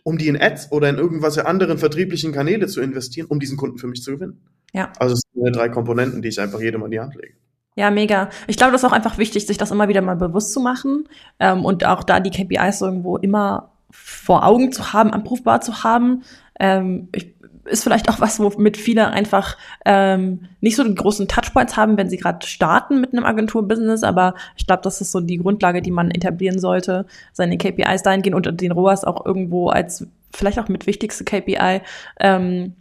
um 0.07 0.19
die 0.19 0.29
in 0.29 0.41
Ads 0.41 0.71
oder 0.71 0.89
in 0.89 0.99
irgendwas 0.99 1.37
anderen 1.37 1.79
vertrieblichen 1.79 2.31
Kanäle 2.31 2.69
zu 2.69 2.81
investieren, 2.81 3.27
um 3.29 3.41
diesen 3.41 3.57
Kunden 3.57 3.77
für 3.77 3.89
mich 3.89 4.05
zu 4.05 4.13
gewinnen. 4.13 4.41
Ja. 4.73 4.93
Also 5.01 5.15
es 5.15 5.23
sind 5.35 5.57
drei 5.57 5.69
Komponenten, 5.69 6.23
die 6.23 6.29
ich 6.29 6.41
einfach 6.41 6.61
jedem 6.61 6.85
an 6.85 6.93
die 6.93 7.01
Hand 7.01 7.17
lege. 7.17 7.35
Ja, 7.75 7.91
mega. 7.91 8.31
Ich 8.47 8.57
glaube, 8.57 8.71
das 8.71 8.85
ist 8.85 8.89
auch 8.89 8.93
einfach 8.93 9.19
wichtig, 9.19 9.49
sich 9.49 9.59
das 9.59 9.73
immer 9.73 9.89
wieder 9.89 10.03
mal 10.03 10.15
bewusst 10.15 10.53
zu 10.53 10.61
machen 10.61 11.09
ähm, 11.41 11.65
und 11.65 11.85
auch 11.85 12.05
da 12.05 12.21
die 12.21 12.31
KPIs 12.31 12.83
irgendwo 12.83 13.17
immer 13.17 13.73
vor 13.91 14.47
Augen 14.47 14.71
zu 14.71 14.93
haben, 14.93 15.13
abrufbar 15.13 15.61
zu 15.61 15.83
haben. 15.83 16.23
Ähm, 16.61 17.09
ich, 17.13 17.35
ist 17.67 17.83
vielleicht 17.83 18.09
auch 18.09 18.21
was, 18.21 18.41
womit 18.41 18.77
viele 18.77 19.09
einfach 19.09 19.57
ähm, 19.85 20.49
nicht 20.61 20.77
so 20.77 20.85
die 20.85 20.95
großen 20.95 21.29
Touchpoints 21.29 21.77
haben, 21.77 21.97
wenn 21.97 22.09
sie 22.09 22.17
gerade 22.17 22.47
starten 22.47 23.01
mit 23.01 23.13
einem 23.13 23.25
Agenturbusiness. 23.25 24.03
Aber 24.03 24.35
ich 24.57 24.67
glaube, 24.67 24.83
das 24.83 25.01
ist 25.01 25.13
so 25.13 25.21
die 25.21 25.39
Grundlage, 25.39 25.83
die 25.83 25.91
man 25.91 26.11
etablieren 26.11 26.59
sollte, 26.59 27.07
seine 27.33 27.59
KPIs 27.59 28.03
dahingehen 28.03 28.35
und 28.35 28.61
den 28.61 28.73
ROAS 28.73 29.05
auch 29.05 29.25
irgendwo 29.25 29.69
als 29.69 30.07
vielleicht 30.33 30.59
auch 30.59 30.69
mit 30.69 30.87
wichtigste 30.87 31.25
KPI 31.25 31.81
ähm, 32.21 32.75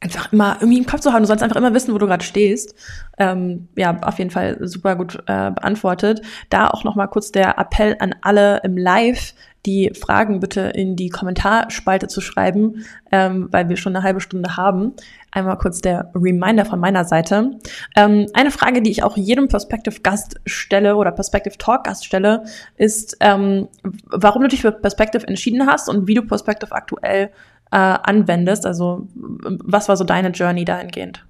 einfach 0.00 0.32
immer 0.32 0.56
irgendwie 0.60 0.78
im 0.78 0.86
Kopf 0.86 1.00
zu 1.00 1.12
haben. 1.12 1.22
Du 1.22 1.26
sollst 1.26 1.42
einfach 1.42 1.56
immer 1.56 1.74
wissen, 1.74 1.92
wo 1.92 1.98
du 1.98 2.06
gerade 2.06 2.24
stehst. 2.24 2.74
Ähm, 3.18 3.68
ja, 3.76 3.98
auf 4.02 4.18
jeden 4.18 4.30
Fall 4.30 4.58
super 4.60 4.94
gut 4.96 5.16
äh, 5.26 5.50
beantwortet. 5.50 6.22
Da 6.50 6.68
auch 6.68 6.84
noch 6.84 6.94
mal 6.94 7.08
kurz 7.08 7.32
der 7.32 7.58
Appell 7.58 7.96
an 7.98 8.14
alle 8.22 8.60
im 8.62 8.76
Live, 8.76 9.34
die 9.66 9.92
Fragen 9.98 10.38
bitte 10.38 10.60
in 10.60 10.94
die 10.94 11.08
Kommentarspalte 11.08 12.06
zu 12.06 12.20
schreiben, 12.20 12.86
ähm, 13.10 13.48
weil 13.50 13.68
wir 13.68 13.76
schon 13.76 13.94
eine 13.94 14.04
halbe 14.04 14.20
Stunde 14.20 14.56
haben. 14.56 14.94
Einmal 15.32 15.58
kurz 15.58 15.80
der 15.80 16.10
Reminder 16.14 16.64
von 16.64 16.78
meiner 16.78 17.04
Seite. 17.04 17.58
Ähm, 17.96 18.26
eine 18.34 18.52
Frage, 18.52 18.82
die 18.82 18.90
ich 18.90 19.02
auch 19.02 19.16
jedem 19.16 19.48
Perspective-Gast 19.48 20.40
stelle 20.46 20.94
oder 20.96 21.10
Perspective 21.10 21.58
Talk-Gast 21.58 22.04
stelle, 22.06 22.44
ist, 22.76 23.16
ähm, 23.20 23.68
warum 24.04 24.42
du 24.42 24.48
dich 24.48 24.62
für 24.62 24.72
Perspective 24.72 25.26
entschieden 25.26 25.66
hast 25.66 25.88
und 25.88 26.06
wie 26.06 26.14
du 26.14 26.22
Perspective 26.22 26.72
aktuell 26.72 27.30
äh, 27.70 27.76
anwendest. 27.76 28.66
Also 28.66 29.08
was 29.14 29.88
war 29.88 29.96
so 29.96 30.04
deine 30.04 30.30
Journey 30.30 30.64
dahingehend? 30.64 31.26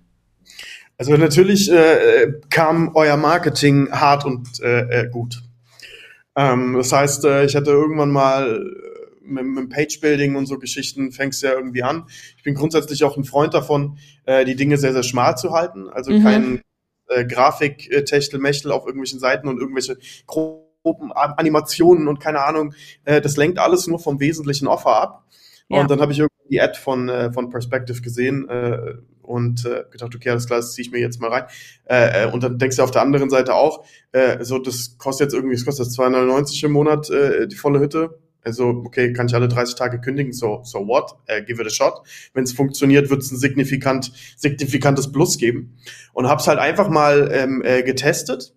Also 0.96 1.16
natürlich 1.16 1.70
äh, 1.70 2.32
kam 2.50 2.94
euer 2.94 3.16
Marketing 3.16 3.90
hart 3.92 4.24
und 4.24 4.60
äh, 4.60 5.02
äh 5.02 5.08
gut. 5.08 5.42
Ähm, 6.34 6.74
das 6.74 6.92
heißt, 6.92 7.24
äh, 7.24 7.44
ich 7.44 7.56
hatte 7.56 7.70
irgendwann 7.70 8.10
mal 8.10 8.62
äh, 8.62 8.98
mit, 9.22 9.44
mit 9.44 9.70
Page-Building 9.70 10.36
und 10.36 10.46
so 10.46 10.58
Geschichten 10.58 11.12
fängst 11.12 11.42
ja 11.42 11.52
irgendwie 11.52 11.82
an. 11.82 12.04
Ich 12.36 12.42
bin 12.42 12.54
grundsätzlich 12.54 13.04
auch 13.04 13.16
ein 13.16 13.24
Freund 13.24 13.54
davon, 13.54 13.98
äh, 14.24 14.44
die 14.44 14.56
Dinge 14.56 14.78
sehr, 14.78 14.92
sehr 14.92 15.02
schmal 15.02 15.36
zu 15.36 15.52
halten. 15.52 15.88
Also 15.88 16.12
mhm. 16.12 16.22
kein 16.22 16.62
äh, 17.08 17.24
Grafik-Techtelmechtel 17.24 18.72
auf 18.72 18.86
irgendwelchen 18.86 19.18
Seiten 19.18 19.48
und 19.48 19.58
irgendwelche 19.58 19.98
Gruppen, 20.26 21.12
Animationen 21.12 22.08
und 22.08 22.20
keine 22.20 22.44
Ahnung. 22.44 22.74
Äh, 23.04 23.20
das 23.20 23.36
lenkt 23.36 23.58
alles 23.58 23.86
nur 23.86 23.98
vom 23.98 24.20
wesentlichen 24.20 24.68
Offer 24.68 25.00
ab. 25.00 25.24
Ja. 25.68 25.80
Und 25.80 25.90
dann 25.90 26.00
habe 26.00 26.12
ich 26.12 26.18
irgendwie 26.18 26.48
die 26.50 26.60
Ad 26.60 26.78
von, 26.78 27.08
äh, 27.08 27.32
von 27.32 27.50
Perspective 27.50 28.00
gesehen 28.00 28.48
äh, 28.48 28.94
und 29.22 29.66
äh, 29.66 29.84
gedacht, 29.90 30.14
okay, 30.14 30.30
alles 30.30 30.46
klar, 30.46 30.60
das 30.60 30.72
ziehe 30.72 30.86
ich 30.86 30.92
mir 30.92 30.98
jetzt 30.98 31.20
mal 31.20 31.30
rein. 31.30 31.44
Äh, 31.84 32.24
äh, 32.24 32.30
und 32.32 32.42
dann 32.42 32.58
denkst 32.58 32.76
du 32.76 32.82
auf 32.82 32.90
der 32.90 33.02
anderen 33.02 33.28
Seite 33.28 33.54
auch, 33.54 33.84
äh, 34.12 34.42
so 34.42 34.58
das 34.58 34.96
kostet 34.98 35.26
jetzt 35.26 35.34
irgendwie, 35.34 35.54
es 35.54 35.64
kostet 35.66 35.86
2,99 35.88 36.64
im 36.64 36.72
Monat 36.72 37.10
äh, 37.10 37.46
die 37.46 37.56
volle 37.56 37.80
Hütte. 37.80 38.18
Also, 38.44 38.68
okay, 38.68 39.12
kann 39.12 39.26
ich 39.26 39.34
alle 39.34 39.48
30 39.48 39.74
Tage 39.74 40.00
kündigen, 40.00 40.32
so, 40.32 40.60
so 40.62 40.86
what? 40.86 41.16
Äh, 41.26 41.42
give 41.42 41.60
it 41.60 41.66
a 41.66 41.70
shot. 41.70 42.00
Wenn 42.32 42.44
es 42.44 42.52
funktioniert, 42.52 43.10
wird 43.10 43.20
es 43.20 43.30
ein 43.30 43.36
signifikant, 43.36 44.12
signifikantes 44.36 45.12
Plus 45.12 45.36
geben. 45.36 45.76
Und 46.14 46.28
hab's 46.28 46.46
halt 46.46 46.58
einfach 46.58 46.88
mal 46.88 47.28
ähm, 47.30 47.62
äh, 47.62 47.82
getestet 47.82 48.54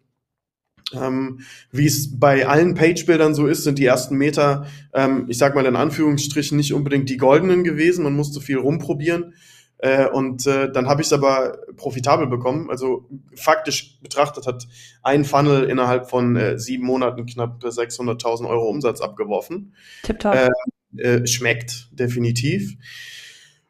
ähm, 0.94 1.42
Wie 1.72 1.86
es 1.86 2.20
bei 2.20 2.48
allen 2.48 2.76
Page-Bildern 2.76 3.34
so 3.34 3.48
ist, 3.48 3.64
sind 3.64 3.80
die 3.80 3.86
ersten 3.86 4.16
Meter, 4.16 4.66
ähm, 4.94 5.26
ich 5.28 5.38
sag 5.38 5.56
mal 5.56 5.66
in 5.66 5.76
Anführungsstrichen, 5.76 6.58
nicht 6.58 6.74
unbedingt 6.74 7.10
die 7.10 7.18
goldenen 7.18 7.64
gewesen. 7.64 8.04
Man 8.04 8.16
musste 8.16 8.42
viel 8.42 8.58
rumprobieren. 8.58 9.34
Äh, 9.78 10.08
und 10.08 10.46
äh, 10.46 10.72
dann 10.72 10.88
habe 10.88 11.02
ich 11.02 11.08
es 11.08 11.14
aber 11.14 11.58
profitabel 11.76 12.28
bekommen. 12.28 12.70
Also 12.70 13.10
faktisch 13.36 13.98
betrachtet 14.02 14.46
hat 14.46 14.68
ein 15.02 15.26
Funnel 15.26 15.64
innerhalb 15.64 16.10
von 16.10 16.36
äh, 16.36 16.60
sieben 16.60 16.86
Monaten 16.86 17.26
knapp 17.26 17.64
600.000 17.64 18.48
Euro 18.48 18.70
Umsatz 18.70 19.02
abgeworfen. 19.02 19.74
Tipptopp. 20.04 20.36
Äh, 20.36 20.50
äh, 20.98 21.26
schmeckt 21.26 21.90
definitiv. 21.92 22.76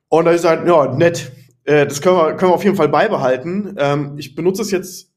Und 0.10 0.26
da 0.26 0.32
ist 0.32 0.43
halt, 0.43 0.67
ja, 0.67 0.93
nett. 0.93 1.32
Äh, 1.63 1.86
das 1.86 2.02
können 2.02 2.17
wir, 2.17 2.34
können 2.34 2.52
wir 2.52 2.56
auf 2.56 2.63
jeden 2.65 2.76
Fall 2.76 2.89
beibehalten. 2.89 3.76
Ähm, 3.78 4.15
ich 4.17 4.36
benutze 4.36 4.63
es 4.63 4.71
jetzt 4.71 5.11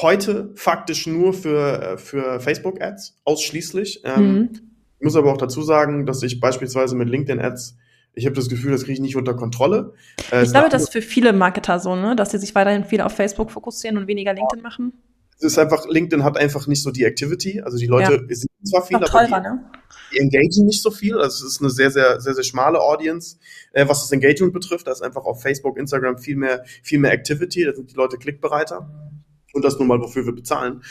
heute 0.00 0.52
faktisch 0.54 1.06
nur 1.06 1.34
für, 1.34 1.82
äh, 1.82 1.98
für 1.98 2.40
Facebook-Ads, 2.40 3.20
ausschließlich. 3.24 4.02
Ähm, 4.04 4.32
mhm. 4.32 4.50
Ich 4.98 5.04
muss 5.04 5.16
aber 5.16 5.32
auch 5.32 5.38
dazu 5.38 5.62
sagen, 5.62 6.06
dass 6.06 6.22
ich 6.22 6.40
beispielsweise 6.40 6.96
mit 6.96 7.08
LinkedIn-Ads 7.08 7.76
ich 8.16 8.26
habe 8.26 8.36
das 8.36 8.48
Gefühl, 8.48 8.70
das 8.70 8.82
kriege 8.82 8.94
ich 8.94 9.00
nicht 9.00 9.16
unter 9.16 9.34
Kontrolle. 9.34 9.92
Äh, 10.30 10.44
ich 10.44 10.52
glaube, 10.52 10.68
das 10.68 10.84
ist 10.84 10.92
für 10.92 11.02
viele 11.02 11.32
Marketer 11.32 11.80
so, 11.80 11.96
ne? 11.96 12.14
dass 12.14 12.30
sie 12.30 12.38
sich 12.38 12.54
weiterhin 12.54 12.84
viel 12.84 13.00
auf 13.00 13.12
Facebook 13.12 13.50
fokussieren 13.50 13.98
und 13.98 14.06
weniger 14.06 14.32
LinkedIn 14.32 14.62
machen. 14.62 14.92
Es 15.36 15.44
ist 15.44 15.58
einfach, 15.58 15.84
LinkedIn 15.88 16.22
hat 16.22 16.36
einfach 16.36 16.68
nicht 16.68 16.82
so 16.82 16.92
die 16.92 17.04
Activity. 17.04 17.60
Also 17.60 17.76
die 17.76 17.86
Leute 17.86 18.24
ja. 18.28 18.34
sind 18.34 18.50
zwar 18.62 18.86
viel, 18.86 18.96
aber 18.96 19.06
teurer, 19.06 19.40
die, 19.40 19.48
ne? 19.48 19.64
die 20.12 20.18
engagen 20.18 20.64
nicht 20.64 20.80
so 20.80 20.92
viel. 20.92 21.18
Also 21.18 21.44
es 21.44 21.54
ist 21.54 21.60
eine 21.60 21.70
sehr, 21.70 21.90
sehr, 21.90 22.20
sehr, 22.20 22.34
sehr 22.34 22.44
schmale 22.44 22.80
Audience, 22.80 23.36
äh, 23.72 23.86
was 23.88 24.02
das 24.02 24.12
Engagement 24.12 24.52
betrifft. 24.52 24.86
Da 24.86 24.92
ist 24.92 25.02
einfach 25.02 25.24
auf 25.24 25.42
Facebook, 25.42 25.76
Instagram 25.76 26.18
viel 26.18 26.36
mehr, 26.36 26.62
viel 26.84 27.00
mehr 27.00 27.12
Activity. 27.12 27.64
Da 27.64 27.74
sind 27.74 27.90
die 27.90 27.96
Leute 27.96 28.16
klickbereiter 28.16 28.88
und 29.54 29.64
das 29.64 29.78
nun 29.78 29.88
mal, 29.88 30.00
wofür 30.00 30.26
wir 30.26 30.34
bezahlen. 30.34 30.82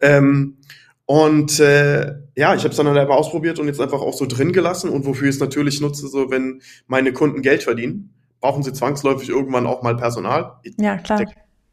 Ähm, 0.00 0.58
und 1.06 1.58
äh, 1.58 2.14
ja, 2.36 2.54
ich 2.54 2.60
habe 2.60 2.68
es 2.68 2.76
dann 2.76 2.86
halt 2.86 2.98
einfach 2.98 3.16
ausprobiert 3.16 3.58
und 3.58 3.66
jetzt 3.66 3.80
einfach 3.80 4.00
auch 4.00 4.14
so 4.14 4.26
drin 4.26 4.52
gelassen. 4.52 4.90
Und 4.90 5.06
wofür 5.06 5.28
ich 5.28 5.34
es 5.34 5.40
natürlich 5.40 5.80
nutze, 5.80 6.06
so 6.06 6.30
wenn 6.30 6.62
meine 6.86 7.12
Kunden 7.12 7.42
Geld 7.42 7.64
verdienen, 7.64 8.14
brauchen 8.40 8.62
sie 8.62 8.72
zwangsläufig 8.72 9.28
irgendwann 9.28 9.66
auch 9.66 9.82
mal 9.82 9.96
Personal. 9.96 10.52
Ja, 10.78 10.98
klar. 10.98 11.24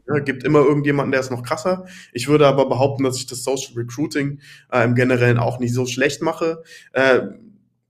Ja, 0.07 0.19
gibt 0.19 0.43
immer 0.43 0.59
irgendjemanden, 0.59 1.11
der 1.11 1.19
ist 1.19 1.31
noch 1.31 1.43
krasser. 1.43 1.85
Ich 2.13 2.27
würde 2.27 2.47
aber 2.47 2.67
behaupten, 2.67 3.03
dass 3.03 3.17
ich 3.17 3.27
das 3.27 3.43
Social 3.43 3.73
Recruiting 3.75 4.39
äh, 4.71 4.83
im 4.85 4.95
Generellen 4.95 5.37
auch 5.37 5.59
nicht 5.59 5.73
so 5.73 5.85
schlecht 5.85 6.21
mache. 6.21 6.63
Äh, 6.93 7.21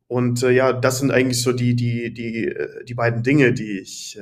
und 0.07 0.43
äh, 0.43 0.51
ja, 0.51 0.73
das 0.73 0.99
sind 0.99 1.11
eigentlich 1.11 1.41
so 1.41 1.51
die, 1.51 1.75
die, 1.75 2.13
die, 2.13 2.45
äh, 2.45 2.85
die 2.85 2.93
beiden 2.93 3.23
Dinge, 3.23 3.53
die 3.53 3.79
ich, 3.79 4.17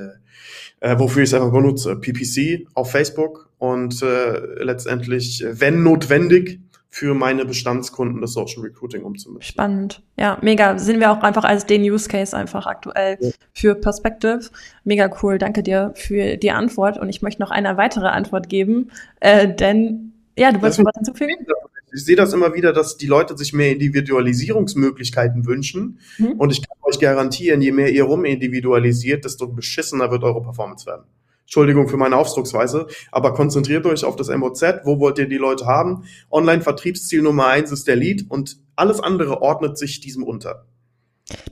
äh, 0.80 0.90
äh 0.92 0.98
wofür 0.98 1.22
ich 1.22 1.30
es 1.30 1.34
einfach 1.34 1.52
benutze. 1.52 1.96
PPC 1.96 2.66
auf 2.74 2.90
Facebook 2.90 3.50
und 3.58 4.02
äh, 4.02 4.62
letztendlich, 4.62 5.44
wenn 5.48 5.82
notwendig, 5.82 6.60
für 6.96 7.12
meine 7.12 7.44
Bestandskunden 7.44 8.22
das 8.22 8.32
Social 8.32 8.62
Recruiting 8.62 9.02
umzumischen. 9.02 9.52
Spannend. 9.52 10.02
Ja, 10.16 10.38
mega. 10.40 10.78
Sehen 10.78 10.98
wir 10.98 11.12
auch 11.12 11.22
einfach 11.22 11.44
als 11.44 11.66
den 11.66 11.82
Use 11.82 12.08
Case 12.08 12.34
einfach 12.34 12.64
aktuell 12.66 13.18
ja. 13.20 13.30
für 13.52 13.74
Perspective. 13.74 14.48
Mega 14.84 15.10
cool. 15.22 15.36
Danke 15.36 15.62
dir 15.62 15.92
für 15.94 16.38
die 16.38 16.52
Antwort. 16.52 16.96
Und 16.96 17.10
ich 17.10 17.20
möchte 17.20 17.42
noch 17.42 17.50
eine 17.50 17.76
weitere 17.76 18.06
Antwort 18.06 18.48
geben, 18.48 18.92
äh, 19.20 19.46
denn 19.46 20.14
ja, 20.38 20.52
du 20.52 20.62
wolltest 20.62 20.82
was 20.82 20.94
hinzufügen? 20.94 21.46
Ich 21.92 22.04
sehe 22.04 22.16
das 22.16 22.32
immer 22.32 22.54
wieder, 22.54 22.72
dass 22.72 22.96
die 22.96 23.06
Leute 23.06 23.36
sich 23.36 23.52
mehr 23.52 23.70
Individualisierungsmöglichkeiten 23.70 25.46
wünschen. 25.46 26.00
Mhm. 26.18 26.32
Und 26.32 26.52
ich 26.52 26.66
kann 26.66 26.76
euch 26.82 26.98
garantieren, 26.98 27.62
je 27.62 27.72
mehr 27.72 27.92
ihr 27.92 28.04
rumindividualisiert, 28.04 29.24
desto 29.24 29.48
beschissener 29.48 30.10
wird 30.10 30.24
eure 30.24 30.42
Performance 30.42 30.86
werden. 30.86 31.04
Entschuldigung 31.42 31.88
für 31.88 31.96
meine 31.96 32.16
Ausdrucksweise, 32.16 32.88
aber 33.12 33.32
konzentriert 33.32 33.86
euch 33.86 34.04
auf 34.04 34.16
das 34.16 34.28
MOZ, 34.28 34.62
wo 34.82 34.98
wollt 34.98 35.18
ihr 35.18 35.28
die 35.28 35.36
Leute 35.36 35.64
haben? 35.66 36.02
Online-Vertriebsziel 36.32 37.22
Nummer 37.22 37.46
eins 37.46 37.70
ist 37.70 37.86
der 37.86 37.94
Lead 37.94 38.26
und 38.28 38.58
alles 38.74 38.98
andere 38.98 39.40
ordnet 39.42 39.78
sich 39.78 40.00
diesem 40.00 40.24
unter. 40.24 40.66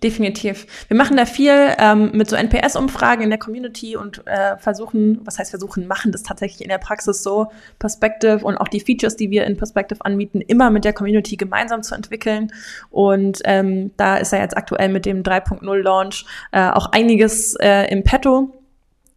Definitiv. 0.04 0.68
Wir 0.86 0.96
machen 0.96 1.16
da 1.16 1.26
viel 1.26 1.74
ähm, 1.78 2.12
mit 2.12 2.30
so 2.30 2.36
NPS-Umfragen 2.36 3.24
in 3.24 3.30
der 3.30 3.40
Community 3.40 3.96
und 3.96 4.24
äh, 4.24 4.56
versuchen, 4.56 5.20
was 5.24 5.40
heißt 5.40 5.50
versuchen, 5.50 5.88
machen 5.88 6.12
das 6.12 6.22
tatsächlich 6.22 6.62
in 6.62 6.68
der 6.68 6.78
Praxis 6.78 7.24
so, 7.24 7.50
Perspective 7.80 8.44
und 8.44 8.56
auch 8.56 8.68
die 8.68 8.78
Features, 8.78 9.16
die 9.16 9.30
wir 9.30 9.44
in 9.44 9.56
Perspective 9.56 9.98
anbieten, 10.04 10.40
immer 10.40 10.70
mit 10.70 10.84
der 10.84 10.92
Community 10.92 11.36
gemeinsam 11.36 11.82
zu 11.82 11.96
entwickeln. 11.96 12.52
Und 12.90 13.40
ähm, 13.46 13.90
da 13.96 14.16
ist 14.16 14.32
ja 14.32 14.38
jetzt 14.38 14.56
aktuell 14.56 14.90
mit 14.90 15.06
dem 15.06 15.24
3.0 15.24 15.82
Launch 15.82 16.24
äh, 16.52 16.70
auch 16.70 16.92
einiges 16.92 17.56
äh, 17.56 17.90
im 17.90 18.04
Petto 18.04 18.52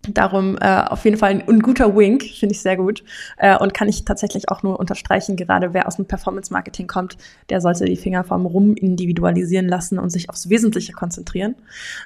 Darum 0.07 0.57
äh, 0.59 0.83
auf 0.87 1.05
jeden 1.05 1.17
Fall 1.17 1.31
ein, 1.31 1.47
ein 1.47 1.59
guter 1.59 1.95
Wink, 1.95 2.23
finde 2.23 2.53
ich 2.53 2.61
sehr 2.61 2.77
gut. 2.77 3.03
Äh, 3.37 3.57
und 3.57 3.73
kann 3.73 3.89
ich 3.89 4.05
tatsächlich 4.05 4.49
auch 4.49 4.63
nur 4.63 4.79
unterstreichen, 4.79 5.35
gerade 5.35 5.73
wer 5.73 5.87
aus 5.87 5.97
dem 5.97 6.05
Performance-Marketing 6.05 6.87
kommt, 6.87 7.17
der 7.49 7.61
sollte 7.61 7.85
die 7.85 7.95
Finger 7.97 8.23
vom 8.23 8.45
Rum 8.45 8.75
individualisieren 8.75 9.67
lassen 9.67 9.99
und 9.99 10.09
sich 10.09 10.29
aufs 10.29 10.49
Wesentliche 10.49 10.93
konzentrieren. 10.93 11.55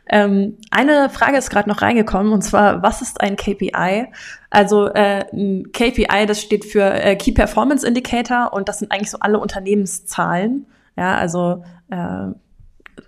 Ähm, 0.09 0.57
eine 0.71 1.09
Frage 1.09 1.37
ist 1.37 1.49
gerade 1.49 1.69
noch 1.69 1.81
reingekommen, 1.81 2.33
und 2.33 2.41
zwar, 2.41 2.81
was 2.81 3.01
ist 3.01 3.21
ein 3.21 3.35
KPI? 3.35 4.07
Also 4.49 4.87
äh, 4.87 5.25
ein 5.31 5.71
KPI, 5.71 6.25
das 6.27 6.41
steht 6.41 6.65
für 6.65 6.83
äh, 6.83 7.15
Key 7.15 7.31
Performance 7.31 7.87
Indicator 7.87 8.51
und 8.53 8.67
das 8.67 8.79
sind 8.79 8.91
eigentlich 8.91 9.11
so 9.11 9.19
alle 9.19 9.39
Unternehmenszahlen. 9.39 10.65
Ja, 10.97 11.15
also 11.15 11.63
äh, 11.89 12.27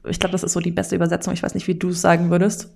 ich 0.10 0.20
glaube, 0.20 0.32
das 0.32 0.44
ist 0.44 0.54
so 0.54 0.60
die 0.60 0.72
beste 0.72 0.96
Übersetzung. 0.96 1.34
Ich 1.34 1.44
weiß 1.44 1.54
nicht, 1.54 1.68
wie 1.68 1.76
du 1.76 1.90
es 1.90 2.02
sagen 2.02 2.30
würdest. 2.30 2.70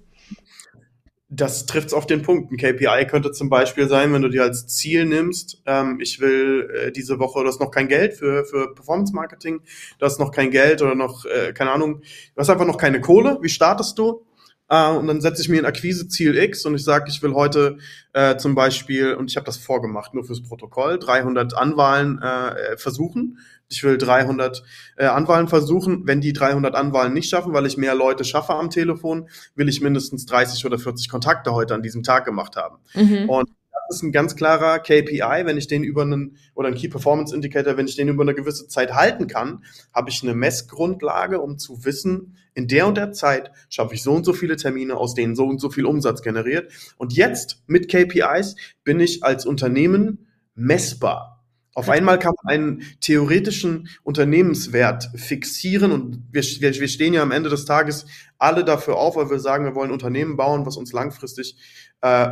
Das 1.30 1.65
trifft 1.65 1.88
es 1.88 1.93
auf 1.93 2.05
den 2.05 2.21
Punkt. 2.21 2.51
Ein 2.51 2.57
KPI 2.57 3.05
könnte 3.05 3.34
zum 3.34 3.49
Beispiel 3.49 3.89
sein, 3.89 4.13
wenn 4.13 4.21
du 4.21 4.30
dir 4.30 4.43
als 4.43 4.67
Ziel 4.67 5.05
nimmst, 5.05 5.61
ähm, 5.65 5.99
ich 5.99 6.21
will 6.21 6.69
äh, 6.73 6.91
diese 6.91 7.19
Woche, 7.19 7.41
du 7.41 7.47
hast 7.47 7.59
noch 7.59 7.71
kein 7.71 7.89
Geld 7.89 8.13
für, 8.13 8.45
für 8.45 8.73
Performance 8.73 9.13
Marketing, 9.13 9.59
du 9.99 10.05
hast 10.05 10.19
noch 10.21 10.32
kein 10.32 10.51
Geld 10.51 10.82
oder 10.82 10.95
noch, 10.95 11.25
äh, 11.25 11.51
keine 11.51 11.71
Ahnung, 11.71 11.99
du 11.99 12.39
hast 12.39 12.49
einfach 12.49 12.65
noch 12.65 12.78
keine 12.78 13.01
Kohle. 13.01 13.39
Wie 13.41 13.49
startest 13.49 13.97
du? 13.99 14.26
Äh, 14.70 14.91
und 14.91 15.07
dann 15.07 15.22
setze 15.22 15.41
ich 15.41 15.49
mir 15.49 15.59
ein 15.59 15.65
Akquise-Ziel 15.65 16.38
X 16.38 16.65
und 16.65 16.76
ich 16.76 16.84
sage, 16.84 17.05
ich 17.09 17.22
will 17.24 17.34
heute 17.34 17.78
äh, 18.13 18.38
zum 18.38 18.55
Beispiel, 18.55 19.13
und 19.13 19.30
ich 19.30 19.38
habe 19.38 19.45
das 19.45 19.57
vorgemacht, 19.57 20.13
nur 20.13 20.26
fürs 20.26 20.41
Protokoll, 20.41 20.99
300 20.99 21.55
Anwahlen 21.55 22.22
äh, 22.22 22.78
versuchen 22.78 23.38
ich 23.70 23.84
will 23.84 23.97
300 23.97 24.63
äh, 24.97 25.05
Anwahlen 25.05 25.47
versuchen. 25.47 26.05
Wenn 26.05 26.22
die 26.22 26.34
300 26.34 26.76
Anwahlen 26.76 27.13
nicht 27.13 27.30
schaffen, 27.30 27.53
weil 27.53 27.65
ich 27.65 27.78
mehr 27.78 27.95
Leute 27.95 28.24
schaffe 28.24 28.53
am 28.53 28.70
Telefon, 28.70 29.30
will 29.55 29.70
ich 29.70 29.82
mindestens 29.82 30.26
30 30.26 30.65
oder 30.65 30.80
40 30.80 31.09
Kontakte 31.09 31.53
heute 31.53 31.76
an 31.76 31.84
diesem 31.84 32.03
Tag 32.03 32.26
gemacht 32.26 32.55
haben. 32.55 32.78
Mhm. 32.93 33.30
Und 33.30 33.49
ist 33.89 34.03
ein 34.03 34.11
ganz 34.11 34.35
klarer 34.35 34.79
KPI, 34.79 35.45
wenn 35.45 35.57
ich 35.57 35.67
den 35.67 35.83
über 35.83 36.03
einen 36.03 36.38
oder 36.55 36.67
ein 36.67 36.75
Key 36.75 36.88
Performance 36.88 37.33
Indicator, 37.33 37.77
wenn 37.77 37.88
ich 37.88 37.95
den 37.95 38.07
über 38.07 38.23
eine 38.23 38.33
gewisse 38.33 38.67
Zeit 38.67 38.93
halten 38.93 39.27
kann, 39.27 39.63
habe 39.93 40.09
ich 40.09 40.23
eine 40.23 40.33
Messgrundlage, 40.33 41.41
um 41.41 41.57
zu 41.57 41.85
wissen, 41.85 42.38
in 42.53 42.67
der 42.67 42.88
und 42.88 42.97
der 42.97 43.11
Zeit 43.11 43.51
schaffe 43.69 43.93
ich 43.93 44.03
so 44.03 44.13
und 44.13 44.25
so 44.25 44.33
viele 44.33 44.55
Termine, 44.55 44.97
aus 44.97 45.13
denen 45.13 45.35
so 45.35 45.45
und 45.45 45.61
so 45.61 45.69
viel 45.69 45.85
Umsatz 45.85 46.21
generiert. 46.21 46.71
Und 46.97 47.13
jetzt 47.13 47.63
mit 47.67 47.88
KPIs 47.88 48.55
bin 48.83 48.99
ich 48.99 49.23
als 49.23 49.45
Unternehmen 49.45 50.27
messbar. 50.55 51.38
Auf 51.77 51.89
einmal 51.89 52.17
kann 52.17 52.33
man 52.41 52.51
einen 52.51 52.83
theoretischen 53.01 53.88
Unternehmenswert 54.01 55.11
fixieren 55.13 55.91
und 55.91 56.23
wir, 56.31 56.41
wir, 56.41 56.73
wir 56.73 56.88
stehen 56.88 57.13
ja 57.13 57.21
am 57.21 57.29
Ende 57.29 57.51
des 57.51 57.65
Tages 57.65 58.07
alle 58.39 58.65
dafür 58.65 58.95
auf, 58.95 59.15
weil 59.15 59.29
wir 59.29 59.38
sagen, 59.38 59.65
wir 59.65 59.75
wollen 59.75 59.91
Unternehmen 59.91 60.38
bauen, 60.38 60.65
was 60.65 60.75
uns 60.75 60.91
langfristig 60.91 61.55
äh, 62.01 62.29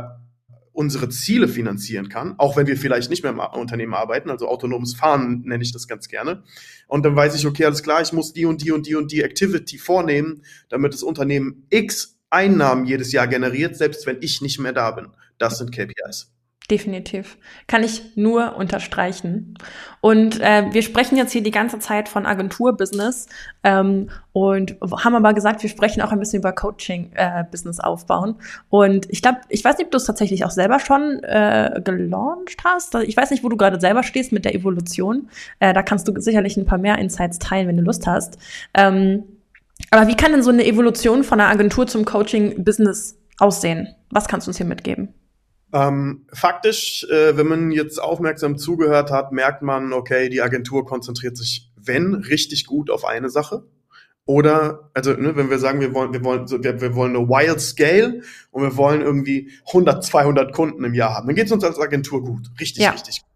unsere 0.76 1.08
Ziele 1.08 1.48
finanzieren 1.48 2.10
kann, 2.10 2.34
auch 2.38 2.56
wenn 2.56 2.66
wir 2.66 2.76
vielleicht 2.76 3.08
nicht 3.08 3.22
mehr 3.22 3.32
im 3.32 3.38
Unternehmen 3.38 3.94
arbeiten, 3.94 4.28
also 4.28 4.46
autonomes 4.46 4.94
Fahren 4.94 5.42
nenne 5.46 5.64
ich 5.64 5.72
das 5.72 5.88
ganz 5.88 6.06
gerne. 6.08 6.42
Und 6.86 7.04
dann 7.04 7.16
weiß 7.16 7.34
ich, 7.34 7.46
okay, 7.46 7.64
alles 7.64 7.82
klar, 7.82 8.02
ich 8.02 8.12
muss 8.12 8.34
die 8.34 8.44
und 8.44 8.62
die 8.62 8.72
und 8.72 8.86
die 8.86 8.94
und 8.94 9.10
die 9.10 9.22
Activity 9.22 9.78
vornehmen, 9.78 10.42
damit 10.68 10.92
das 10.92 11.02
Unternehmen 11.02 11.66
X 11.70 12.18
Einnahmen 12.28 12.84
jedes 12.84 13.12
Jahr 13.12 13.28
generiert, 13.28 13.76
selbst 13.76 14.06
wenn 14.06 14.18
ich 14.20 14.42
nicht 14.42 14.58
mehr 14.58 14.72
da 14.72 14.90
bin. 14.90 15.08
Das 15.38 15.58
sind 15.58 15.72
KPIs. 15.72 16.35
Definitiv. 16.68 17.38
Kann 17.68 17.84
ich 17.84 18.16
nur 18.16 18.56
unterstreichen. 18.56 19.56
Und 20.00 20.40
äh, 20.40 20.64
wir 20.72 20.82
sprechen 20.82 21.16
jetzt 21.16 21.30
hier 21.30 21.42
die 21.42 21.52
ganze 21.52 21.78
Zeit 21.78 22.08
von 22.08 22.26
Agenturbusiness 22.26 23.26
ähm, 23.62 24.10
und 24.32 24.76
haben 24.82 25.14
aber 25.14 25.32
gesagt, 25.32 25.62
wir 25.62 25.70
sprechen 25.70 26.02
auch 26.02 26.10
ein 26.10 26.18
bisschen 26.18 26.40
über 26.40 26.52
Coaching-Business 26.52 27.78
äh, 27.78 27.82
aufbauen. 27.82 28.36
Und 28.68 29.08
ich 29.10 29.22
glaube, 29.22 29.42
ich 29.48 29.64
weiß 29.64 29.78
nicht, 29.78 29.86
ob 29.86 29.90
du 29.92 29.98
es 29.98 30.06
tatsächlich 30.06 30.44
auch 30.44 30.50
selber 30.50 30.80
schon 30.80 31.22
äh, 31.22 31.80
gelauncht 31.84 32.56
hast. 32.64 32.96
Ich 32.96 33.16
weiß 33.16 33.30
nicht, 33.30 33.44
wo 33.44 33.48
du 33.48 33.56
gerade 33.56 33.80
selber 33.80 34.02
stehst 34.02 34.32
mit 34.32 34.44
der 34.44 34.56
Evolution. 34.56 35.28
Äh, 35.60 35.72
da 35.72 35.84
kannst 35.84 36.08
du 36.08 36.20
sicherlich 36.20 36.56
ein 36.56 36.66
paar 36.66 36.78
mehr 36.78 36.98
Insights 36.98 37.38
teilen, 37.38 37.68
wenn 37.68 37.76
du 37.76 37.84
Lust 37.84 38.08
hast. 38.08 38.38
Ähm, 38.74 39.22
aber 39.92 40.08
wie 40.08 40.16
kann 40.16 40.32
denn 40.32 40.42
so 40.42 40.50
eine 40.50 40.66
Evolution 40.66 41.22
von 41.22 41.40
einer 41.40 41.50
Agentur 41.50 41.86
zum 41.86 42.04
Coaching-Business 42.04 43.18
aussehen? 43.38 43.94
Was 44.10 44.26
kannst 44.26 44.48
du 44.48 44.50
uns 44.50 44.56
hier 44.56 44.66
mitgeben? 44.66 45.14
Ähm, 45.72 46.26
faktisch, 46.32 47.06
äh, 47.10 47.36
wenn 47.36 47.48
man 47.48 47.70
jetzt 47.70 47.98
aufmerksam 48.00 48.56
zugehört 48.56 49.10
hat, 49.10 49.32
merkt 49.32 49.62
man, 49.62 49.92
okay, 49.92 50.28
die 50.28 50.42
Agentur 50.42 50.84
konzentriert 50.84 51.36
sich, 51.36 51.70
wenn, 51.76 52.14
richtig 52.14 52.66
gut 52.66 52.90
auf 52.90 53.04
eine 53.04 53.30
Sache. 53.30 53.64
Oder, 54.24 54.90
also, 54.94 55.12
ne, 55.12 55.36
wenn 55.36 55.50
wir 55.50 55.58
sagen, 55.58 55.80
wir 55.80 55.94
wollen, 55.94 56.12
wir 56.12 56.24
wollen, 56.24 56.48
wir, 56.48 56.80
wir 56.80 56.94
wollen 56.94 57.14
eine 57.14 57.28
Wild 57.28 57.60
Scale 57.60 58.22
und 58.50 58.62
wir 58.62 58.76
wollen 58.76 59.00
irgendwie 59.00 59.52
100, 59.68 60.04
200 60.04 60.52
Kunden 60.52 60.84
im 60.84 60.94
Jahr 60.94 61.14
haben, 61.14 61.26
dann 61.26 61.36
geht 61.36 61.46
es 61.46 61.52
uns 61.52 61.62
als 61.62 61.78
Agentur 61.78 62.24
gut. 62.24 62.50
Richtig, 62.58 62.82
ja. 62.82 62.90
richtig 62.90 63.22
gut 63.22 63.35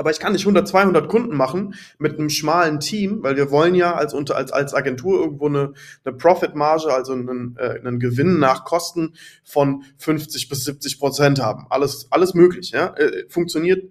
aber 0.00 0.10
ich 0.10 0.18
kann 0.18 0.32
nicht 0.32 0.46
100, 0.46 0.66
200 0.66 1.10
Kunden 1.10 1.36
machen 1.36 1.74
mit 1.98 2.18
einem 2.18 2.30
schmalen 2.30 2.80
Team, 2.80 3.22
weil 3.22 3.36
wir 3.36 3.50
wollen 3.50 3.74
ja 3.74 3.94
als, 3.94 4.14
als, 4.14 4.50
als 4.50 4.72
Agentur 4.72 5.20
irgendwo 5.20 5.46
eine, 5.46 5.74
eine 6.06 6.16
Profitmarge, 6.16 6.90
also 6.90 7.12
einen, 7.12 7.54
äh, 7.58 7.78
einen 7.78 8.00
Gewinn 8.00 8.38
nach 8.38 8.64
Kosten 8.64 9.14
von 9.44 9.84
50 9.98 10.48
bis 10.48 10.64
70 10.64 10.98
Prozent 10.98 11.38
haben. 11.38 11.66
Alles, 11.68 12.10
alles 12.10 12.32
möglich, 12.32 12.70
ja. 12.70 12.94
Äh, 12.96 13.28
funktioniert 13.28 13.90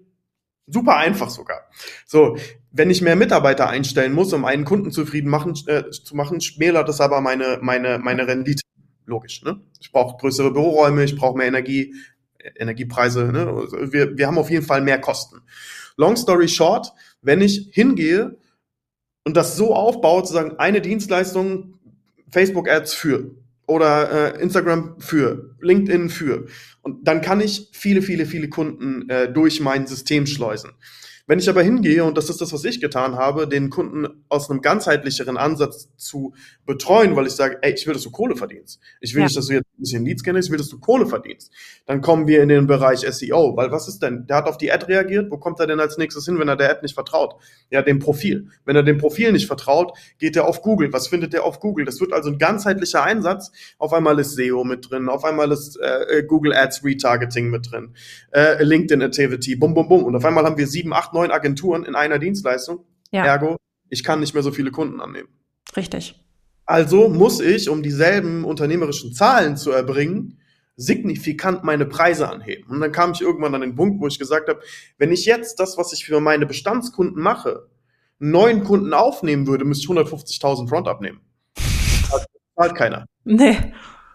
super 0.65 0.97
einfach 0.97 1.29
sogar. 1.29 1.69
So, 2.07 2.37
wenn 2.71 2.89
ich 2.89 3.03
mehr 3.03 3.15
Mitarbeiter 3.15 3.69
einstellen 3.69 4.13
muss, 4.13 4.33
um 4.33 4.45
einen 4.45 4.65
Kunden 4.65 4.89
zufrieden 4.89 5.29
machen, 5.29 5.53
äh, 5.67 5.91
zu 5.91 6.15
machen, 6.15 6.41
schmälert 6.41 6.89
das 6.89 7.01
aber 7.01 7.21
meine, 7.21 7.59
meine, 7.61 7.99
meine 7.99 8.27
Rendite. 8.27 8.63
Logisch, 9.05 9.43
ne? 9.43 9.61
Ich 9.79 9.91
brauche 9.91 10.17
größere 10.17 10.51
Büroräume, 10.51 11.03
ich 11.03 11.15
brauche 11.15 11.37
mehr 11.37 11.47
Energie, 11.47 11.93
Energiepreise, 12.55 13.31
ne? 13.31 13.67
Wir, 13.91 14.17
wir 14.17 14.25
haben 14.25 14.39
auf 14.39 14.49
jeden 14.49 14.65
Fall 14.65 14.81
mehr 14.81 14.99
Kosten. 14.99 15.41
Long 15.99 16.15
story 16.15 16.47
short, 16.47 16.93
wenn 17.21 17.41
ich 17.41 17.69
hingehe 17.73 18.37
und 19.25 19.35
das 19.35 19.57
so 19.57 19.75
aufbaue, 19.75 20.21
sozusagen 20.21 20.57
eine 20.57 20.79
Dienstleistung, 20.79 21.77
Facebook 22.29 22.69
Ads 22.69 22.93
für 22.93 23.35
oder 23.67 24.35
äh, 24.37 24.41
Instagram 24.41 24.95
für, 24.99 25.55
LinkedIn 25.59 26.09
für. 26.09 26.45
Und 26.81 27.05
dann 27.05 27.19
kann 27.19 27.41
ich 27.41 27.67
viele, 27.73 28.01
viele, 28.01 28.25
viele 28.25 28.47
Kunden 28.47 29.09
äh, 29.09 29.29
durch 29.29 29.59
mein 29.59 29.87
System 29.87 30.25
schleusen. 30.25 30.71
Wenn 31.29 31.37
ich 31.37 31.47
aber 31.47 31.61
hingehe, 31.61 32.03
und 32.03 32.17
das 32.17 32.27
ist 32.31 32.41
das, 32.41 32.51
was 32.53 32.65
ich 32.65 32.81
getan 32.81 33.15
habe, 33.15 33.47
den 33.47 33.69
Kunden 33.69 34.07
aus 34.29 34.49
einem 34.49 34.63
ganzheitlicheren 34.63 35.37
Ansatz 35.37 35.95
zu 35.95 36.33
betreuen, 36.65 37.15
weil 37.15 37.27
ich 37.27 37.33
sage, 37.33 37.59
ey, 37.61 37.71
ich 37.71 37.85
will, 37.85 37.93
dass 37.93 38.01
du 38.01 38.09
Kohle 38.09 38.35
verdienst. 38.35 38.79
Ich 38.99 39.13
will 39.13 39.19
ja. 39.19 39.25
nicht, 39.25 39.37
dass 39.37 39.45
du 39.45 39.53
jetzt 39.53 39.67
ein 39.67 39.79
bisschen 39.79 40.05
Leads 40.05 40.23
kennst, 40.23 40.47
ich 40.47 40.51
will, 40.51 40.57
dass 40.57 40.69
du 40.69 40.79
Kohle 40.79 41.05
verdienst. 41.05 41.51
Dann 41.85 42.01
kommen 42.01 42.25
wir 42.25 42.41
in 42.41 42.49
den 42.49 42.65
Bereich 42.65 43.01
SEO, 43.01 43.55
weil 43.55 43.71
was 43.71 43.87
ist 43.87 43.99
denn? 43.99 44.25
Der 44.25 44.37
hat 44.37 44.47
auf 44.47 44.57
die 44.57 44.71
Ad 44.71 44.87
reagiert, 44.87 45.29
wo 45.29 45.37
kommt 45.37 45.59
er 45.59 45.67
denn 45.67 45.79
als 45.79 45.99
nächstes 45.99 46.25
hin, 46.25 46.39
wenn 46.39 46.47
er 46.47 46.55
der 46.55 46.71
Ad 46.71 46.79
nicht 46.81 46.95
vertraut? 46.95 47.35
Ja, 47.69 47.83
dem 47.83 47.99
Profil. 47.99 48.47
Wenn 48.65 48.75
er 48.75 48.81
dem 48.81 48.97
Profil 48.97 49.31
nicht 49.31 49.45
vertraut, 49.45 49.95
geht 50.17 50.35
er 50.35 50.47
auf 50.47 50.63
Google. 50.63 50.91
Was 50.93 51.09
findet 51.09 51.35
er 51.35 51.43
auf 51.43 51.59
Google? 51.59 51.85
Das 51.85 52.01
wird 52.01 52.11
also 52.11 52.31
ein 52.31 52.39
ganzheitlicher 52.39 53.03
Einsatz. 53.03 53.51
Auf 53.77 53.93
einmal 53.93 54.17
ist 54.17 54.33
SEO 54.33 54.63
mit 54.63 54.89
drin, 54.89 55.07
auf 55.07 55.23
einmal 55.23 55.51
ist 55.51 55.77
äh, 55.79 56.23
Google 56.23 56.53
Ads 56.53 56.83
Retargeting 56.83 57.51
mit 57.51 57.71
drin, 57.71 57.93
äh, 58.31 58.63
LinkedIn 58.63 59.01
Activity, 59.01 59.55
bum, 59.55 59.75
bum, 59.75 59.87
bum. 59.87 60.03
Und 60.05 60.15
auf 60.15 60.25
einmal 60.25 60.43
haben 60.43 60.57
wir 60.57 60.65
sieben, 60.65 60.91
acht, 60.91 61.13
neun 61.13 61.18
Agenturen 61.27 61.83
in 61.83 61.95
einer 61.95 62.19
Dienstleistung. 62.19 62.85
Ja. 63.11 63.25
Ergo, 63.25 63.57
ich 63.89 64.03
kann 64.03 64.19
nicht 64.19 64.33
mehr 64.33 64.43
so 64.43 64.51
viele 64.51 64.71
Kunden 64.71 65.01
annehmen. 65.01 65.29
Richtig. 65.75 66.19
Also 66.65 67.09
muss 67.09 67.39
ich, 67.39 67.69
um 67.69 67.81
dieselben 67.81 68.45
unternehmerischen 68.45 69.13
Zahlen 69.13 69.57
zu 69.57 69.71
erbringen, 69.71 70.39
signifikant 70.75 71.63
meine 71.63 71.85
Preise 71.85 72.29
anheben. 72.29 72.69
Und 72.69 72.79
dann 72.79 72.91
kam 72.91 73.11
ich 73.11 73.21
irgendwann 73.21 73.53
an 73.55 73.61
den 73.61 73.75
Punkt, 73.75 73.99
wo 73.99 74.07
ich 74.07 74.19
gesagt 74.19 74.47
habe, 74.47 74.61
wenn 74.97 75.11
ich 75.11 75.25
jetzt 75.25 75.59
das, 75.59 75.77
was 75.77 75.91
ich 75.93 76.05
für 76.05 76.21
meine 76.21 76.45
Bestandskunden 76.45 77.21
mache, 77.21 77.67
neuen 78.19 78.63
Kunden 78.63 78.93
aufnehmen 78.93 79.47
würde, 79.47 79.65
müsste 79.65 79.85
ich 79.85 79.99
150.000 79.99 80.69
Front 80.69 80.87
abnehmen. 80.87 81.21
Das 81.55 82.25
zahlt 82.55 82.75
keiner. 82.75 83.05
Nee. 83.23 83.57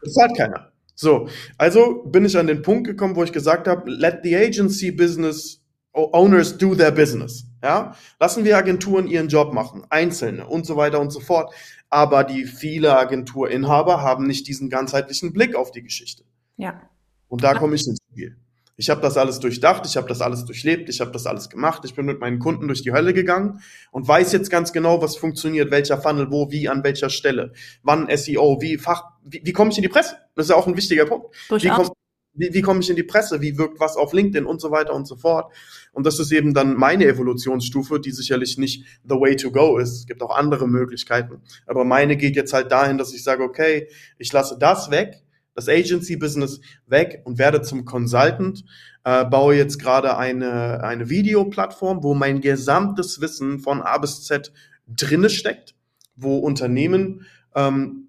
Das 0.02 0.14
zahlt 0.14 0.36
keiner. 0.36 0.72
So, 0.94 1.28
also 1.58 2.04
bin 2.04 2.24
ich 2.24 2.38
an 2.38 2.46
den 2.46 2.62
Punkt 2.62 2.86
gekommen, 2.86 3.16
wo 3.16 3.24
ich 3.24 3.32
gesagt 3.32 3.66
habe, 3.66 3.90
let 3.90 4.20
the 4.22 4.36
agency 4.36 4.90
business 4.92 5.63
Owners 5.94 6.58
do 6.58 6.74
their 6.74 6.90
business. 6.90 7.46
Ja, 7.62 7.94
lassen 8.20 8.44
wir 8.44 8.58
Agenturen 8.58 9.06
ihren 9.06 9.28
Job 9.28 9.54
machen, 9.54 9.86
einzelne 9.88 10.46
und 10.46 10.66
so 10.66 10.76
weiter 10.76 11.00
und 11.00 11.10
so 11.10 11.20
fort. 11.20 11.54
Aber 11.88 12.24
die 12.24 12.44
viele 12.44 12.98
Agenturinhaber 12.98 14.02
haben 14.02 14.26
nicht 14.26 14.48
diesen 14.48 14.68
ganzheitlichen 14.68 15.32
Blick 15.32 15.54
auf 15.54 15.70
die 15.70 15.82
Geschichte. 15.82 16.24
Ja. 16.56 16.82
Und 17.28 17.44
da 17.44 17.54
komme 17.54 17.76
ich 17.76 17.86
ins 17.86 17.98
Spiel. 18.10 18.36
Ich 18.76 18.90
habe 18.90 19.00
das 19.00 19.16
alles 19.16 19.38
durchdacht, 19.38 19.86
ich 19.86 19.96
habe 19.96 20.08
das 20.08 20.20
alles 20.20 20.44
durchlebt, 20.44 20.88
ich 20.88 21.00
habe 21.00 21.12
das 21.12 21.26
alles 21.26 21.48
gemacht. 21.48 21.84
Ich 21.84 21.94
bin 21.94 22.06
mit 22.06 22.18
meinen 22.18 22.40
Kunden 22.40 22.66
durch 22.66 22.82
die 22.82 22.92
Hölle 22.92 23.14
gegangen 23.14 23.60
und 23.92 24.08
weiß 24.08 24.32
jetzt 24.32 24.50
ganz 24.50 24.72
genau, 24.72 25.00
was 25.00 25.16
funktioniert, 25.16 25.70
welcher 25.70 26.00
Funnel, 26.00 26.30
wo, 26.32 26.50
wie, 26.50 26.68
an 26.68 26.82
welcher 26.82 27.08
Stelle, 27.08 27.52
wann 27.84 28.08
SEO, 28.16 28.60
wie 28.60 28.78
Fach, 28.78 29.04
wie, 29.22 29.42
wie 29.44 29.52
komme 29.52 29.70
ich 29.70 29.78
in 29.78 29.82
die 29.82 29.88
Presse? 29.88 30.16
Das 30.34 30.46
ist 30.46 30.50
ja 30.50 30.56
auch 30.56 30.66
ein 30.66 30.76
wichtiger 30.76 31.06
Punkt. 31.06 31.28
Wie 31.50 31.68
komme 31.68 31.90
wie, 32.34 32.52
wie 32.52 32.62
komme 32.62 32.80
ich 32.80 32.90
in 32.90 32.96
die 32.96 33.02
Presse? 33.02 33.40
Wie 33.40 33.56
wirkt 33.58 33.80
was 33.80 33.96
auf 33.96 34.12
LinkedIn 34.12 34.46
und 34.46 34.60
so 34.60 34.70
weiter 34.70 34.94
und 34.94 35.06
so 35.06 35.16
fort? 35.16 35.52
Und 35.92 36.04
das 36.06 36.18
ist 36.18 36.32
eben 36.32 36.54
dann 36.54 36.74
meine 36.74 37.06
Evolutionsstufe, 37.06 38.00
die 38.00 38.10
sicherlich 38.10 38.58
nicht 38.58 38.84
the 39.04 39.14
way 39.14 39.36
to 39.36 39.50
go 39.50 39.78
ist. 39.78 39.92
Es 40.00 40.06
gibt 40.06 40.22
auch 40.22 40.36
andere 40.36 40.68
Möglichkeiten. 40.68 41.42
Aber 41.66 41.84
meine 41.84 42.16
geht 42.16 42.36
jetzt 42.36 42.52
halt 42.52 42.72
dahin, 42.72 42.98
dass 42.98 43.14
ich 43.14 43.22
sage, 43.22 43.42
okay, 43.42 43.88
ich 44.18 44.32
lasse 44.32 44.58
das 44.58 44.90
weg, 44.90 45.22
das 45.54 45.68
Agency-Business 45.68 46.60
weg 46.86 47.22
und 47.24 47.38
werde 47.38 47.62
zum 47.62 47.84
Consultant, 47.84 48.64
äh, 49.04 49.24
baue 49.24 49.54
jetzt 49.54 49.78
gerade 49.78 50.16
eine, 50.16 50.82
eine 50.82 51.08
Videoplattform, 51.08 52.02
wo 52.02 52.14
mein 52.14 52.40
gesamtes 52.40 53.20
Wissen 53.20 53.60
von 53.60 53.80
A 53.82 53.98
bis 53.98 54.24
Z 54.24 54.52
drinne 54.88 55.30
steckt, 55.30 55.74
wo 56.16 56.38
Unternehmen 56.38 57.26
ähm, 57.54 58.03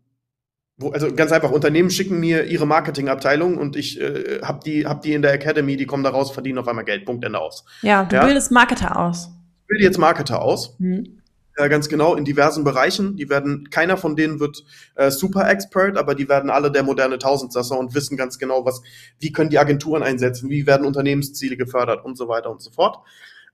wo, 0.78 0.91
also 0.91 1.13
ganz 1.13 1.32
einfach, 1.32 1.51
Unternehmen 1.51 1.89
schicken 1.89 2.19
mir 2.19 2.45
ihre 2.45 2.67
Marketingabteilung 2.67 3.57
und 3.57 3.76
ich 3.76 3.99
äh, 4.01 4.41
habe 4.41 4.59
die, 4.65 4.86
hab 4.86 5.01
die 5.01 5.13
in 5.13 5.21
der 5.21 5.34
Academy, 5.34 5.78
die 5.78 5.86
kommen 5.86 6.03
da 6.03 6.09
raus, 6.09 6.32
verdienen 6.32 6.57
auf 6.57 6.67
einmal 6.67 6.86
Geld, 6.86 7.05
Punkt, 7.05 7.23
Ende 7.23 7.39
aus. 7.39 7.65
Ja, 7.82 8.03
du 8.03 8.17
ja? 8.17 8.26
bildest 8.26 8.51
Marketer 8.51 8.99
aus. 8.99 9.30
Ich 9.61 9.67
bilde 9.67 9.84
jetzt 9.86 9.97
Marketer 9.97 10.41
aus. 10.41 10.76
Mhm. 10.80 11.21
Ja, 11.57 11.69
ganz 11.69 11.88
genau, 11.88 12.15
in 12.15 12.26
diversen 12.26 12.65
Bereichen. 12.65 13.15
Die 13.15 13.30
werden, 13.30 13.69
keiner 13.69 13.95
von 13.95 14.17
denen 14.17 14.41
wird 14.41 14.65
äh, 14.95 15.09
super 15.09 15.49
Expert, 15.49 15.97
aber 15.97 16.13
die 16.13 16.28
werden 16.28 16.49
alle 16.49 16.69
der 16.69 16.84
moderne 16.84 17.17
Tausendsasser 17.17 17.80
und 17.80 17.95
wissen 17.95 18.17
ganz 18.17 18.38
genau, 18.38 18.65
was, 18.65 18.82
wie 19.19 19.32
können 19.32 19.49
die 19.49 19.59
Agenturen 19.59 20.03
einsetzen, 20.03 20.49
wie 20.49 20.67
werden 20.67 20.86
Unternehmensziele 20.86 21.55
gefördert 21.55 22.03
und 22.03 22.17
so 22.17 22.28
weiter 22.28 22.51
und 22.51 22.61
so 22.61 22.71
fort. 22.71 22.97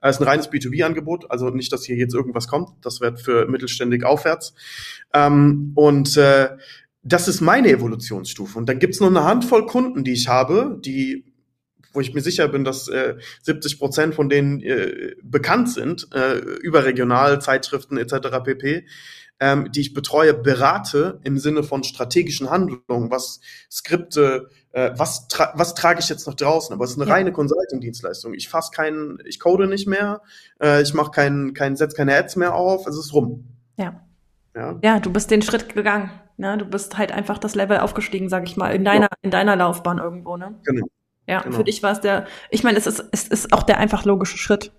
Es 0.04 0.16
ist 0.16 0.20
ein 0.20 0.26
reines 0.26 0.50
B2B-Angebot, 0.50 1.30
also 1.30 1.50
nicht, 1.50 1.72
dass 1.72 1.84
hier 1.84 1.94
jetzt 1.94 2.12
irgendwas 2.12 2.48
kommt. 2.48 2.70
Das 2.82 3.00
wird 3.00 3.20
für 3.20 3.46
mittelständig 3.46 4.04
aufwärts. 4.04 4.52
Ähm, 5.14 5.70
und 5.76 6.16
äh, 6.16 6.48
das 7.02 7.28
ist 7.28 7.40
meine 7.40 7.68
Evolutionsstufe. 7.68 8.58
Und 8.58 8.68
dann 8.68 8.78
gibt's 8.78 9.00
noch 9.00 9.08
eine 9.08 9.24
Handvoll 9.24 9.66
Kunden, 9.66 10.04
die 10.04 10.12
ich 10.12 10.28
habe, 10.28 10.78
die 10.84 11.24
wo 11.94 12.00
ich 12.00 12.14
mir 12.14 12.22
sicher 12.22 12.48
bin, 12.48 12.64
dass 12.64 12.88
äh, 12.88 13.16
70 13.42 13.78
Prozent 13.78 14.14
von 14.14 14.28
denen 14.28 14.60
äh, 14.62 15.14
bekannt 15.22 15.70
sind, 15.70 16.08
äh, 16.14 16.38
überregional, 16.38 17.40
Zeitschriften 17.40 17.98
etc. 17.98 18.42
pp., 18.42 18.86
ähm, 19.40 19.72
die 19.72 19.80
ich 19.80 19.92
betreue, 19.92 20.34
berate 20.34 21.20
im 21.24 21.36
Sinne 21.36 21.64
von 21.64 21.82
strategischen 21.82 22.48
Handlungen, 22.48 23.10
was 23.10 23.40
Skripte, 23.70 24.48
äh, 24.70 24.92
was, 24.96 25.26
tra 25.26 25.52
was 25.56 25.74
trage 25.74 26.00
ich 26.00 26.08
jetzt 26.08 26.26
noch 26.26 26.34
draußen, 26.34 26.72
aber 26.72 26.84
es 26.84 26.92
ist 26.92 27.00
eine 27.00 27.08
ja. 27.08 27.14
reine 27.14 27.32
Consulting-Dienstleistung. 27.32 28.34
Ich 28.34 28.48
fasse 28.48 28.70
keinen, 28.70 29.18
ich 29.26 29.40
code 29.40 29.66
nicht 29.66 29.88
mehr, 29.88 30.22
äh, 30.62 30.80
ich 30.82 30.94
mache 30.94 31.10
keinen, 31.10 31.54
keinen, 31.54 31.76
setz 31.76 31.94
keine 31.94 32.16
Ads 32.16 32.36
mehr 32.36 32.54
auf, 32.54 32.86
es 32.86 32.96
ist 32.96 33.12
rum. 33.12 33.48
Ja. 33.76 34.00
Ja. 34.54 34.78
ja, 34.82 35.00
du 35.00 35.10
bist 35.10 35.30
den 35.30 35.42
Schritt 35.42 35.74
gegangen. 35.74 36.10
Ne? 36.42 36.58
Du 36.58 36.64
bist 36.64 36.98
halt 36.98 37.12
einfach 37.12 37.38
das 37.38 37.54
Level 37.54 37.78
aufgestiegen, 37.78 38.28
sag 38.28 38.42
ich 38.42 38.56
mal, 38.56 38.74
in 38.74 38.84
deiner, 38.84 39.06
ja. 39.06 39.16
in 39.22 39.30
deiner 39.30 39.54
Laufbahn 39.54 39.98
irgendwo, 39.98 40.36
ne? 40.36 40.54
Genau. 40.64 40.86
Ja, 41.28 41.40
genau. 41.40 41.56
für 41.56 41.62
dich 41.62 41.84
war 41.84 41.92
es 41.92 42.00
der, 42.00 42.26
ich 42.50 42.64
meine, 42.64 42.76
es 42.76 42.88
ist, 42.88 43.04
es 43.12 43.28
ist 43.28 43.52
auch 43.52 43.62
der 43.62 43.78
einfach 43.78 44.04
logische 44.04 44.36
Schritt, 44.36 44.72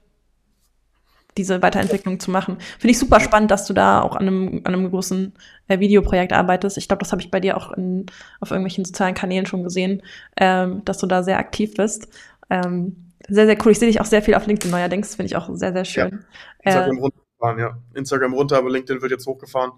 diese 1.37 1.61
Weiterentwicklung 1.61 2.19
zu 2.19 2.31
machen. 2.31 2.57
Finde 2.79 2.91
ich 2.91 2.99
super 2.99 3.21
spannend, 3.21 3.49
dass 3.49 3.65
du 3.65 3.73
da 3.73 4.01
auch 4.01 4.17
an 4.17 4.27
einem, 4.27 4.61
an 4.65 4.73
einem 4.73 4.89
großen 4.89 5.33
äh, 5.69 5.79
Videoprojekt 5.79 6.33
arbeitest. 6.33 6.77
Ich 6.77 6.89
glaube, 6.89 6.99
das 6.99 7.13
habe 7.13 7.21
ich 7.21 7.31
bei 7.31 7.39
dir 7.39 7.55
auch 7.55 7.71
in, 7.71 8.07
auf 8.41 8.51
irgendwelchen 8.51 8.83
sozialen 8.83 9.15
Kanälen 9.15 9.45
schon 9.45 9.63
gesehen, 9.63 10.03
ähm, 10.35 10.83
dass 10.83 10.97
du 10.97 11.07
da 11.07 11.23
sehr 11.23 11.39
aktiv 11.39 11.75
bist. 11.75 12.09
Ähm, 12.49 13.13
sehr, 13.29 13.45
sehr 13.45 13.57
cool. 13.65 13.71
Ich 13.71 13.79
sehe 13.79 13.87
dich 13.87 14.01
auch 14.01 14.05
sehr 14.05 14.21
viel 14.21 14.35
auf 14.35 14.45
LinkedIn 14.45 14.69
neuerdings, 14.69 15.15
finde 15.15 15.27
ich 15.27 15.37
auch 15.37 15.49
sehr, 15.53 15.71
sehr 15.71 15.85
schön. 15.85 16.25
Ja, 16.65 16.71
äh, 16.81 16.89
runtergefahren, 16.89 17.57
ja. 17.57 17.77
Instagram 17.93 18.33
runter, 18.33 18.57
aber 18.57 18.69
LinkedIn 18.69 19.01
wird 19.01 19.11
jetzt 19.11 19.25
hochgefahren, 19.25 19.71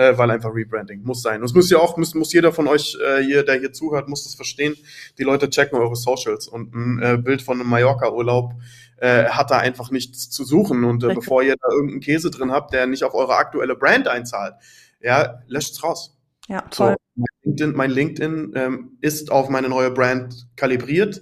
äh, 0.00 0.16
weil 0.16 0.30
einfach 0.30 0.54
Rebranding 0.54 1.02
muss 1.02 1.20
sein. 1.20 1.40
Und 1.40 1.44
es 1.44 1.54
muss 1.54 1.68
ja 1.68 1.78
auch, 1.78 1.98
muss, 1.98 2.14
muss 2.14 2.32
jeder 2.32 2.52
von 2.52 2.66
euch 2.68 2.96
äh, 3.04 3.22
hier, 3.22 3.44
der 3.44 3.58
hier 3.58 3.72
zuhört, 3.72 4.08
muss 4.08 4.24
das 4.24 4.34
verstehen. 4.34 4.74
Die 5.18 5.24
Leute 5.24 5.50
checken 5.50 5.78
eure 5.78 5.94
Socials 5.94 6.48
und 6.48 6.74
ein 6.74 7.02
äh, 7.02 7.18
Bild 7.18 7.42
von 7.42 7.60
einem 7.60 7.68
Mallorca-Urlaub 7.68 8.54
äh, 8.96 9.24
hat 9.24 9.50
da 9.50 9.58
einfach 9.58 9.90
nichts 9.90 10.30
zu 10.30 10.44
suchen. 10.44 10.84
Und 10.84 11.04
äh, 11.04 11.14
bevor 11.14 11.42
ihr 11.42 11.54
da 11.60 11.68
irgendeinen 11.70 12.00
Käse 12.00 12.30
drin 12.30 12.50
habt, 12.50 12.72
der 12.72 12.86
nicht 12.86 13.04
auf 13.04 13.12
eure 13.12 13.36
aktuelle 13.36 13.76
Brand 13.76 14.08
einzahlt, 14.08 14.54
ja, 15.02 15.42
löscht's 15.48 15.82
raus. 15.84 16.18
Ja, 16.48 16.62
toll. 16.62 16.96
So, 17.14 17.22
mein 17.22 17.26
LinkedIn, 17.44 17.76
mein 17.76 17.90
LinkedIn 17.90 18.52
ähm, 18.54 18.98
ist 19.02 19.30
auf 19.30 19.50
meine 19.50 19.68
neue 19.68 19.90
Brand 19.90 20.48
kalibriert, 20.56 21.20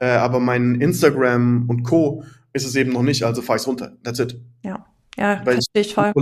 äh, 0.00 0.06
aber 0.06 0.40
mein 0.40 0.80
Instagram 0.80 1.66
und 1.68 1.84
Co. 1.84 2.24
ist 2.52 2.66
es 2.66 2.74
eben 2.74 2.92
noch 2.92 3.02
nicht, 3.02 3.22
also 3.22 3.40
fahr 3.40 3.54
ich's 3.54 3.68
runter. 3.68 3.96
That's 4.02 4.18
it. 4.18 4.40
Ja. 4.64 4.84
Ja, 5.16 5.40
Weil 5.46 5.54
verstehe 5.54 5.82
ich 5.82 5.94
voll. 5.94 6.12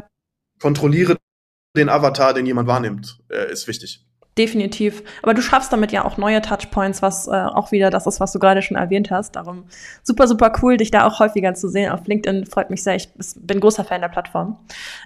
Kontrolliere 0.61 1.16
den 1.77 1.89
Avatar, 1.89 2.35
den 2.35 2.47
jemand 2.47 2.68
wahrnimmt, 2.68 3.18
äh, 3.29 3.51
ist 3.51 3.66
wichtig. 3.68 4.05
Definitiv. 4.37 5.05
Aber 5.22 5.33
du 5.33 5.41
schaffst 5.41 5.72
damit 5.72 5.93
ja 5.93 6.05
auch 6.05 6.16
neue 6.16 6.43
Touchpoints, 6.43 7.03
was 7.03 7.29
äh, 7.29 7.31
auch 7.31 7.70
wieder 7.70 7.91
das 7.91 8.09
ist, 8.09 8.18
was 8.18 8.33
du 8.33 8.41
gerade 8.41 8.62
schon 8.62 8.77
erwähnt 8.77 9.12
hast. 9.12 9.37
Darum 9.37 9.64
super, 10.03 10.27
super 10.27 10.53
cool, 10.61 10.77
dich 10.77 10.91
da 10.91 11.07
auch 11.07 11.20
häufiger 11.20 11.55
zu 11.55 11.68
sehen. 11.68 11.93
Auf 11.93 12.05
LinkedIn 12.09 12.47
freut 12.47 12.68
mich 12.68 12.83
sehr. 12.83 12.97
Ich 12.97 13.11
bin 13.37 13.61
großer 13.61 13.85
Fan 13.85 14.01
der 14.01 14.09
Plattform. 14.09 14.59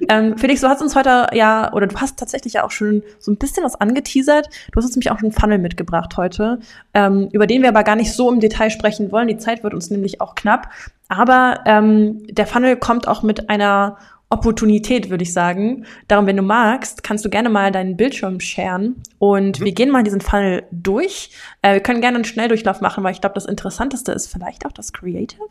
Ähm, 0.08 0.38
Felix, 0.38 0.62
du 0.62 0.68
hast 0.68 0.80
uns 0.80 0.96
heute 0.96 1.26
ja, 1.34 1.70
oder 1.74 1.86
du 1.86 1.96
hast 1.96 2.18
tatsächlich 2.18 2.54
ja 2.54 2.64
auch 2.64 2.70
schon 2.70 3.02
so 3.18 3.30
ein 3.30 3.36
bisschen 3.36 3.64
was 3.64 3.78
angeteasert. 3.78 4.48
Du 4.72 4.76
hast 4.78 4.86
uns 4.86 4.96
nämlich 4.96 5.10
auch 5.10 5.18
einen 5.18 5.32
Funnel 5.32 5.58
mitgebracht 5.58 6.16
heute, 6.16 6.60
ähm, 6.94 7.28
über 7.32 7.46
den 7.46 7.60
wir 7.60 7.68
aber 7.68 7.84
gar 7.84 7.96
nicht 7.96 8.14
so 8.14 8.32
im 8.32 8.40
Detail 8.40 8.70
sprechen 8.70 9.12
wollen. 9.12 9.28
Die 9.28 9.36
Zeit 9.36 9.62
wird 9.62 9.74
uns 9.74 9.90
nämlich 9.90 10.22
auch 10.22 10.36
knapp. 10.36 10.70
Aber 11.08 11.60
ähm, 11.66 12.26
der 12.28 12.46
Funnel 12.46 12.76
kommt 12.76 13.08
auch 13.08 13.22
mit 13.22 13.50
einer 13.50 13.98
Opportunität, 14.30 15.08
würde 15.08 15.22
ich 15.22 15.32
sagen. 15.32 15.86
Darum, 16.06 16.26
wenn 16.26 16.36
du 16.36 16.42
magst, 16.42 17.02
kannst 17.02 17.24
du 17.24 17.30
gerne 17.30 17.48
mal 17.48 17.72
deinen 17.72 17.96
Bildschirm 17.96 18.40
sharen 18.40 19.02
und 19.18 19.60
mhm. 19.60 19.64
wir 19.64 19.72
gehen 19.72 19.90
mal 19.90 20.02
diesen 20.04 20.20
Funnel 20.20 20.64
durch. 20.70 21.30
Äh, 21.62 21.74
wir 21.74 21.80
können 21.80 22.00
gerne 22.00 22.16
einen 22.16 22.24
Schnelldurchlauf 22.24 22.80
machen, 22.80 23.02
weil 23.04 23.12
ich 23.12 23.20
glaube, 23.20 23.34
das 23.34 23.46
Interessanteste 23.46 24.12
ist 24.12 24.30
vielleicht 24.30 24.66
auch 24.66 24.72
das 24.72 24.92
Creative. 24.92 25.48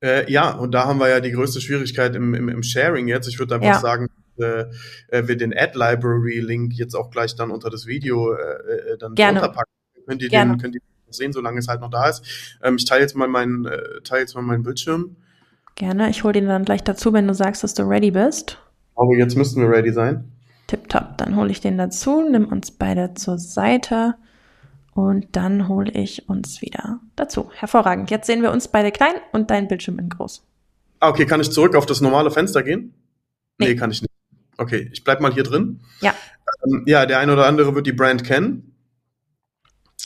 Äh, 0.00 0.30
ja, 0.30 0.50
und 0.50 0.72
da 0.72 0.84
haben 0.84 1.00
wir 1.00 1.08
ja 1.08 1.20
die 1.20 1.32
größte 1.32 1.60
Schwierigkeit 1.60 2.14
im, 2.14 2.34
im, 2.34 2.48
im 2.48 2.62
Sharing 2.62 3.08
jetzt. 3.08 3.26
Ich 3.28 3.38
würde 3.38 3.54
einfach 3.56 3.66
ja. 3.66 3.80
sagen, 3.80 4.08
äh, 4.38 4.66
äh, 5.08 5.26
wir 5.26 5.36
den 5.36 5.56
Ad 5.56 5.72
Library 5.76 6.40
Link 6.40 6.74
jetzt 6.74 6.94
auch 6.94 7.10
gleich 7.10 7.34
dann 7.34 7.50
unter 7.50 7.70
das 7.70 7.86
Video 7.86 8.32
äh, 8.32 8.92
äh 8.92 8.98
dann 8.98 9.14
gerne. 9.14 9.40
unterpacken. 9.40 9.72
Könnt 10.06 10.22
ihr 10.22 10.28
den, 10.28 10.58
könnt 10.58 10.74
ihr 10.74 10.80
sehen, 11.10 11.32
solange 11.32 11.58
es 11.58 11.68
halt 11.68 11.80
noch 11.80 11.90
da 11.90 12.08
ist. 12.08 12.22
Ähm, 12.62 12.76
ich 12.76 12.84
teile 12.84 13.02
jetzt 13.02 13.16
mal 13.16 13.28
meinen, 13.28 13.66
äh, 13.66 14.00
teile 14.04 14.20
jetzt 14.20 14.34
mal 14.34 14.42
meinen 14.42 14.62
Bildschirm. 14.62 15.16
Gerne, 15.78 16.10
ich 16.10 16.24
hole 16.24 16.32
den 16.32 16.46
dann 16.46 16.64
gleich 16.64 16.82
dazu, 16.82 17.12
wenn 17.12 17.28
du 17.28 17.34
sagst, 17.34 17.62
dass 17.62 17.72
du 17.72 17.84
ready 17.84 18.10
bist. 18.10 18.58
Aber 18.96 19.14
jetzt 19.16 19.36
müssten 19.36 19.60
wir 19.60 19.70
ready 19.70 19.92
sein. 19.92 20.24
Tipptopp, 20.66 21.16
dann 21.18 21.36
hole 21.36 21.52
ich 21.52 21.60
den 21.60 21.78
dazu, 21.78 22.20
nimm 22.28 22.48
uns 22.48 22.72
beide 22.72 23.14
zur 23.14 23.38
Seite 23.38 24.16
und 24.92 25.36
dann 25.36 25.68
hole 25.68 25.92
ich 25.92 26.28
uns 26.28 26.60
wieder 26.62 26.98
dazu. 27.14 27.48
Hervorragend. 27.54 28.10
Jetzt 28.10 28.26
sehen 28.26 28.42
wir 28.42 28.50
uns 28.50 28.66
beide 28.66 28.90
klein 28.90 29.14
und 29.30 29.52
dein 29.52 29.68
Bildschirm 29.68 30.00
in 30.00 30.08
groß. 30.08 30.44
Ah, 30.98 31.10
okay, 31.10 31.26
kann 31.26 31.40
ich 31.40 31.52
zurück 31.52 31.76
auf 31.76 31.86
das 31.86 32.00
normale 32.00 32.32
Fenster 32.32 32.64
gehen? 32.64 32.92
Nee, 33.58 33.68
nee 33.68 33.74
kann 33.76 33.92
ich 33.92 34.02
nicht. 34.02 34.12
Okay, 34.56 34.90
ich 34.92 35.04
bleib 35.04 35.20
mal 35.20 35.32
hier 35.32 35.44
drin. 35.44 35.78
Ja. 36.00 36.12
Ähm, 36.66 36.82
ja, 36.88 37.06
der 37.06 37.20
eine 37.20 37.32
oder 37.32 37.46
andere 37.46 37.76
wird 37.76 37.86
die 37.86 37.92
Brand 37.92 38.24
kennen. 38.24 38.74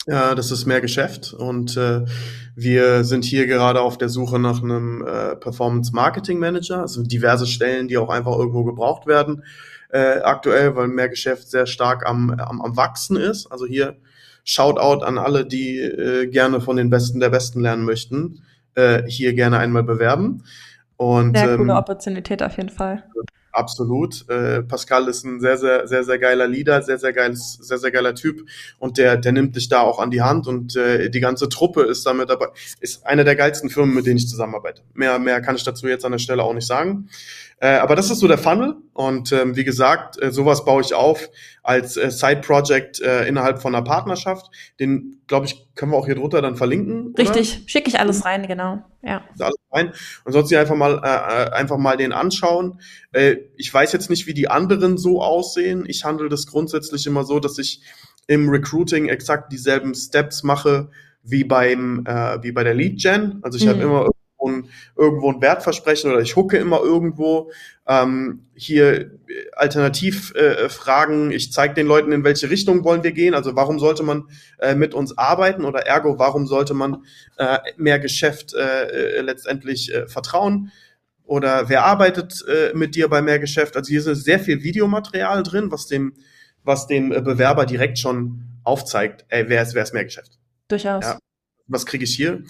Ja, 0.05 0.35
das 0.35 0.51
ist 0.51 0.65
mehr 0.65 0.81
Geschäft 0.81 1.33
und 1.33 1.77
äh, 1.77 2.03
wir 2.55 3.05
sind 3.05 3.23
hier 3.23 3.47
gerade 3.47 3.79
auf 3.79 3.97
der 3.97 4.09
Suche 4.09 4.37
nach 4.37 4.61
einem 4.61 5.01
äh, 5.01 5.35
Performance 5.37 5.93
Marketing 5.93 6.39
Manager, 6.39 6.81
also 6.81 7.03
diverse 7.03 7.47
Stellen, 7.47 7.87
die 7.87 7.97
auch 7.97 8.09
einfach 8.09 8.37
irgendwo 8.37 8.65
gebraucht 8.65 9.07
werden 9.07 9.43
äh, 9.93 10.21
aktuell, 10.21 10.75
weil 10.75 10.87
mehr 10.87 11.07
Geschäft 11.07 11.49
sehr 11.49 11.67
stark 11.67 12.05
am, 12.05 12.31
am, 12.31 12.61
am 12.61 12.75
Wachsen 12.75 13.15
ist. 13.15 13.47
Also 13.51 13.65
hier 13.65 13.95
Shoutout 14.43 15.05
an 15.05 15.17
alle, 15.17 15.45
die 15.45 15.79
äh, 15.79 16.27
gerne 16.27 16.59
von 16.59 16.75
den 16.75 16.89
Besten 16.89 17.19
der 17.19 17.29
Besten 17.29 17.61
lernen 17.61 17.85
möchten, 17.85 18.41
äh, 18.75 19.03
hier 19.07 19.33
gerne 19.33 19.59
einmal 19.59 19.83
bewerben. 19.83 20.43
Und, 20.97 21.37
sehr 21.37 21.57
coole 21.57 21.71
ähm, 21.71 21.77
Opportunität 21.77 22.43
auf 22.43 22.57
jeden 22.57 22.69
Fall. 22.69 23.03
Absolut. 23.53 24.27
Äh, 24.29 24.63
Pascal 24.63 25.07
ist 25.07 25.23
ein 25.23 25.39
sehr, 25.39 25.57
sehr, 25.59 25.87
sehr, 25.87 26.03
sehr 26.03 26.17
geiler 26.17 26.47
Leader, 26.47 26.81
sehr, 26.81 26.97
sehr 26.97 27.13
geiles, 27.13 27.53
sehr, 27.61 27.77
sehr 27.77 27.91
geiler 27.91 28.15
Typ 28.15 28.49
und 28.79 28.97
der, 28.97 29.15
der 29.15 29.31
nimmt 29.31 29.55
dich 29.55 29.69
da 29.69 29.81
auch 29.81 29.99
an 29.99 30.09
die 30.09 30.23
Hand 30.23 30.47
und 30.47 30.75
äh, 30.75 31.11
die 31.11 31.19
ganze 31.19 31.47
Truppe 31.49 31.83
ist 31.83 32.03
damit 32.03 32.31
dabei. 32.31 32.47
Ist 32.79 33.05
eine 33.05 33.23
der 33.23 33.35
geilsten 33.35 33.69
Firmen, 33.69 33.93
mit 33.93 34.07
denen 34.07 34.17
ich 34.17 34.27
zusammenarbeite. 34.27 34.81
Mehr, 34.95 35.19
mehr 35.19 35.39
kann 35.39 35.55
ich 35.55 35.63
dazu 35.63 35.87
jetzt 35.87 36.03
an 36.03 36.13
der 36.13 36.19
Stelle 36.19 36.43
auch 36.43 36.55
nicht 36.55 36.65
sagen. 36.65 37.09
Äh, 37.63 37.77
aber 37.77 37.95
das 37.95 38.11
ist 38.11 38.19
so 38.19 38.27
der 38.27 38.37
Funnel 38.37 38.75
und 38.91 39.31
ähm, 39.31 39.55
wie 39.55 39.63
gesagt, 39.63 40.21
äh, 40.21 40.31
sowas 40.31 40.65
baue 40.65 40.81
ich 40.81 40.93
auf 40.93 41.29
als 41.61 41.95
äh, 41.95 42.11
Side-Project 42.11 42.99
äh, 42.99 43.25
innerhalb 43.25 43.61
von 43.61 43.73
einer 43.73 43.85
Partnerschaft. 43.85 44.51
Den, 44.81 45.21
glaube 45.27 45.45
ich, 45.45 45.69
können 45.73 45.93
wir 45.93 45.97
auch 45.97 46.05
hier 46.05 46.15
drunter 46.15 46.41
dann 46.41 46.57
verlinken. 46.57 47.15
Richtig, 47.17 47.63
schicke 47.67 47.87
ich 47.87 47.97
alles 47.97 48.25
rein, 48.25 48.45
genau. 48.47 48.83
Ja. 49.01 49.23
Alles 49.39 49.55
rein. 49.71 49.93
Und 50.25 50.33
sonst 50.33 50.53
einfach 50.53 50.75
mal 50.75 50.99
äh, 51.05 51.07
äh, 51.07 51.51
einfach 51.51 51.77
mal 51.77 51.95
den 51.95 52.11
anschauen. 52.11 52.81
Äh, 53.13 53.37
ich 53.55 53.73
weiß 53.73 53.93
jetzt 53.93 54.09
nicht, 54.09 54.27
wie 54.27 54.33
die 54.33 54.49
anderen 54.49 54.97
so 54.97 55.21
aussehen. 55.21 55.85
Ich 55.87 56.03
handle 56.03 56.27
das 56.27 56.47
grundsätzlich 56.47 57.07
immer 57.07 57.23
so, 57.23 57.39
dass 57.39 57.57
ich 57.59 57.81
im 58.27 58.49
Recruiting 58.49 59.07
exakt 59.07 59.53
dieselben 59.53 59.95
Steps 59.95 60.43
mache 60.43 60.89
wie 61.23 61.45
beim 61.45 62.03
äh, 62.05 62.43
wie 62.43 62.51
bei 62.51 62.65
der 62.65 62.73
Lead 62.73 63.01
Gen. 63.01 63.39
Also 63.41 63.57
ich 63.57 63.63
mhm. 63.63 63.69
habe 63.69 63.81
immer 63.83 64.09
ein, 64.47 64.69
irgendwo 64.95 65.31
ein 65.31 65.41
Wertversprechen 65.41 66.11
oder 66.11 66.21
ich 66.21 66.35
hucke 66.35 66.57
immer 66.57 66.81
irgendwo. 66.81 67.51
Ähm, 67.87 68.47
hier 68.55 69.11
Alternativfragen, 69.53 71.31
äh, 71.31 71.35
ich 71.35 71.51
zeige 71.51 71.73
den 71.73 71.87
Leuten, 71.87 72.11
in 72.11 72.23
welche 72.23 72.49
Richtung 72.49 72.83
wollen 72.83 73.03
wir 73.03 73.11
gehen. 73.11 73.33
Also 73.33 73.55
warum 73.55 73.79
sollte 73.79 74.03
man 74.03 74.29
äh, 74.59 74.75
mit 74.75 74.93
uns 74.93 75.17
arbeiten 75.17 75.65
oder 75.65 75.85
ergo, 75.85 76.19
warum 76.19 76.47
sollte 76.47 76.73
man 76.73 77.03
äh, 77.37 77.59
mehr 77.77 77.99
Geschäft 77.99 78.53
äh, 78.53 79.21
letztendlich 79.21 79.93
äh, 79.93 80.07
vertrauen? 80.07 80.71
Oder 81.25 81.69
wer 81.69 81.85
arbeitet 81.85 82.43
äh, 82.47 82.73
mit 82.73 82.95
dir 82.95 83.07
bei 83.07 83.21
mehr 83.21 83.39
Geschäft? 83.39 83.75
Also 83.77 83.89
hier 83.89 84.05
ist 84.05 84.23
sehr 84.23 84.39
viel 84.39 84.63
Videomaterial 84.63 85.43
drin, 85.43 85.71
was 85.71 85.87
dem, 85.87 86.13
was 86.63 86.87
dem 86.87 87.09
Bewerber 87.09 87.65
direkt 87.65 87.97
schon 87.97 88.43
aufzeigt, 88.63 89.25
ey, 89.29 89.45
wer 89.47 89.61
ist, 89.61 89.75
wer 89.75 89.83
ist 89.83 89.93
mehr 89.93 90.05
Geschäft? 90.05 90.39
Durchaus. 90.67 91.03
Ja, 91.03 91.19
was 91.67 91.85
kriege 91.85 92.03
ich 92.03 92.15
hier? 92.15 92.43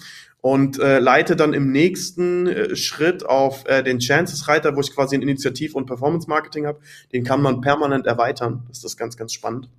Und 0.44 0.78
äh, 0.78 0.98
leite 0.98 1.36
dann 1.36 1.54
im 1.54 1.72
nächsten 1.72 2.46
äh, 2.46 2.76
Schritt 2.76 3.24
auf 3.24 3.64
äh, 3.66 3.82
den 3.82 3.98
Chances-Reiter, 3.98 4.76
wo 4.76 4.80
ich 4.82 4.94
quasi 4.94 5.16
ein 5.16 5.22
Initiativ- 5.22 5.74
und 5.74 5.86
Performance-Marketing 5.86 6.66
habe. 6.66 6.80
Den 7.14 7.24
kann 7.24 7.40
man 7.40 7.62
permanent 7.62 8.04
erweitern. 8.04 8.62
Das 8.68 8.84
ist 8.84 8.98
ganz, 8.98 9.16
ganz 9.16 9.32
spannend. 9.32 9.70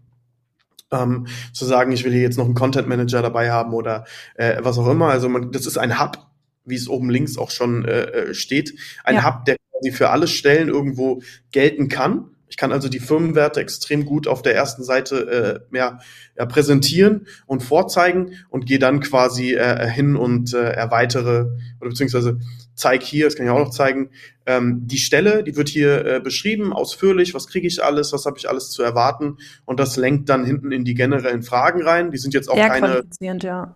Ähm, 0.90 1.28
zu 1.54 1.66
sagen, 1.66 1.92
ich 1.92 2.04
will 2.04 2.14
hier 2.14 2.24
jetzt 2.24 2.40
noch 2.40 2.46
einen 2.46 2.56
Content 2.56 2.88
Manager 2.88 3.22
dabei 3.22 3.52
haben 3.52 3.76
oder 3.76 4.06
äh, 4.34 4.56
was 4.62 4.80
auch 4.80 4.88
immer. 4.88 5.10
Also 5.10 5.30
man, 5.30 5.52
das 5.52 5.68
ist 5.68 5.78
ein 5.78 6.00
Hub, 6.02 6.18
wie 6.64 6.74
es 6.74 6.90
oben 6.90 7.12
links 7.12 7.38
auch 7.38 7.52
schon 7.52 7.86
äh, 7.86 8.02
äh 8.06 8.34
steht. 8.34 8.74
Ein 9.04 9.18
ja. 9.18 9.24
Hub, 9.24 9.46
der 9.46 9.58
quasi 9.72 9.92
für 9.92 10.10
alle 10.10 10.28
Stellen 10.28 10.70
irgendwo 10.70 11.22
gelten 11.52 11.90
kann 11.90 12.35
ich 12.48 12.58
kann 12.58 12.72
also 12.72 12.90
die 12.90 13.00
Firmenwerte 13.00 13.60
extrem 13.60 14.06
gut 14.06 14.28
auf 14.28 14.42
der 14.42 14.56
ersten 14.56 14.84
Seite 14.84 15.62
äh, 15.72 15.76
ja, 15.76 16.00
ja, 16.38 16.46
präsentieren 16.46 17.28
und 17.46 17.64
vorzeigen 17.64 18.34
und 18.50 18.66
gehe 18.66 18.80
dann 18.80 19.00
quasi 19.00 19.54
äh, 19.54 19.90
hin 19.90 20.16
und 20.16 20.54
äh, 20.54 20.72
erweitere 20.72 21.48
oder 21.80 21.90
beziehungsweise 21.90 22.40
zeige 22.76 23.06
hier, 23.06 23.26
das 23.26 23.36
kann 23.36 23.46
ich 23.46 23.52
auch 23.52 23.60
noch 23.60 23.72
zeigen, 23.72 24.12
ähm, 24.46 24.82
die 24.86 24.98
Stelle, 24.98 25.44
die 25.44 25.56
wird 25.56 25.70
hier 25.70 26.06
äh, 26.06 26.20
beschrieben, 26.20 26.74
ausführlich, 26.74 27.34
was 27.34 27.48
kriege 27.48 27.68
ich 27.68 27.84
alles, 27.84 28.14
was 28.14 28.26
habe 28.26 28.38
ich 28.38 28.50
alles 28.50 28.70
zu 28.70 28.84
erwarten 28.84 29.38
und 29.66 29.80
das 29.80 29.98
lenkt 29.98 30.30
dann 30.30 30.46
hinten 30.46 30.72
in 30.72 30.86
die 30.86 30.94
generellen 30.94 31.42
Fragen 31.42 31.82
rein. 31.82 32.12
Die 32.12 32.18
sind 32.18 32.34
jetzt 32.34 32.50
auch 32.50 32.56
Sehr 32.56 32.70
keine 32.70 33.04
ja. 33.22 33.76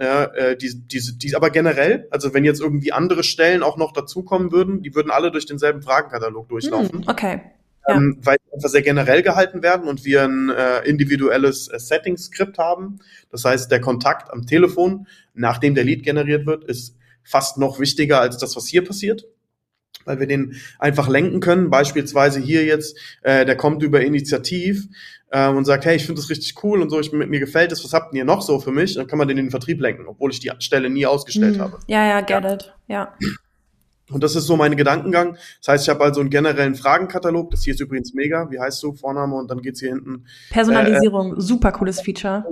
Ja, 0.00 0.24
äh, 0.26 0.56
die, 0.56 0.86
die, 0.86 1.18
die, 1.18 1.34
aber 1.34 1.50
generell, 1.50 2.06
also 2.12 2.32
wenn 2.32 2.44
jetzt 2.44 2.60
irgendwie 2.60 2.92
andere 2.92 3.24
Stellen 3.24 3.64
auch 3.64 3.76
noch 3.76 3.92
dazukommen 3.92 4.52
würden, 4.52 4.80
die 4.80 4.94
würden 4.94 5.10
alle 5.10 5.32
durch 5.32 5.44
denselben 5.44 5.82
Fragenkatalog 5.82 6.48
durchlaufen. 6.48 7.00
Hm, 7.00 7.08
okay 7.08 7.40
ähm, 7.88 8.18
weil 8.22 8.36
die 8.36 8.54
einfach 8.54 8.68
sehr 8.68 8.82
generell 8.82 9.22
gehalten 9.22 9.62
werden 9.62 9.88
und 9.88 10.04
wir 10.04 10.24
ein 10.24 10.50
äh, 10.50 10.80
individuelles 10.88 11.68
äh, 11.68 11.78
Setting-Skript 11.78 12.58
haben. 12.58 12.98
Das 13.30 13.44
heißt, 13.44 13.70
der 13.70 13.80
Kontakt 13.80 14.30
am 14.32 14.46
Telefon, 14.46 15.06
nachdem 15.34 15.74
der 15.74 15.84
Lead 15.84 16.02
generiert 16.02 16.46
wird, 16.46 16.64
ist 16.64 16.96
fast 17.24 17.58
noch 17.58 17.80
wichtiger 17.80 18.20
als 18.20 18.38
das, 18.38 18.56
was 18.56 18.66
hier 18.66 18.84
passiert 18.84 19.26
weil 20.04 20.20
wir 20.20 20.26
den 20.26 20.56
einfach 20.78 21.08
lenken 21.08 21.40
können. 21.40 21.70
Beispielsweise 21.70 22.40
hier 22.40 22.64
jetzt, 22.64 22.98
äh, 23.22 23.44
der 23.44 23.56
kommt 23.56 23.82
über 23.82 24.00
Initiativ 24.00 24.88
äh, 25.30 25.48
und 25.48 25.64
sagt, 25.64 25.84
hey, 25.84 25.96
ich 25.96 26.06
finde 26.06 26.20
das 26.20 26.30
richtig 26.30 26.62
cool 26.64 26.82
und 26.82 26.90
so, 26.90 26.98
ich, 26.98 27.12
mir 27.12 27.40
gefällt 27.40 27.72
es, 27.72 27.84
was 27.84 27.92
habt 27.92 28.14
ihr 28.14 28.24
noch 28.24 28.42
so 28.42 28.58
für 28.58 28.72
mich? 28.72 28.94
Dann 28.94 29.06
kann 29.06 29.18
man 29.18 29.28
den 29.28 29.38
in 29.38 29.46
den 29.46 29.50
Vertrieb 29.50 29.80
lenken, 29.80 30.06
obwohl 30.06 30.30
ich 30.30 30.40
die 30.40 30.50
Stelle 30.58 30.90
nie 30.90 31.06
ausgestellt 31.06 31.58
mhm. 31.58 31.60
habe. 31.60 31.78
Ja, 31.86 32.06
ja, 32.06 32.20
get 32.20 32.42
ja. 32.42 32.54
it. 32.54 32.74
Ja. 32.88 33.14
Und 34.10 34.22
das 34.22 34.36
ist 34.36 34.46
so 34.46 34.56
mein 34.56 34.76
Gedankengang. 34.76 35.36
Das 35.60 35.68
heißt, 35.68 35.84
ich 35.84 35.90
habe 35.90 36.04
also 36.04 36.20
einen 36.20 36.30
generellen 36.30 36.74
Fragenkatalog. 36.74 37.50
Das 37.50 37.62
hier 37.62 37.74
ist 37.74 37.80
übrigens 37.80 38.14
mega. 38.14 38.50
Wie 38.50 38.58
heißt 38.58 38.82
du? 38.82 38.92
Vorname 38.92 39.36
und 39.36 39.50
dann 39.50 39.60
geht's 39.60 39.80
hier 39.80 39.90
hinten. 39.90 40.24
Personalisierung, 40.50 41.36
äh, 41.36 41.40
super 41.40 41.72
cooles 41.72 42.00
Feature. 42.00 42.44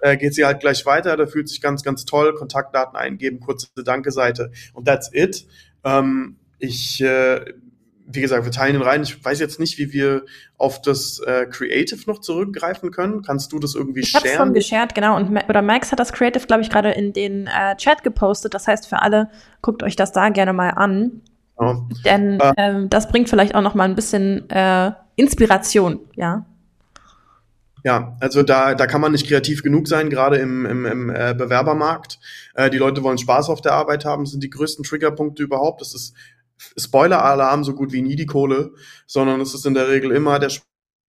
Äh, 0.00 0.16
geht 0.16 0.34
sie 0.34 0.44
halt 0.44 0.60
gleich 0.60 0.84
weiter. 0.86 1.16
Da 1.16 1.26
fühlt 1.26 1.48
sich 1.48 1.60
ganz, 1.60 1.82
ganz 1.82 2.04
toll. 2.04 2.34
Kontaktdaten 2.34 2.96
eingeben, 2.96 3.40
kurze 3.40 3.68
Danke-Seite 3.76 4.50
und 4.72 4.86
that's 4.86 5.10
it. 5.12 5.46
Ähm, 5.84 6.36
ich 6.58 7.00
äh, 7.02 7.44
wie 8.06 8.20
gesagt, 8.20 8.44
wir 8.44 8.52
teilen 8.52 8.76
ihn 8.76 8.82
rein. 8.82 9.02
Ich 9.02 9.24
weiß 9.24 9.40
jetzt 9.40 9.58
nicht, 9.58 9.78
wie 9.78 9.92
wir 9.92 10.24
auf 10.58 10.82
das 10.82 11.20
äh, 11.20 11.46
Creative 11.46 11.98
noch 12.06 12.20
zurückgreifen 12.20 12.90
können. 12.90 13.22
Kannst 13.22 13.52
du 13.52 13.58
das 13.58 13.74
irgendwie 13.74 14.00
ich 14.00 14.10
sharen? 14.10 14.24
Ich 14.24 14.32
habe 14.32 14.44
schon 14.46 14.54
geshared, 14.54 14.94
genau. 14.94 15.16
Und 15.16 15.30
oder 15.48 15.62
Max 15.62 15.90
hat 15.90 16.00
das 16.00 16.12
Creative, 16.12 16.46
glaube 16.46 16.62
ich, 16.62 16.70
gerade 16.70 16.90
in 16.90 17.12
den 17.12 17.46
äh, 17.46 17.76
Chat 17.76 18.02
gepostet. 18.02 18.54
Das 18.54 18.66
heißt, 18.66 18.86
für 18.88 19.00
alle 19.00 19.30
guckt 19.62 19.82
euch 19.82 19.96
das 19.96 20.12
da 20.12 20.28
gerne 20.28 20.52
mal 20.52 20.70
an. 20.70 21.22
Ja. 21.60 21.80
Denn 22.04 22.40
äh, 22.40 22.52
ähm, 22.56 22.90
das 22.90 23.08
bringt 23.08 23.28
vielleicht 23.28 23.54
auch 23.54 23.62
noch 23.62 23.74
mal 23.74 23.84
ein 23.84 23.94
bisschen 23.94 24.48
äh, 24.50 24.92
Inspiration, 25.16 26.00
ja. 26.14 26.46
Ja, 27.84 28.16
also 28.18 28.42
da, 28.42 28.74
da 28.74 28.86
kann 28.86 29.02
man 29.02 29.12
nicht 29.12 29.28
kreativ 29.28 29.62
genug 29.62 29.88
sein, 29.88 30.08
gerade 30.08 30.38
im, 30.38 30.64
im, 30.64 30.86
im 30.86 31.10
äh, 31.10 31.34
Bewerbermarkt. 31.36 32.18
Äh, 32.54 32.70
die 32.70 32.78
Leute 32.78 33.02
wollen 33.02 33.18
Spaß 33.18 33.50
auf 33.50 33.60
der 33.60 33.72
Arbeit 33.72 34.06
haben, 34.06 34.24
sind 34.24 34.42
die 34.42 34.48
größten 34.48 34.84
Triggerpunkte 34.84 35.42
überhaupt. 35.42 35.82
Das 35.82 35.94
ist 35.94 36.14
Spoiler-Alarm 36.76 37.64
so 37.64 37.74
gut 37.74 37.92
wie 37.92 38.02
nie 38.02 38.16
die 38.16 38.26
Kohle, 38.26 38.72
sondern 39.06 39.40
es 39.40 39.54
ist 39.54 39.66
in 39.66 39.74
der 39.74 39.88
Regel 39.88 40.12
immer 40.12 40.38
der 40.38 40.50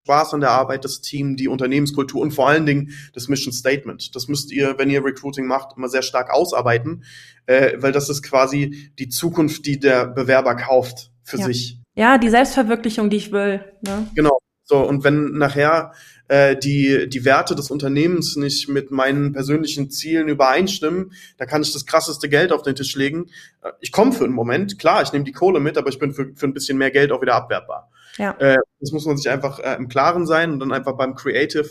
Spaß 0.06 0.34
an 0.34 0.40
der 0.40 0.50
Arbeit, 0.50 0.84
das 0.84 1.00
Team, 1.00 1.36
die 1.36 1.48
Unternehmenskultur 1.48 2.20
und 2.20 2.32
vor 2.32 2.48
allen 2.48 2.66
Dingen 2.66 2.92
das 3.12 3.28
Mission 3.28 3.52
Statement. 3.52 4.14
Das 4.14 4.28
müsst 4.28 4.52
ihr, 4.52 4.78
wenn 4.78 4.90
ihr 4.90 5.04
Recruiting 5.04 5.46
macht, 5.46 5.76
immer 5.76 5.88
sehr 5.88 6.02
stark 6.02 6.30
ausarbeiten, 6.32 7.04
äh, 7.46 7.72
weil 7.78 7.92
das 7.92 8.08
ist 8.08 8.22
quasi 8.22 8.92
die 8.98 9.08
Zukunft, 9.08 9.66
die 9.66 9.80
der 9.80 10.06
Bewerber 10.06 10.54
kauft 10.54 11.10
für 11.24 11.38
ja. 11.38 11.46
sich. 11.46 11.80
Ja, 11.94 12.18
die 12.18 12.28
Selbstverwirklichung, 12.28 13.10
die 13.10 13.16
ich 13.16 13.32
will. 13.32 13.64
Ne? 13.80 14.08
Genau. 14.14 14.38
So, 14.68 14.80
und 14.80 15.04
wenn 15.04 15.38
nachher 15.38 15.92
äh, 16.26 16.56
die, 16.56 17.08
die 17.08 17.24
Werte 17.24 17.54
des 17.54 17.70
Unternehmens 17.70 18.34
nicht 18.34 18.68
mit 18.68 18.90
meinen 18.90 19.32
persönlichen 19.32 19.90
Zielen 19.90 20.28
übereinstimmen, 20.28 21.12
da 21.38 21.46
kann 21.46 21.62
ich 21.62 21.72
das 21.72 21.86
krasseste 21.86 22.28
Geld 22.28 22.52
auf 22.52 22.62
den 22.62 22.74
Tisch 22.74 22.96
legen. 22.96 23.30
Äh, 23.62 23.70
ich 23.80 23.92
komme 23.92 24.12
für 24.12 24.24
einen 24.24 24.34
Moment, 24.34 24.78
klar, 24.78 25.02
ich 25.02 25.12
nehme 25.12 25.24
die 25.24 25.32
Kohle 25.32 25.60
mit, 25.60 25.78
aber 25.78 25.88
ich 25.88 26.00
bin 26.00 26.12
für, 26.12 26.32
für 26.34 26.46
ein 26.46 26.52
bisschen 26.52 26.78
mehr 26.78 26.90
Geld 26.90 27.12
auch 27.12 27.22
wieder 27.22 27.34
abwerbbar. 27.34 27.90
Ja. 28.18 28.32
Äh, 28.38 28.56
das 28.80 28.90
muss 28.90 29.06
man 29.06 29.16
sich 29.16 29.30
einfach 29.30 29.60
äh, 29.60 29.76
im 29.76 29.88
Klaren 29.88 30.26
sein 30.26 30.50
und 30.50 30.58
dann 30.58 30.72
einfach 30.72 30.96
beim 30.96 31.14
Creative 31.14 31.68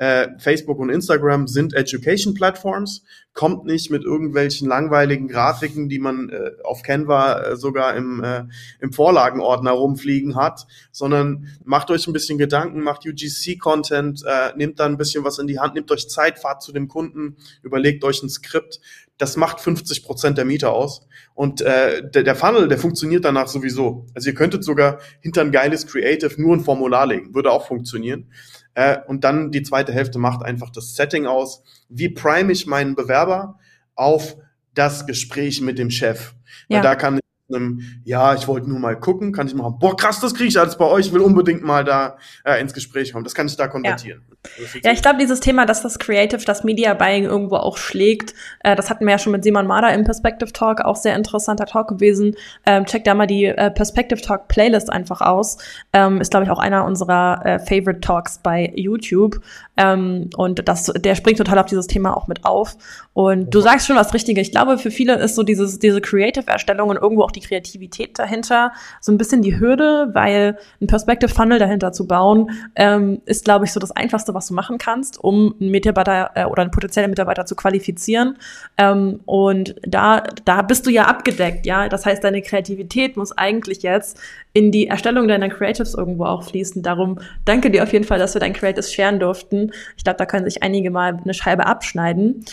äh, 0.00 0.28
Facebook 0.38 0.78
und 0.78 0.88
Instagram 0.88 1.46
sind 1.46 1.74
Education 1.74 2.32
Platforms, 2.32 3.02
kommt 3.34 3.66
nicht 3.66 3.90
mit 3.90 4.02
irgendwelchen 4.02 4.66
langweiligen 4.66 5.28
Grafiken, 5.28 5.90
die 5.90 5.98
man 5.98 6.30
äh, 6.30 6.52
auf 6.64 6.82
Canva 6.82 7.40
äh, 7.42 7.56
sogar 7.56 7.94
im, 7.94 8.24
äh, 8.24 8.44
im 8.80 8.94
Vorlagenordner 8.94 9.72
rumfliegen 9.72 10.36
hat, 10.36 10.66
sondern 10.90 11.48
macht 11.64 11.90
euch 11.90 12.06
ein 12.06 12.14
bisschen 12.14 12.38
Gedanken, 12.38 12.80
macht 12.80 13.04
UGC-Content, 13.06 14.24
äh, 14.26 14.56
nehmt 14.56 14.80
da 14.80 14.86
ein 14.86 14.96
bisschen 14.96 15.22
was 15.22 15.38
in 15.38 15.46
die 15.46 15.60
Hand, 15.60 15.74
nehmt 15.74 15.92
euch 15.92 16.08
Zeit, 16.08 16.38
fahrt 16.38 16.62
zu 16.62 16.72
dem 16.72 16.88
Kunden, 16.88 17.36
überlegt 17.62 18.02
euch 18.02 18.22
ein 18.22 18.30
Skript. 18.30 18.80
Das 19.18 19.36
macht 19.36 19.60
50 19.60 20.02
Prozent 20.02 20.38
der 20.38 20.46
Miete 20.46 20.70
aus. 20.70 21.06
Und 21.34 21.60
äh, 21.60 22.08
der, 22.08 22.22
der 22.22 22.34
Funnel, 22.34 22.68
der 22.68 22.78
funktioniert 22.78 23.26
danach 23.26 23.48
sowieso. 23.48 24.06
Also 24.14 24.30
ihr 24.30 24.34
könntet 24.34 24.64
sogar 24.64 24.98
hinter 25.20 25.42
ein 25.42 25.52
geiles 25.52 25.86
Creative 25.86 26.40
nur 26.40 26.56
ein 26.56 26.60
Formular 26.60 27.06
legen, 27.06 27.34
würde 27.34 27.50
auch 27.50 27.66
funktionieren. 27.66 28.30
Äh, 28.74 28.98
und 29.06 29.24
dann 29.24 29.50
die 29.50 29.62
zweite 29.62 29.92
Hälfte 29.92 30.18
macht 30.18 30.42
einfach 30.42 30.70
das 30.70 30.94
Setting 30.94 31.26
aus. 31.26 31.62
Wie 31.88 32.08
prime 32.08 32.52
ich 32.52 32.66
meinen 32.66 32.94
Bewerber 32.94 33.58
auf 33.94 34.36
das 34.74 35.06
Gespräch 35.06 35.60
mit 35.60 35.78
dem 35.78 35.90
Chef? 35.90 36.34
Ja. 36.68 36.80
Da 36.80 36.94
kann 36.94 37.19
einem, 37.52 37.80
ja, 38.04 38.34
ich 38.34 38.48
wollte 38.48 38.68
nur 38.68 38.78
mal 38.78 38.98
gucken, 38.98 39.32
kann 39.32 39.46
ich 39.46 39.54
machen, 39.54 39.76
boah, 39.78 39.96
krass, 39.96 40.20
das 40.20 40.34
kriege 40.34 40.48
ich 40.48 40.58
alles 40.58 40.76
bei 40.76 40.84
euch, 40.84 41.06
ich 41.06 41.12
will 41.12 41.20
unbedingt 41.20 41.62
mal 41.62 41.84
da 41.84 42.16
äh, 42.44 42.60
ins 42.60 42.72
Gespräch 42.72 43.12
kommen. 43.12 43.24
Das 43.24 43.34
kann 43.34 43.46
ich 43.46 43.56
da 43.56 43.68
konvertieren. 43.68 44.22
Ja, 44.58 44.80
ja 44.84 44.92
ich 44.92 45.02
glaube, 45.02 45.18
dieses 45.18 45.40
Thema, 45.40 45.66
dass 45.66 45.82
das 45.82 45.98
Creative, 45.98 46.42
das 46.44 46.64
Media 46.64 46.94
Buying 46.94 47.24
irgendwo 47.24 47.56
auch 47.56 47.76
schlägt, 47.76 48.34
äh, 48.60 48.74
das 48.76 48.90
hatten 48.90 49.04
wir 49.04 49.12
ja 49.12 49.18
schon 49.18 49.32
mit 49.32 49.44
Simon 49.44 49.66
Marder 49.66 49.92
im 49.92 50.04
Perspective 50.04 50.52
Talk, 50.52 50.80
auch 50.80 50.96
sehr 50.96 51.14
interessanter 51.16 51.66
Talk 51.66 51.88
gewesen. 51.88 52.34
Ähm, 52.66 52.86
checkt 52.86 53.06
da 53.06 53.14
mal 53.14 53.26
die 53.26 53.46
äh, 53.46 53.70
Perspective 53.70 54.20
Talk 54.20 54.48
Playlist 54.48 54.90
einfach 54.90 55.20
aus. 55.20 55.58
Ähm, 55.92 56.20
ist, 56.20 56.30
glaube 56.30 56.44
ich, 56.44 56.50
auch 56.50 56.58
einer 56.58 56.84
unserer 56.84 57.40
äh, 57.44 57.58
Favorite 57.58 58.00
Talks 58.00 58.38
bei 58.42 58.72
YouTube. 58.74 59.40
Ähm, 59.76 60.30
und 60.36 60.68
das, 60.68 60.86
der 60.86 61.14
springt 61.14 61.38
total 61.38 61.58
auf 61.58 61.66
dieses 61.66 61.86
Thema 61.86 62.16
auch 62.16 62.26
mit 62.26 62.44
auf. 62.44 62.76
Und 63.12 63.54
du 63.54 63.60
sagst 63.60 63.86
schon 63.86 63.96
was 63.96 64.14
Richtiges. 64.14 64.46
Ich 64.46 64.52
glaube, 64.52 64.78
für 64.78 64.90
viele 64.90 65.14
ist 65.16 65.34
so 65.34 65.42
dieses, 65.42 65.78
diese 65.78 66.00
Creative-Erstellung 66.00 66.90
und 66.90 66.96
irgendwo 66.96 67.22
auch 67.22 67.30
die 67.30 67.39
Kreativität 67.40 68.18
dahinter 68.18 68.72
so 69.00 69.12
ein 69.12 69.18
bisschen 69.18 69.42
die 69.42 69.58
Hürde, 69.58 70.10
weil 70.12 70.58
ein 70.80 70.86
Perspective 70.86 71.32
Funnel 71.32 71.58
dahinter 71.58 71.92
zu 71.92 72.06
bauen, 72.06 72.50
ähm, 72.76 73.20
ist, 73.26 73.44
glaube 73.44 73.64
ich, 73.64 73.72
so 73.72 73.80
das 73.80 73.90
Einfachste, 73.90 74.34
was 74.34 74.46
du 74.48 74.54
machen 74.54 74.78
kannst, 74.78 75.22
um 75.22 75.54
einen 75.60 75.70
Mitarbeiter 75.70 76.30
äh, 76.34 76.44
oder 76.44 76.62
einen 76.62 76.70
potenziellen 76.70 77.10
Mitarbeiter 77.10 77.46
zu 77.46 77.56
qualifizieren. 77.56 78.36
Ähm, 78.76 79.20
und 79.26 79.74
da, 79.82 80.22
da 80.44 80.62
bist 80.62 80.86
du 80.86 80.90
ja 80.90 81.04
abgedeckt, 81.04 81.66
ja. 81.66 81.88
Das 81.88 82.06
heißt, 82.06 82.22
deine 82.22 82.42
Kreativität 82.42 83.16
muss 83.16 83.36
eigentlich 83.36 83.82
jetzt 83.82 84.18
in 84.52 84.72
die 84.72 84.88
Erstellung 84.88 85.28
deiner 85.28 85.48
Creatives 85.48 85.94
irgendwo 85.94 86.24
auch 86.24 86.42
fließen. 86.44 86.82
Darum 86.82 87.18
danke 87.44 87.70
dir 87.70 87.82
auf 87.82 87.92
jeden 87.92 88.04
Fall, 88.04 88.18
dass 88.18 88.34
wir 88.34 88.40
dein 88.40 88.52
Creatives 88.52 88.92
scheren 88.92 89.20
durften. 89.20 89.70
Ich 89.96 90.04
glaube, 90.04 90.16
da 90.18 90.26
können 90.26 90.44
sich 90.44 90.62
einige 90.62 90.90
mal 90.90 91.18
eine 91.22 91.34
Scheibe 91.34 91.66
abschneiden. 91.66 92.44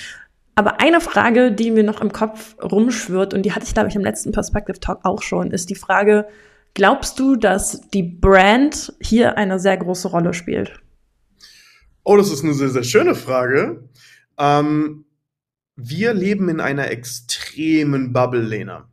Aber 0.58 0.82
eine 0.82 1.02
Frage, 1.02 1.52
die 1.52 1.70
mir 1.70 1.84
noch 1.84 2.02
im 2.02 2.12
Kopf 2.12 2.56
rumschwirrt, 2.60 3.36
und 3.36 3.44
die 3.44 3.54
hatte 3.54 3.68
ich, 3.68 3.76
glaube 3.76 3.90
ich, 3.90 3.96
im 3.96 4.02
letzten 4.02 4.32
Perspective 4.32 4.80
Talk 4.80 5.02
auch 5.04 5.22
schon, 5.22 5.52
ist 5.52 5.70
die 5.70 5.76
Frage, 5.76 6.28
glaubst 6.74 7.20
du, 7.20 7.36
dass 7.36 7.82
die 7.92 8.02
Brand 8.02 8.92
hier 9.00 9.38
eine 9.38 9.60
sehr 9.60 9.78
große 9.78 10.08
Rolle 10.08 10.34
spielt? 10.34 10.82
Oh, 12.04 12.18
das 12.18 12.32
ist 12.32 12.44
eine 12.44 12.56
sehr, 12.56 12.70
sehr 12.70 12.82
schöne 12.82 13.14
Frage. 13.14 13.88
Ähm, 14.40 15.06
wir 15.76 16.16
leben 16.16 16.50
in 16.50 16.60
einer 16.60 16.90
extremen 16.90 18.12
Bubble, 18.12 18.42
Lena. 18.42 18.90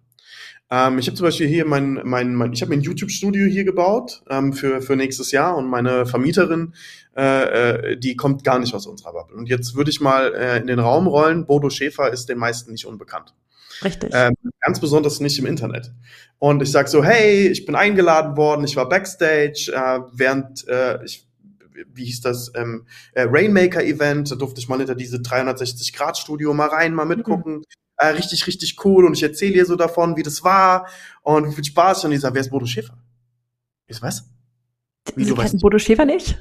Ähm, 0.74 0.98
ich 0.98 1.06
habe 1.06 1.16
zum 1.16 1.26
Beispiel 1.26 1.46
hier 1.46 1.64
mein, 1.66 2.00
mein, 2.02 2.34
mein 2.34 2.52
ich 2.52 2.60
habe 2.60 2.72
ein 2.72 2.80
YouTube-Studio 2.80 3.46
hier 3.46 3.64
gebaut 3.64 4.22
ähm, 4.28 4.52
für, 4.52 4.82
für 4.82 4.96
nächstes 4.96 5.30
Jahr 5.30 5.56
und 5.56 5.68
meine 5.68 6.04
Vermieterin, 6.04 6.74
äh, 7.16 7.92
äh, 7.92 7.96
die 7.96 8.16
kommt 8.16 8.42
gar 8.42 8.58
nicht 8.58 8.74
aus 8.74 8.86
unserer 8.86 9.12
Bubble. 9.12 9.36
Und 9.36 9.48
jetzt 9.48 9.76
würde 9.76 9.90
ich 9.90 10.00
mal 10.00 10.34
äh, 10.34 10.58
in 10.58 10.66
den 10.66 10.80
Raum 10.80 11.06
rollen, 11.06 11.46
Bodo 11.46 11.70
Schäfer 11.70 12.12
ist 12.12 12.28
den 12.28 12.38
meisten 12.38 12.72
nicht 12.72 12.86
unbekannt. 12.86 13.34
Richtig. 13.84 14.10
Ähm, 14.14 14.34
ganz 14.60 14.80
besonders 14.80 15.20
nicht 15.20 15.38
im 15.38 15.46
Internet. 15.46 15.92
Und 16.40 16.60
ich 16.60 16.72
sage 16.72 16.88
so, 16.88 17.04
hey, 17.04 17.46
ich 17.46 17.66
bin 17.66 17.76
eingeladen 17.76 18.36
worden, 18.36 18.64
ich 18.64 18.74
war 18.74 18.88
Backstage, 18.88 19.72
äh, 19.72 20.00
während 20.12 20.66
äh, 20.66 21.04
ich 21.04 21.28
wie 21.92 22.04
hieß 22.04 22.20
das, 22.20 22.52
ähm, 22.54 22.86
äh, 23.14 23.26
Rainmaker-Event, 23.28 24.30
da 24.30 24.36
durfte 24.36 24.60
ich 24.60 24.68
mal 24.68 24.78
hinter 24.78 24.94
diese 24.94 25.16
360-Grad-Studio 25.18 26.54
mal 26.54 26.68
rein, 26.68 26.94
mal 26.94 27.04
mitgucken. 27.04 27.56
Mhm. 27.56 27.64
Äh, 28.10 28.14
richtig, 28.16 28.46
richtig 28.46 28.84
cool. 28.84 29.06
Und 29.06 29.14
ich 29.14 29.22
erzähle 29.22 29.54
ihr 29.54 29.66
so 29.66 29.76
davon, 29.76 30.16
wie 30.16 30.22
das 30.22 30.44
war 30.44 30.88
und 31.22 31.48
wie 31.48 31.54
viel 31.54 31.64
Spaß. 31.64 32.04
Und 32.04 32.12
ich 32.12 32.20
sage, 32.20 32.34
wer 32.34 32.40
ist 32.40 32.50
Bodo 32.50 32.66
Schäfer? 32.66 32.98
Ich 33.86 34.00
was? 34.02 34.24
Wie, 35.14 35.24
Sie 35.24 35.30
du 35.30 35.36
weißt 35.36 35.60
Bodo 35.60 35.78
Schäfer 35.78 36.04
nicht? 36.04 36.38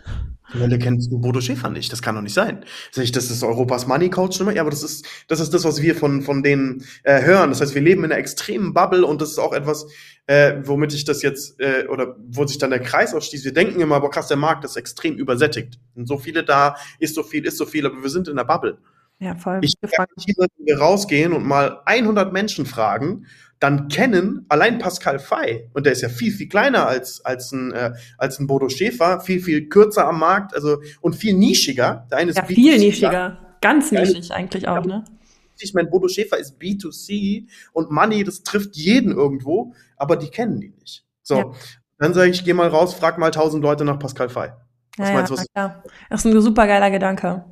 Welle 0.53 0.77
kennst 0.77 1.11
du 1.11 1.19
Bodo 1.19 1.41
Schäfer 1.41 1.69
nicht. 1.69 1.91
Das 1.91 2.01
kann 2.01 2.15
doch 2.15 2.21
nicht 2.21 2.33
sein. 2.33 2.63
Sag 2.91 3.03
ich, 3.03 3.11
das 3.11 3.31
ist 3.31 3.43
Europas 3.43 3.87
Money 3.87 4.09
Coach 4.09 4.39
Nummer. 4.39 4.53
Ja, 4.53 4.61
aber 4.61 4.69
das 4.69 4.83
ist, 4.83 5.05
das 5.27 5.39
ist 5.39 5.53
das, 5.53 5.63
was 5.63 5.81
wir 5.81 5.95
von, 5.95 6.21
von 6.21 6.43
denen 6.43 6.85
äh, 7.03 7.23
hören. 7.23 7.49
Das 7.49 7.61
heißt, 7.61 7.73
wir 7.73 7.81
leben 7.81 8.03
in 8.03 8.11
einer 8.11 8.19
extremen 8.19 8.73
Bubble 8.73 9.05
und 9.05 9.21
das 9.21 9.31
ist 9.31 9.39
auch 9.39 9.53
etwas, 9.53 9.87
äh, 10.27 10.55
womit 10.63 10.93
ich 10.93 11.05
das 11.05 11.21
jetzt, 11.21 11.59
äh, 11.59 11.87
oder 11.87 12.15
wo 12.27 12.45
sich 12.45 12.57
dann 12.57 12.69
der 12.69 12.81
Kreis 12.81 13.13
ausschließt. 13.13 13.45
Wir 13.45 13.53
denken 13.53 13.79
immer, 13.81 13.95
aber 13.95 14.09
krass, 14.09 14.27
der 14.27 14.37
Markt 14.37 14.63
ist 14.63 14.75
extrem 14.75 15.15
übersättigt. 15.15 15.79
Und 15.95 16.07
so 16.07 16.17
viele 16.17 16.43
da, 16.43 16.75
ist 16.99 17.15
so 17.15 17.23
viel, 17.23 17.45
ist 17.45 17.57
so 17.57 17.65
viel, 17.65 17.85
aber 17.85 18.01
wir 18.01 18.09
sind 18.09 18.27
in 18.27 18.35
der 18.35 18.45
Bubble. 18.45 18.77
Ja, 19.19 19.35
voll. 19.35 19.59
Ich 19.61 19.73
garantiere, 19.79 20.47
wenn 20.57 20.65
wir 20.65 20.79
rausgehen 20.79 21.33
und 21.33 21.45
mal 21.45 21.81
100 21.85 22.33
Menschen 22.33 22.65
fragen, 22.65 23.25
dann 23.63 23.87
kennen 23.87 24.45
allein 24.49 24.77
Pascal 24.77 25.19
Fay, 25.19 25.69
und 25.73 25.85
der 25.85 25.93
ist 25.93 26.01
ja 26.01 26.09
viel, 26.09 26.33
viel 26.33 26.49
kleiner 26.49 26.85
als, 26.85 27.23
als, 27.23 27.53
ein, 27.53 27.71
äh, 27.71 27.93
als 28.17 28.37
ein 28.37 28.45
Bodo 28.45 28.67
Schäfer, 28.67 29.21
viel, 29.21 29.39
viel 29.39 29.69
kürzer 29.69 30.05
am 30.05 30.19
Markt, 30.19 30.53
also 30.53 30.81
und 30.99 31.15
viel 31.15 31.33
nischiger. 31.33 32.05
Der 32.11 32.17
eine 32.17 32.31
ist 32.31 32.37
ja, 32.37 32.43
viel 32.43 32.77
nischiger. 32.77 33.37
Ganz 33.61 33.93
nischig 33.93 34.33
eigentlich 34.33 34.67
auch, 34.67 34.83
ne? 34.83 35.05
Ich 35.59 35.73
meine, 35.73 35.87
Bodo 35.87 36.09
Schäfer 36.09 36.37
ist 36.37 36.59
B2C 36.59 37.47
und 37.71 37.89
Money, 37.89 38.25
das 38.25 38.43
trifft 38.43 38.75
jeden 38.75 39.13
irgendwo, 39.13 39.73
aber 39.95 40.17
die 40.17 40.27
kennen 40.27 40.59
die 40.59 40.73
nicht. 40.77 41.05
So, 41.21 41.35
ja. 41.35 41.51
dann 41.99 42.13
sage 42.13 42.31
ich, 42.31 42.43
geh 42.43 42.51
mal 42.51 42.67
raus, 42.67 42.93
frag 42.93 43.17
mal 43.17 43.31
tausend 43.31 43.63
Leute 43.63 43.85
nach 43.85 43.97
Pascal 43.97 44.27
Fay. 44.27 44.49
Was 44.97 45.07
ja, 45.07 45.13
meinst 45.15 45.31
du? 45.31 45.37
Was 45.37 45.45
ja, 45.55 45.83
Das 46.09 46.25
ist 46.25 46.33
ein 46.33 46.41
super 46.41 46.67
geiler 46.67 46.91
Gedanke. 46.91 47.45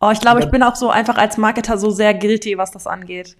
Ja. 0.00 0.08
Oh, 0.08 0.10
ich 0.12 0.20
glaube, 0.20 0.40
ich 0.40 0.50
bin 0.50 0.62
auch 0.62 0.76
so 0.76 0.90
einfach 0.90 1.16
als 1.16 1.36
Marketer 1.36 1.78
so 1.78 1.90
sehr 1.90 2.14
guilty, 2.14 2.58
was 2.58 2.70
das 2.70 2.86
angeht. 2.86 3.36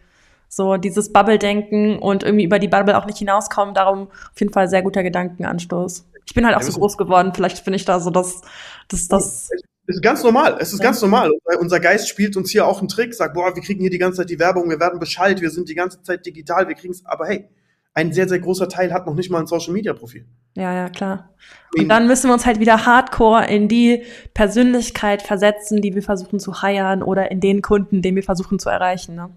So 0.49 0.77
dieses 0.77 1.13
Bubble-Denken 1.13 1.99
und 1.99 2.23
irgendwie 2.23 2.45
über 2.45 2.59
die 2.59 2.69
Bubble 2.69 2.99
auch 2.99 3.07
nicht 3.07 3.19
hinauskommen, 3.19 3.75
darum 3.75 4.09
auf 4.09 4.41
jeden 4.41 4.53
Fall 4.53 4.69
sehr 4.69 4.83
guter 4.83 5.03
Gedankenanstoß. 5.03 6.07
Ich 6.27 6.35
bin 6.35 6.45
halt 6.45 6.57
auch 6.57 6.63
so 6.63 6.79
groß 6.79 6.97
geworden, 6.97 7.33
vielleicht 7.35 7.65
bin 7.65 7.75
ich 7.75 7.85
da 7.85 8.01
so 8.01 8.11
das, 8.11 8.43
das, 8.89 9.09
das. 9.09 9.51
Es 9.87 9.97
ist 9.97 10.03
ganz 10.03 10.23
normal, 10.23 10.59
es 10.61 10.73
ist 10.73 10.81
ja. 10.81 10.85
ganz 10.85 11.01
normal. 11.03 11.31
Unser 11.59 11.81
Geist 11.81 12.09
spielt 12.09 12.37
uns 12.37 12.51
hier 12.51 12.67
auch 12.67 12.81
einen 12.81 12.89
Trick, 12.89 13.15
sagt, 13.15 13.35
boah, 13.35 13.55
wir 13.55 13.63
kriegen 13.63 13.81
hier 13.81 13.91
die 13.91 13.99
ganze 13.99 14.19
Zeit 14.19 14.31
die 14.31 14.39
Werbung, 14.39 14.69
wir 14.71 14.79
werden 14.79 14.99
Bescheid, 14.99 15.41
wir 15.41 15.51
sind 15.51 15.69
die 15.69 15.75
ganze 15.75 16.03
Zeit 16.03 16.27
digital, 16.27 16.69
wir 16.69 16.75
kriegen 16.75 16.93
es, 16.93 17.05
aber 17.07 17.27
hey, 17.27 17.49
ein 17.95 18.13
sehr, 18.13 18.29
sehr 18.29 18.39
großer 18.39 18.69
Teil 18.69 18.93
hat 18.93 19.07
noch 19.07 19.15
nicht 19.15 19.31
mal 19.31 19.41
ein 19.41 19.47
Social 19.47 19.73
Media 19.73 19.93
Profil. 19.93 20.27
Ja, 20.57 20.73
ja, 20.73 20.89
klar. 20.89 21.35
Und 21.77 21.89
dann 21.89 22.07
müssen 22.07 22.29
wir 22.29 22.35
uns 22.35 22.47
halt 22.47 22.61
wieder 22.61 22.87
hardcore 22.87 23.47
in 23.47 23.69
die 23.69 24.05
Persönlichkeit 24.35 25.23
versetzen, 25.23 25.81
die 25.83 25.95
wir 25.95 26.03
versuchen 26.03 26.39
zu 26.41 26.63
heiern 26.63 27.03
oder 27.03 27.31
in 27.31 27.41
den 27.41 27.63
Kunden, 27.63 28.03
den 28.03 28.15
wir 28.15 28.23
versuchen 28.23 28.59
zu 28.59 28.69
erreichen. 28.69 29.15
Ne? 29.17 29.31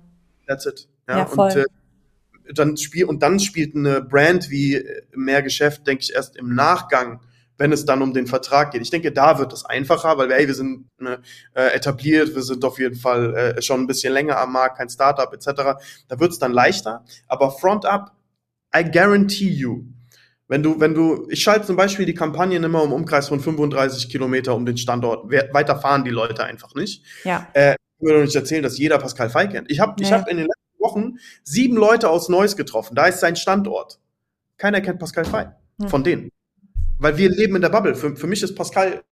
That's 0.48 0.66
it. 0.66 0.88
Ja, 1.08 1.20
ja 1.20 1.26
voll. 1.26 1.50
Und, 1.50 1.58
äh, 1.58 1.66
dann 2.54 2.78
spiel, 2.78 3.06
und 3.06 3.24
dann 3.24 3.40
spielt 3.40 3.76
eine 3.76 4.02
Brand 4.02 4.50
wie 4.50 4.76
äh, 4.76 5.04
mehr 5.16 5.42
Geschäft, 5.42 5.88
denke 5.88 6.04
ich, 6.04 6.14
erst 6.14 6.36
im 6.36 6.54
Nachgang, 6.54 7.22
wenn 7.58 7.72
es 7.72 7.86
dann 7.86 8.02
um 8.02 8.14
den 8.14 8.28
Vertrag 8.28 8.72
geht. 8.72 8.82
Ich 8.82 8.90
denke, 8.90 9.12
da 9.12 9.38
wird 9.40 9.54
es 9.54 9.64
einfacher, 9.64 10.18
weil 10.18 10.32
hey, 10.32 10.48
wir 10.48 10.56
sind 10.56 10.90
ne, 11.00 11.22
äh, 11.54 11.74
etabliert, 11.76 12.36
wir 12.36 12.42
sind 12.42 12.66
auf 12.66 12.80
jeden 12.80 12.96
Fall 12.96 13.36
äh, 13.36 13.62
schon 13.62 13.82
ein 13.82 13.88
bisschen 13.88 14.14
länger 14.14 14.38
am 14.38 14.52
Markt, 14.54 14.78
kein 14.78 14.90
Startup 14.90 15.32
etc. 15.32 15.80
Da 16.08 16.20
wird 16.20 16.32
es 16.32 16.40
dann 16.40 16.52
leichter. 16.52 17.06
Aber 17.28 17.52
Front 17.52 17.86
Up, 17.86 18.12
I 18.76 18.84
guarantee 18.84 19.50
you, 19.50 19.86
wenn 20.48 20.64
du, 20.64 20.80
wenn 20.80 20.94
du, 20.94 21.28
ich 21.30 21.42
schalte 21.42 21.68
zum 21.68 21.76
Beispiel 21.76 22.06
die 22.06 22.14
Kampagnen 22.14 22.64
immer 22.64 22.84
im 22.84 22.92
Umkreis 22.92 23.28
von 23.28 23.40
35 23.40 24.10
Kilometer 24.10 24.56
um 24.56 24.66
den 24.66 24.78
Standort. 24.78 25.32
Weiter 25.32 25.80
fahren 25.80 26.04
die 26.04 26.12
Leute 26.12 26.44
einfach 26.44 26.76
nicht. 26.76 27.04
Ja. 27.24 27.48
Äh, 27.54 27.76
ich 28.00 28.10
doch 28.10 28.22
nicht 28.22 28.36
erzählen, 28.36 28.64
dass 28.64 28.78
jeder 28.78 28.98
Pascal 28.98 29.30
Fey 29.30 29.48
kennt. 29.48 29.72
Ich 29.72 29.80
habe 29.80 29.94
nee. 29.98 30.06
ich 30.06 30.12
hab 30.12 30.28
in 30.28 30.38
den 30.38 30.48
letzten 30.48 30.80
Wochen 30.80 31.18
sieben 31.44 31.78
Leute 31.78 32.10
aus 32.10 32.30
Neuss 32.30 32.58
getroffen. 32.58 32.96
Da 32.96 33.08
ist 33.08 33.20
sein 33.20 33.36
Standort. 33.36 34.00
Keiner 34.58 34.82
kennt 34.82 35.00
Pascal 35.00 35.26
Fey 35.26 35.46
hm. 35.82 35.88
von 35.88 36.04
denen. 36.04 36.30
Weil 36.98 37.18
wir 37.18 37.30
leben 37.30 37.56
in 37.56 37.62
der 37.62 37.70
Bubble. 37.70 37.96
Für, 37.96 38.16
für 38.16 38.28
mich 38.28 38.44
ist 38.44 38.56
Pascal 38.56 39.04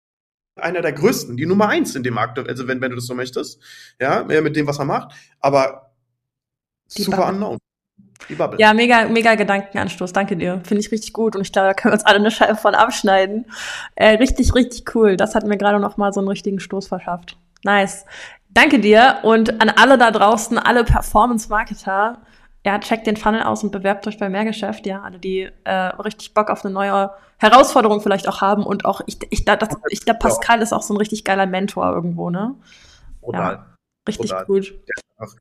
einer 0.57 0.83
der 0.83 0.93
größten, 0.93 1.37
die 1.37 1.47
Nummer 1.47 1.69
eins 1.69 1.95
in 1.95 2.03
dem 2.03 2.15
Markt, 2.15 2.39
also 2.39 2.69
wenn, 2.69 2.81
wenn 2.81 2.91
du 2.91 2.97
das 2.97 3.07
so 3.07 3.15
möchtest. 3.15 3.61
Ja, 4.01 4.25
mit 4.25 4.57
dem, 4.57 4.67
was 4.67 4.79
er 4.79 4.85
macht. 4.85 5.15
Aber 5.39 5.95
die 6.97 7.03
super 7.03 7.19
Bubble. 7.19 7.35
unknown. 7.35 7.59
Die 8.29 8.35
Bubble. 8.35 8.59
Ja, 8.61 8.73
mega, 8.75 9.07
mega 9.07 9.35
Gedankenanstoß. 9.35 10.13
Danke 10.13 10.37
dir. 10.37 10.61
Finde 10.65 10.81
ich 10.81 10.93
richtig 10.93 11.13
gut. 11.13 11.35
Und 11.37 11.43
ich 11.43 11.53
glaube, 11.53 11.69
da 11.69 11.75
können 11.75 11.93
wir 11.93 11.97
uns 11.97 12.07
alle 12.07 12.19
eine 12.19 12.31
Scheibe 12.31 12.57
von 12.57 12.75
abschneiden. 12.75 13.47
Äh, 13.97 14.17
richtig, 14.17 14.55
richtig 14.55 14.95
cool. 14.95 15.17
Das 15.17 15.35
hat 15.35 15.47
mir 15.47 15.57
gerade 15.57 15.81
noch 15.81 15.97
mal 15.97 16.13
so 16.13 16.21
einen 16.21 16.29
richtigen 16.29 16.61
Stoß 16.61 16.89
verschafft. 16.89 17.37
Nice. 17.65 18.07
Danke 18.51 18.79
dir 18.81 19.19
und 19.23 19.61
an 19.61 19.71
alle 19.71 19.97
da 19.97 20.11
draußen, 20.11 20.59
alle 20.59 20.85
Performance-Marketer. 20.85 22.19
Ja, 22.65 22.79
checkt 22.79 23.07
den 23.07 23.17
Funnel 23.17 23.43
aus 23.43 23.65
und 23.65 23.71
bewerbt 23.71 24.07
euch 24.07 24.19
bei 24.19 24.29
Mehrgeschäft. 24.29 24.87
Ja, 24.87 25.03
alle, 25.03 25.19
die 25.19 25.49
äh, 25.65 25.73
richtig 25.73 26.35
Bock 26.35 26.51
auf 26.51 26.65
eine 26.65 26.75
neue 26.75 27.11
Herausforderung 27.39 28.01
vielleicht 28.01 28.29
auch 28.29 28.41
haben. 28.43 28.65
Und 28.65 28.85
auch, 28.85 29.01
ich, 29.07 29.19
ich, 29.31 29.45
das, 29.45 29.77
ich 29.89 30.05
glaube, 30.05 30.19
Pascal 30.19 30.61
ist 30.61 30.73
auch 30.73 30.83
so 30.83 30.93
ein 30.93 30.99
richtig 30.99 31.25
geiler 31.25 31.47
Mentor 31.47 31.91
irgendwo, 31.91 32.29
ne? 32.29 32.55
Total. 33.25 33.53
Ja, 33.55 33.67
richtig 34.07 34.31
Total. 34.31 34.45
gut. 34.47 34.75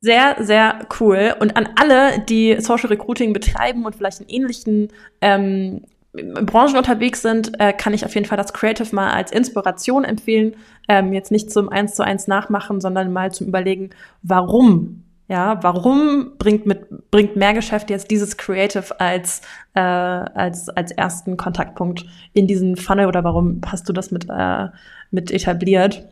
Sehr, 0.00 0.36
sehr 0.40 0.86
cool. 1.00 1.34
Und 1.40 1.56
an 1.56 1.70
alle, 1.76 2.20
die 2.20 2.60
Social 2.60 2.90
Recruiting 2.90 3.32
betreiben 3.32 3.86
und 3.86 3.96
vielleicht 3.96 4.20
einen 4.20 4.28
ähnlichen 4.28 4.88
ähm, 5.22 5.84
Branchen 6.12 6.76
unterwegs 6.76 7.22
sind, 7.22 7.58
äh, 7.60 7.72
kann 7.72 7.94
ich 7.94 8.04
auf 8.04 8.14
jeden 8.14 8.26
Fall 8.26 8.36
das 8.36 8.52
Creative 8.52 8.94
mal 8.94 9.12
als 9.12 9.32
Inspiration 9.32 10.04
empfehlen. 10.04 10.56
Ähm, 10.88 11.12
jetzt 11.12 11.30
nicht 11.30 11.50
zum 11.50 11.68
eins 11.68 11.94
zu 11.94 12.02
eins 12.04 12.26
nachmachen, 12.26 12.80
sondern 12.80 13.12
mal 13.12 13.32
zum 13.32 13.46
Überlegen, 13.46 13.90
warum 14.22 15.04
ja, 15.28 15.62
warum 15.62 16.32
bringt 16.38 16.66
mit 16.66 17.10
bringt 17.12 17.36
Mehrgeschäft 17.36 17.88
jetzt 17.88 18.10
dieses 18.10 18.36
Creative 18.36 18.98
als 18.98 19.42
äh, 19.74 19.80
als 19.80 20.68
als 20.70 20.90
ersten 20.90 21.36
Kontaktpunkt 21.36 22.04
in 22.32 22.48
diesen 22.48 22.76
Funnel 22.76 23.06
oder 23.06 23.22
warum 23.22 23.60
hast 23.64 23.88
du 23.88 23.92
das 23.92 24.10
mit 24.10 24.26
äh, 24.28 24.66
mit 25.12 25.30
etabliert? 25.30 26.04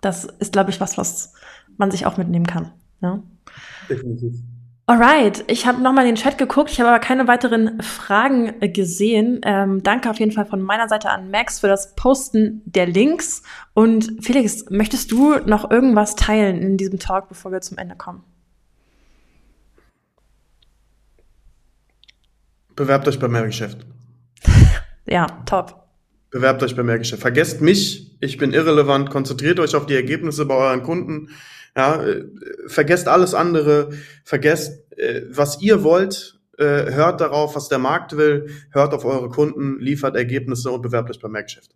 Das 0.00 0.24
ist, 0.24 0.52
glaube 0.52 0.70
ich, 0.70 0.80
was, 0.80 0.98
was 0.98 1.34
man 1.76 1.90
sich 1.90 2.06
auch 2.06 2.16
mitnehmen 2.16 2.46
kann. 2.46 2.72
Ja? 3.00 3.22
Definitiv. 3.88 4.34
Alright, 4.86 5.44
ich 5.46 5.66
habe 5.66 5.80
nochmal 5.80 6.04
in 6.06 6.14
den 6.14 6.22
Chat 6.22 6.36
geguckt, 6.36 6.70
ich 6.70 6.78
habe 6.78 6.90
aber 6.90 6.98
keine 6.98 7.26
weiteren 7.26 7.80
Fragen 7.80 8.60
äh, 8.60 8.68
gesehen. 8.68 9.40
Ähm, 9.42 9.82
danke 9.82 10.10
auf 10.10 10.18
jeden 10.18 10.32
Fall 10.32 10.44
von 10.44 10.60
meiner 10.60 10.90
Seite 10.90 11.08
an 11.08 11.30
Max 11.30 11.60
für 11.60 11.68
das 11.68 11.94
Posten 11.94 12.60
der 12.66 12.84
Links. 12.84 13.42
Und 13.72 14.22
Felix, 14.22 14.66
möchtest 14.68 15.10
du 15.10 15.38
noch 15.46 15.70
irgendwas 15.70 16.16
teilen 16.16 16.60
in 16.60 16.76
diesem 16.76 16.98
Talk, 16.98 17.30
bevor 17.30 17.50
wir 17.50 17.62
zum 17.62 17.78
Ende 17.78 17.96
kommen? 17.96 18.24
Bewerbt 22.76 23.08
euch 23.08 23.18
bei 23.18 23.28
Mehrgeschäft. 23.28 23.86
ja, 25.06 25.26
top. 25.46 25.83
Bewerbt 26.34 26.62
euch 26.62 26.74
bei 26.74 26.82
Mehrgeschäft. 26.82 27.22
Vergesst 27.22 27.60
mich, 27.60 28.16
ich 28.20 28.38
bin 28.38 28.52
irrelevant. 28.52 29.08
Konzentriert 29.08 29.60
euch 29.60 29.74
auf 29.74 29.86
die 29.86 29.94
Ergebnisse 29.94 30.44
bei 30.44 30.54
euren 30.54 30.82
Kunden 30.82 31.28
ja, 31.76 32.02
äh, 32.02 32.24
vergesst 32.66 33.08
alles 33.08 33.34
andere, 33.34 33.90
vergesst, 34.24 34.92
äh, 34.96 35.22
was 35.30 35.60
ihr 35.60 35.82
wollt, 35.82 36.38
äh, 36.58 36.92
hört 36.92 37.20
darauf, 37.20 37.56
was 37.56 37.68
der 37.68 37.78
Markt 37.78 38.16
will, 38.16 38.48
hört 38.70 38.94
auf 38.94 39.04
eure 39.04 39.28
Kunden, 39.28 39.80
liefert 39.80 40.16
Ergebnisse 40.16 40.70
und 40.70 40.82
bewerbt 40.82 41.10
euch 41.10 41.20
beim 41.20 41.32
Merkgeschäft. 41.32 41.72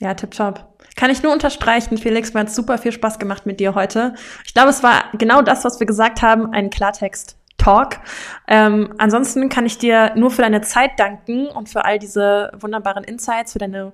Ja, 0.00 0.14
tipptopp. 0.14 0.78
Kann 0.96 1.10
ich 1.10 1.22
nur 1.22 1.32
unterstreichen, 1.32 1.98
Felix, 1.98 2.32
mir 2.32 2.40
hat 2.40 2.50
super 2.50 2.78
viel 2.78 2.92
Spaß 2.92 3.18
gemacht 3.18 3.44
mit 3.44 3.60
dir 3.60 3.74
heute. 3.74 4.14
Ich 4.46 4.54
glaube, 4.54 4.70
es 4.70 4.82
war 4.82 5.04
genau 5.18 5.42
das, 5.42 5.64
was 5.64 5.80
wir 5.80 5.86
gesagt 5.86 6.22
haben, 6.22 6.52
ein 6.52 6.70
Klartext. 6.70 7.36
Talk. 7.62 8.00
Ähm, 8.48 8.94
ansonsten 8.98 9.48
kann 9.48 9.66
ich 9.66 9.78
dir 9.78 10.12
nur 10.16 10.30
für 10.30 10.42
deine 10.42 10.62
Zeit 10.62 10.98
danken 10.98 11.46
und 11.46 11.68
für 11.68 11.84
all 11.84 11.98
diese 11.98 12.50
wunderbaren 12.58 13.04
Insights, 13.04 13.52
für 13.52 13.58
deine 13.58 13.92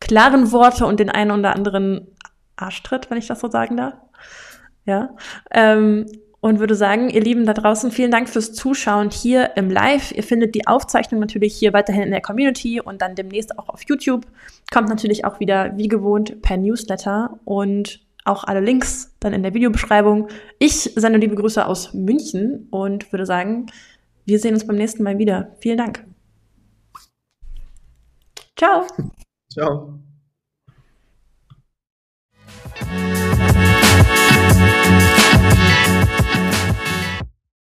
klaren 0.00 0.52
Worte 0.52 0.86
und 0.86 1.00
den 1.00 1.10
einen 1.10 1.32
oder 1.32 1.54
anderen 1.54 2.06
Arschtritt, 2.56 3.10
wenn 3.10 3.18
ich 3.18 3.26
das 3.26 3.40
so 3.40 3.50
sagen 3.50 3.76
darf. 3.76 3.94
Ja. 4.84 5.10
Ähm, 5.50 6.06
und 6.40 6.60
würde 6.60 6.76
sagen, 6.76 7.10
ihr 7.10 7.20
Lieben 7.20 7.46
da 7.46 7.52
draußen, 7.52 7.90
vielen 7.90 8.12
Dank 8.12 8.28
fürs 8.28 8.52
Zuschauen 8.52 9.10
hier 9.10 9.56
im 9.56 9.70
Live. 9.70 10.12
Ihr 10.12 10.22
findet 10.22 10.54
die 10.54 10.68
Aufzeichnung 10.68 11.20
natürlich 11.20 11.56
hier 11.56 11.72
weiterhin 11.72 12.04
in 12.04 12.12
der 12.12 12.20
Community 12.20 12.80
und 12.80 13.02
dann 13.02 13.16
demnächst 13.16 13.58
auch 13.58 13.68
auf 13.68 13.82
YouTube. 13.88 14.24
Kommt 14.72 14.88
natürlich 14.88 15.24
auch 15.24 15.40
wieder 15.40 15.76
wie 15.76 15.88
gewohnt 15.88 16.40
per 16.40 16.56
Newsletter 16.56 17.40
und 17.44 18.00
auch 18.28 18.44
alle 18.44 18.60
Links 18.60 19.14
dann 19.20 19.32
in 19.32 19.42
der 19.42 19.54
Videobeschreibung. 19.54 20.28
Ich 20.58 20.92
sende 20.94 21.18
liebe 21.18 21.34
Grüße 21.34 21.66
aus 21.66 21.94
München 21.94 22.68
und 22.70 23.12
würde 23.12 23.26
sagen, 23.26 23.66
wir 24.24 24.38
sehen 24.38 24.54
uns 24.54 24.66
beim 24.66 24.76
nächsten 24.76 25.02
Mal 25.02 25.18
wieder. 25.18 25.56
Vielen 25.60 25.78
Dank. 25.78 26.04
Ciao. 28.56 28.86
Ciao. 29.50 29.98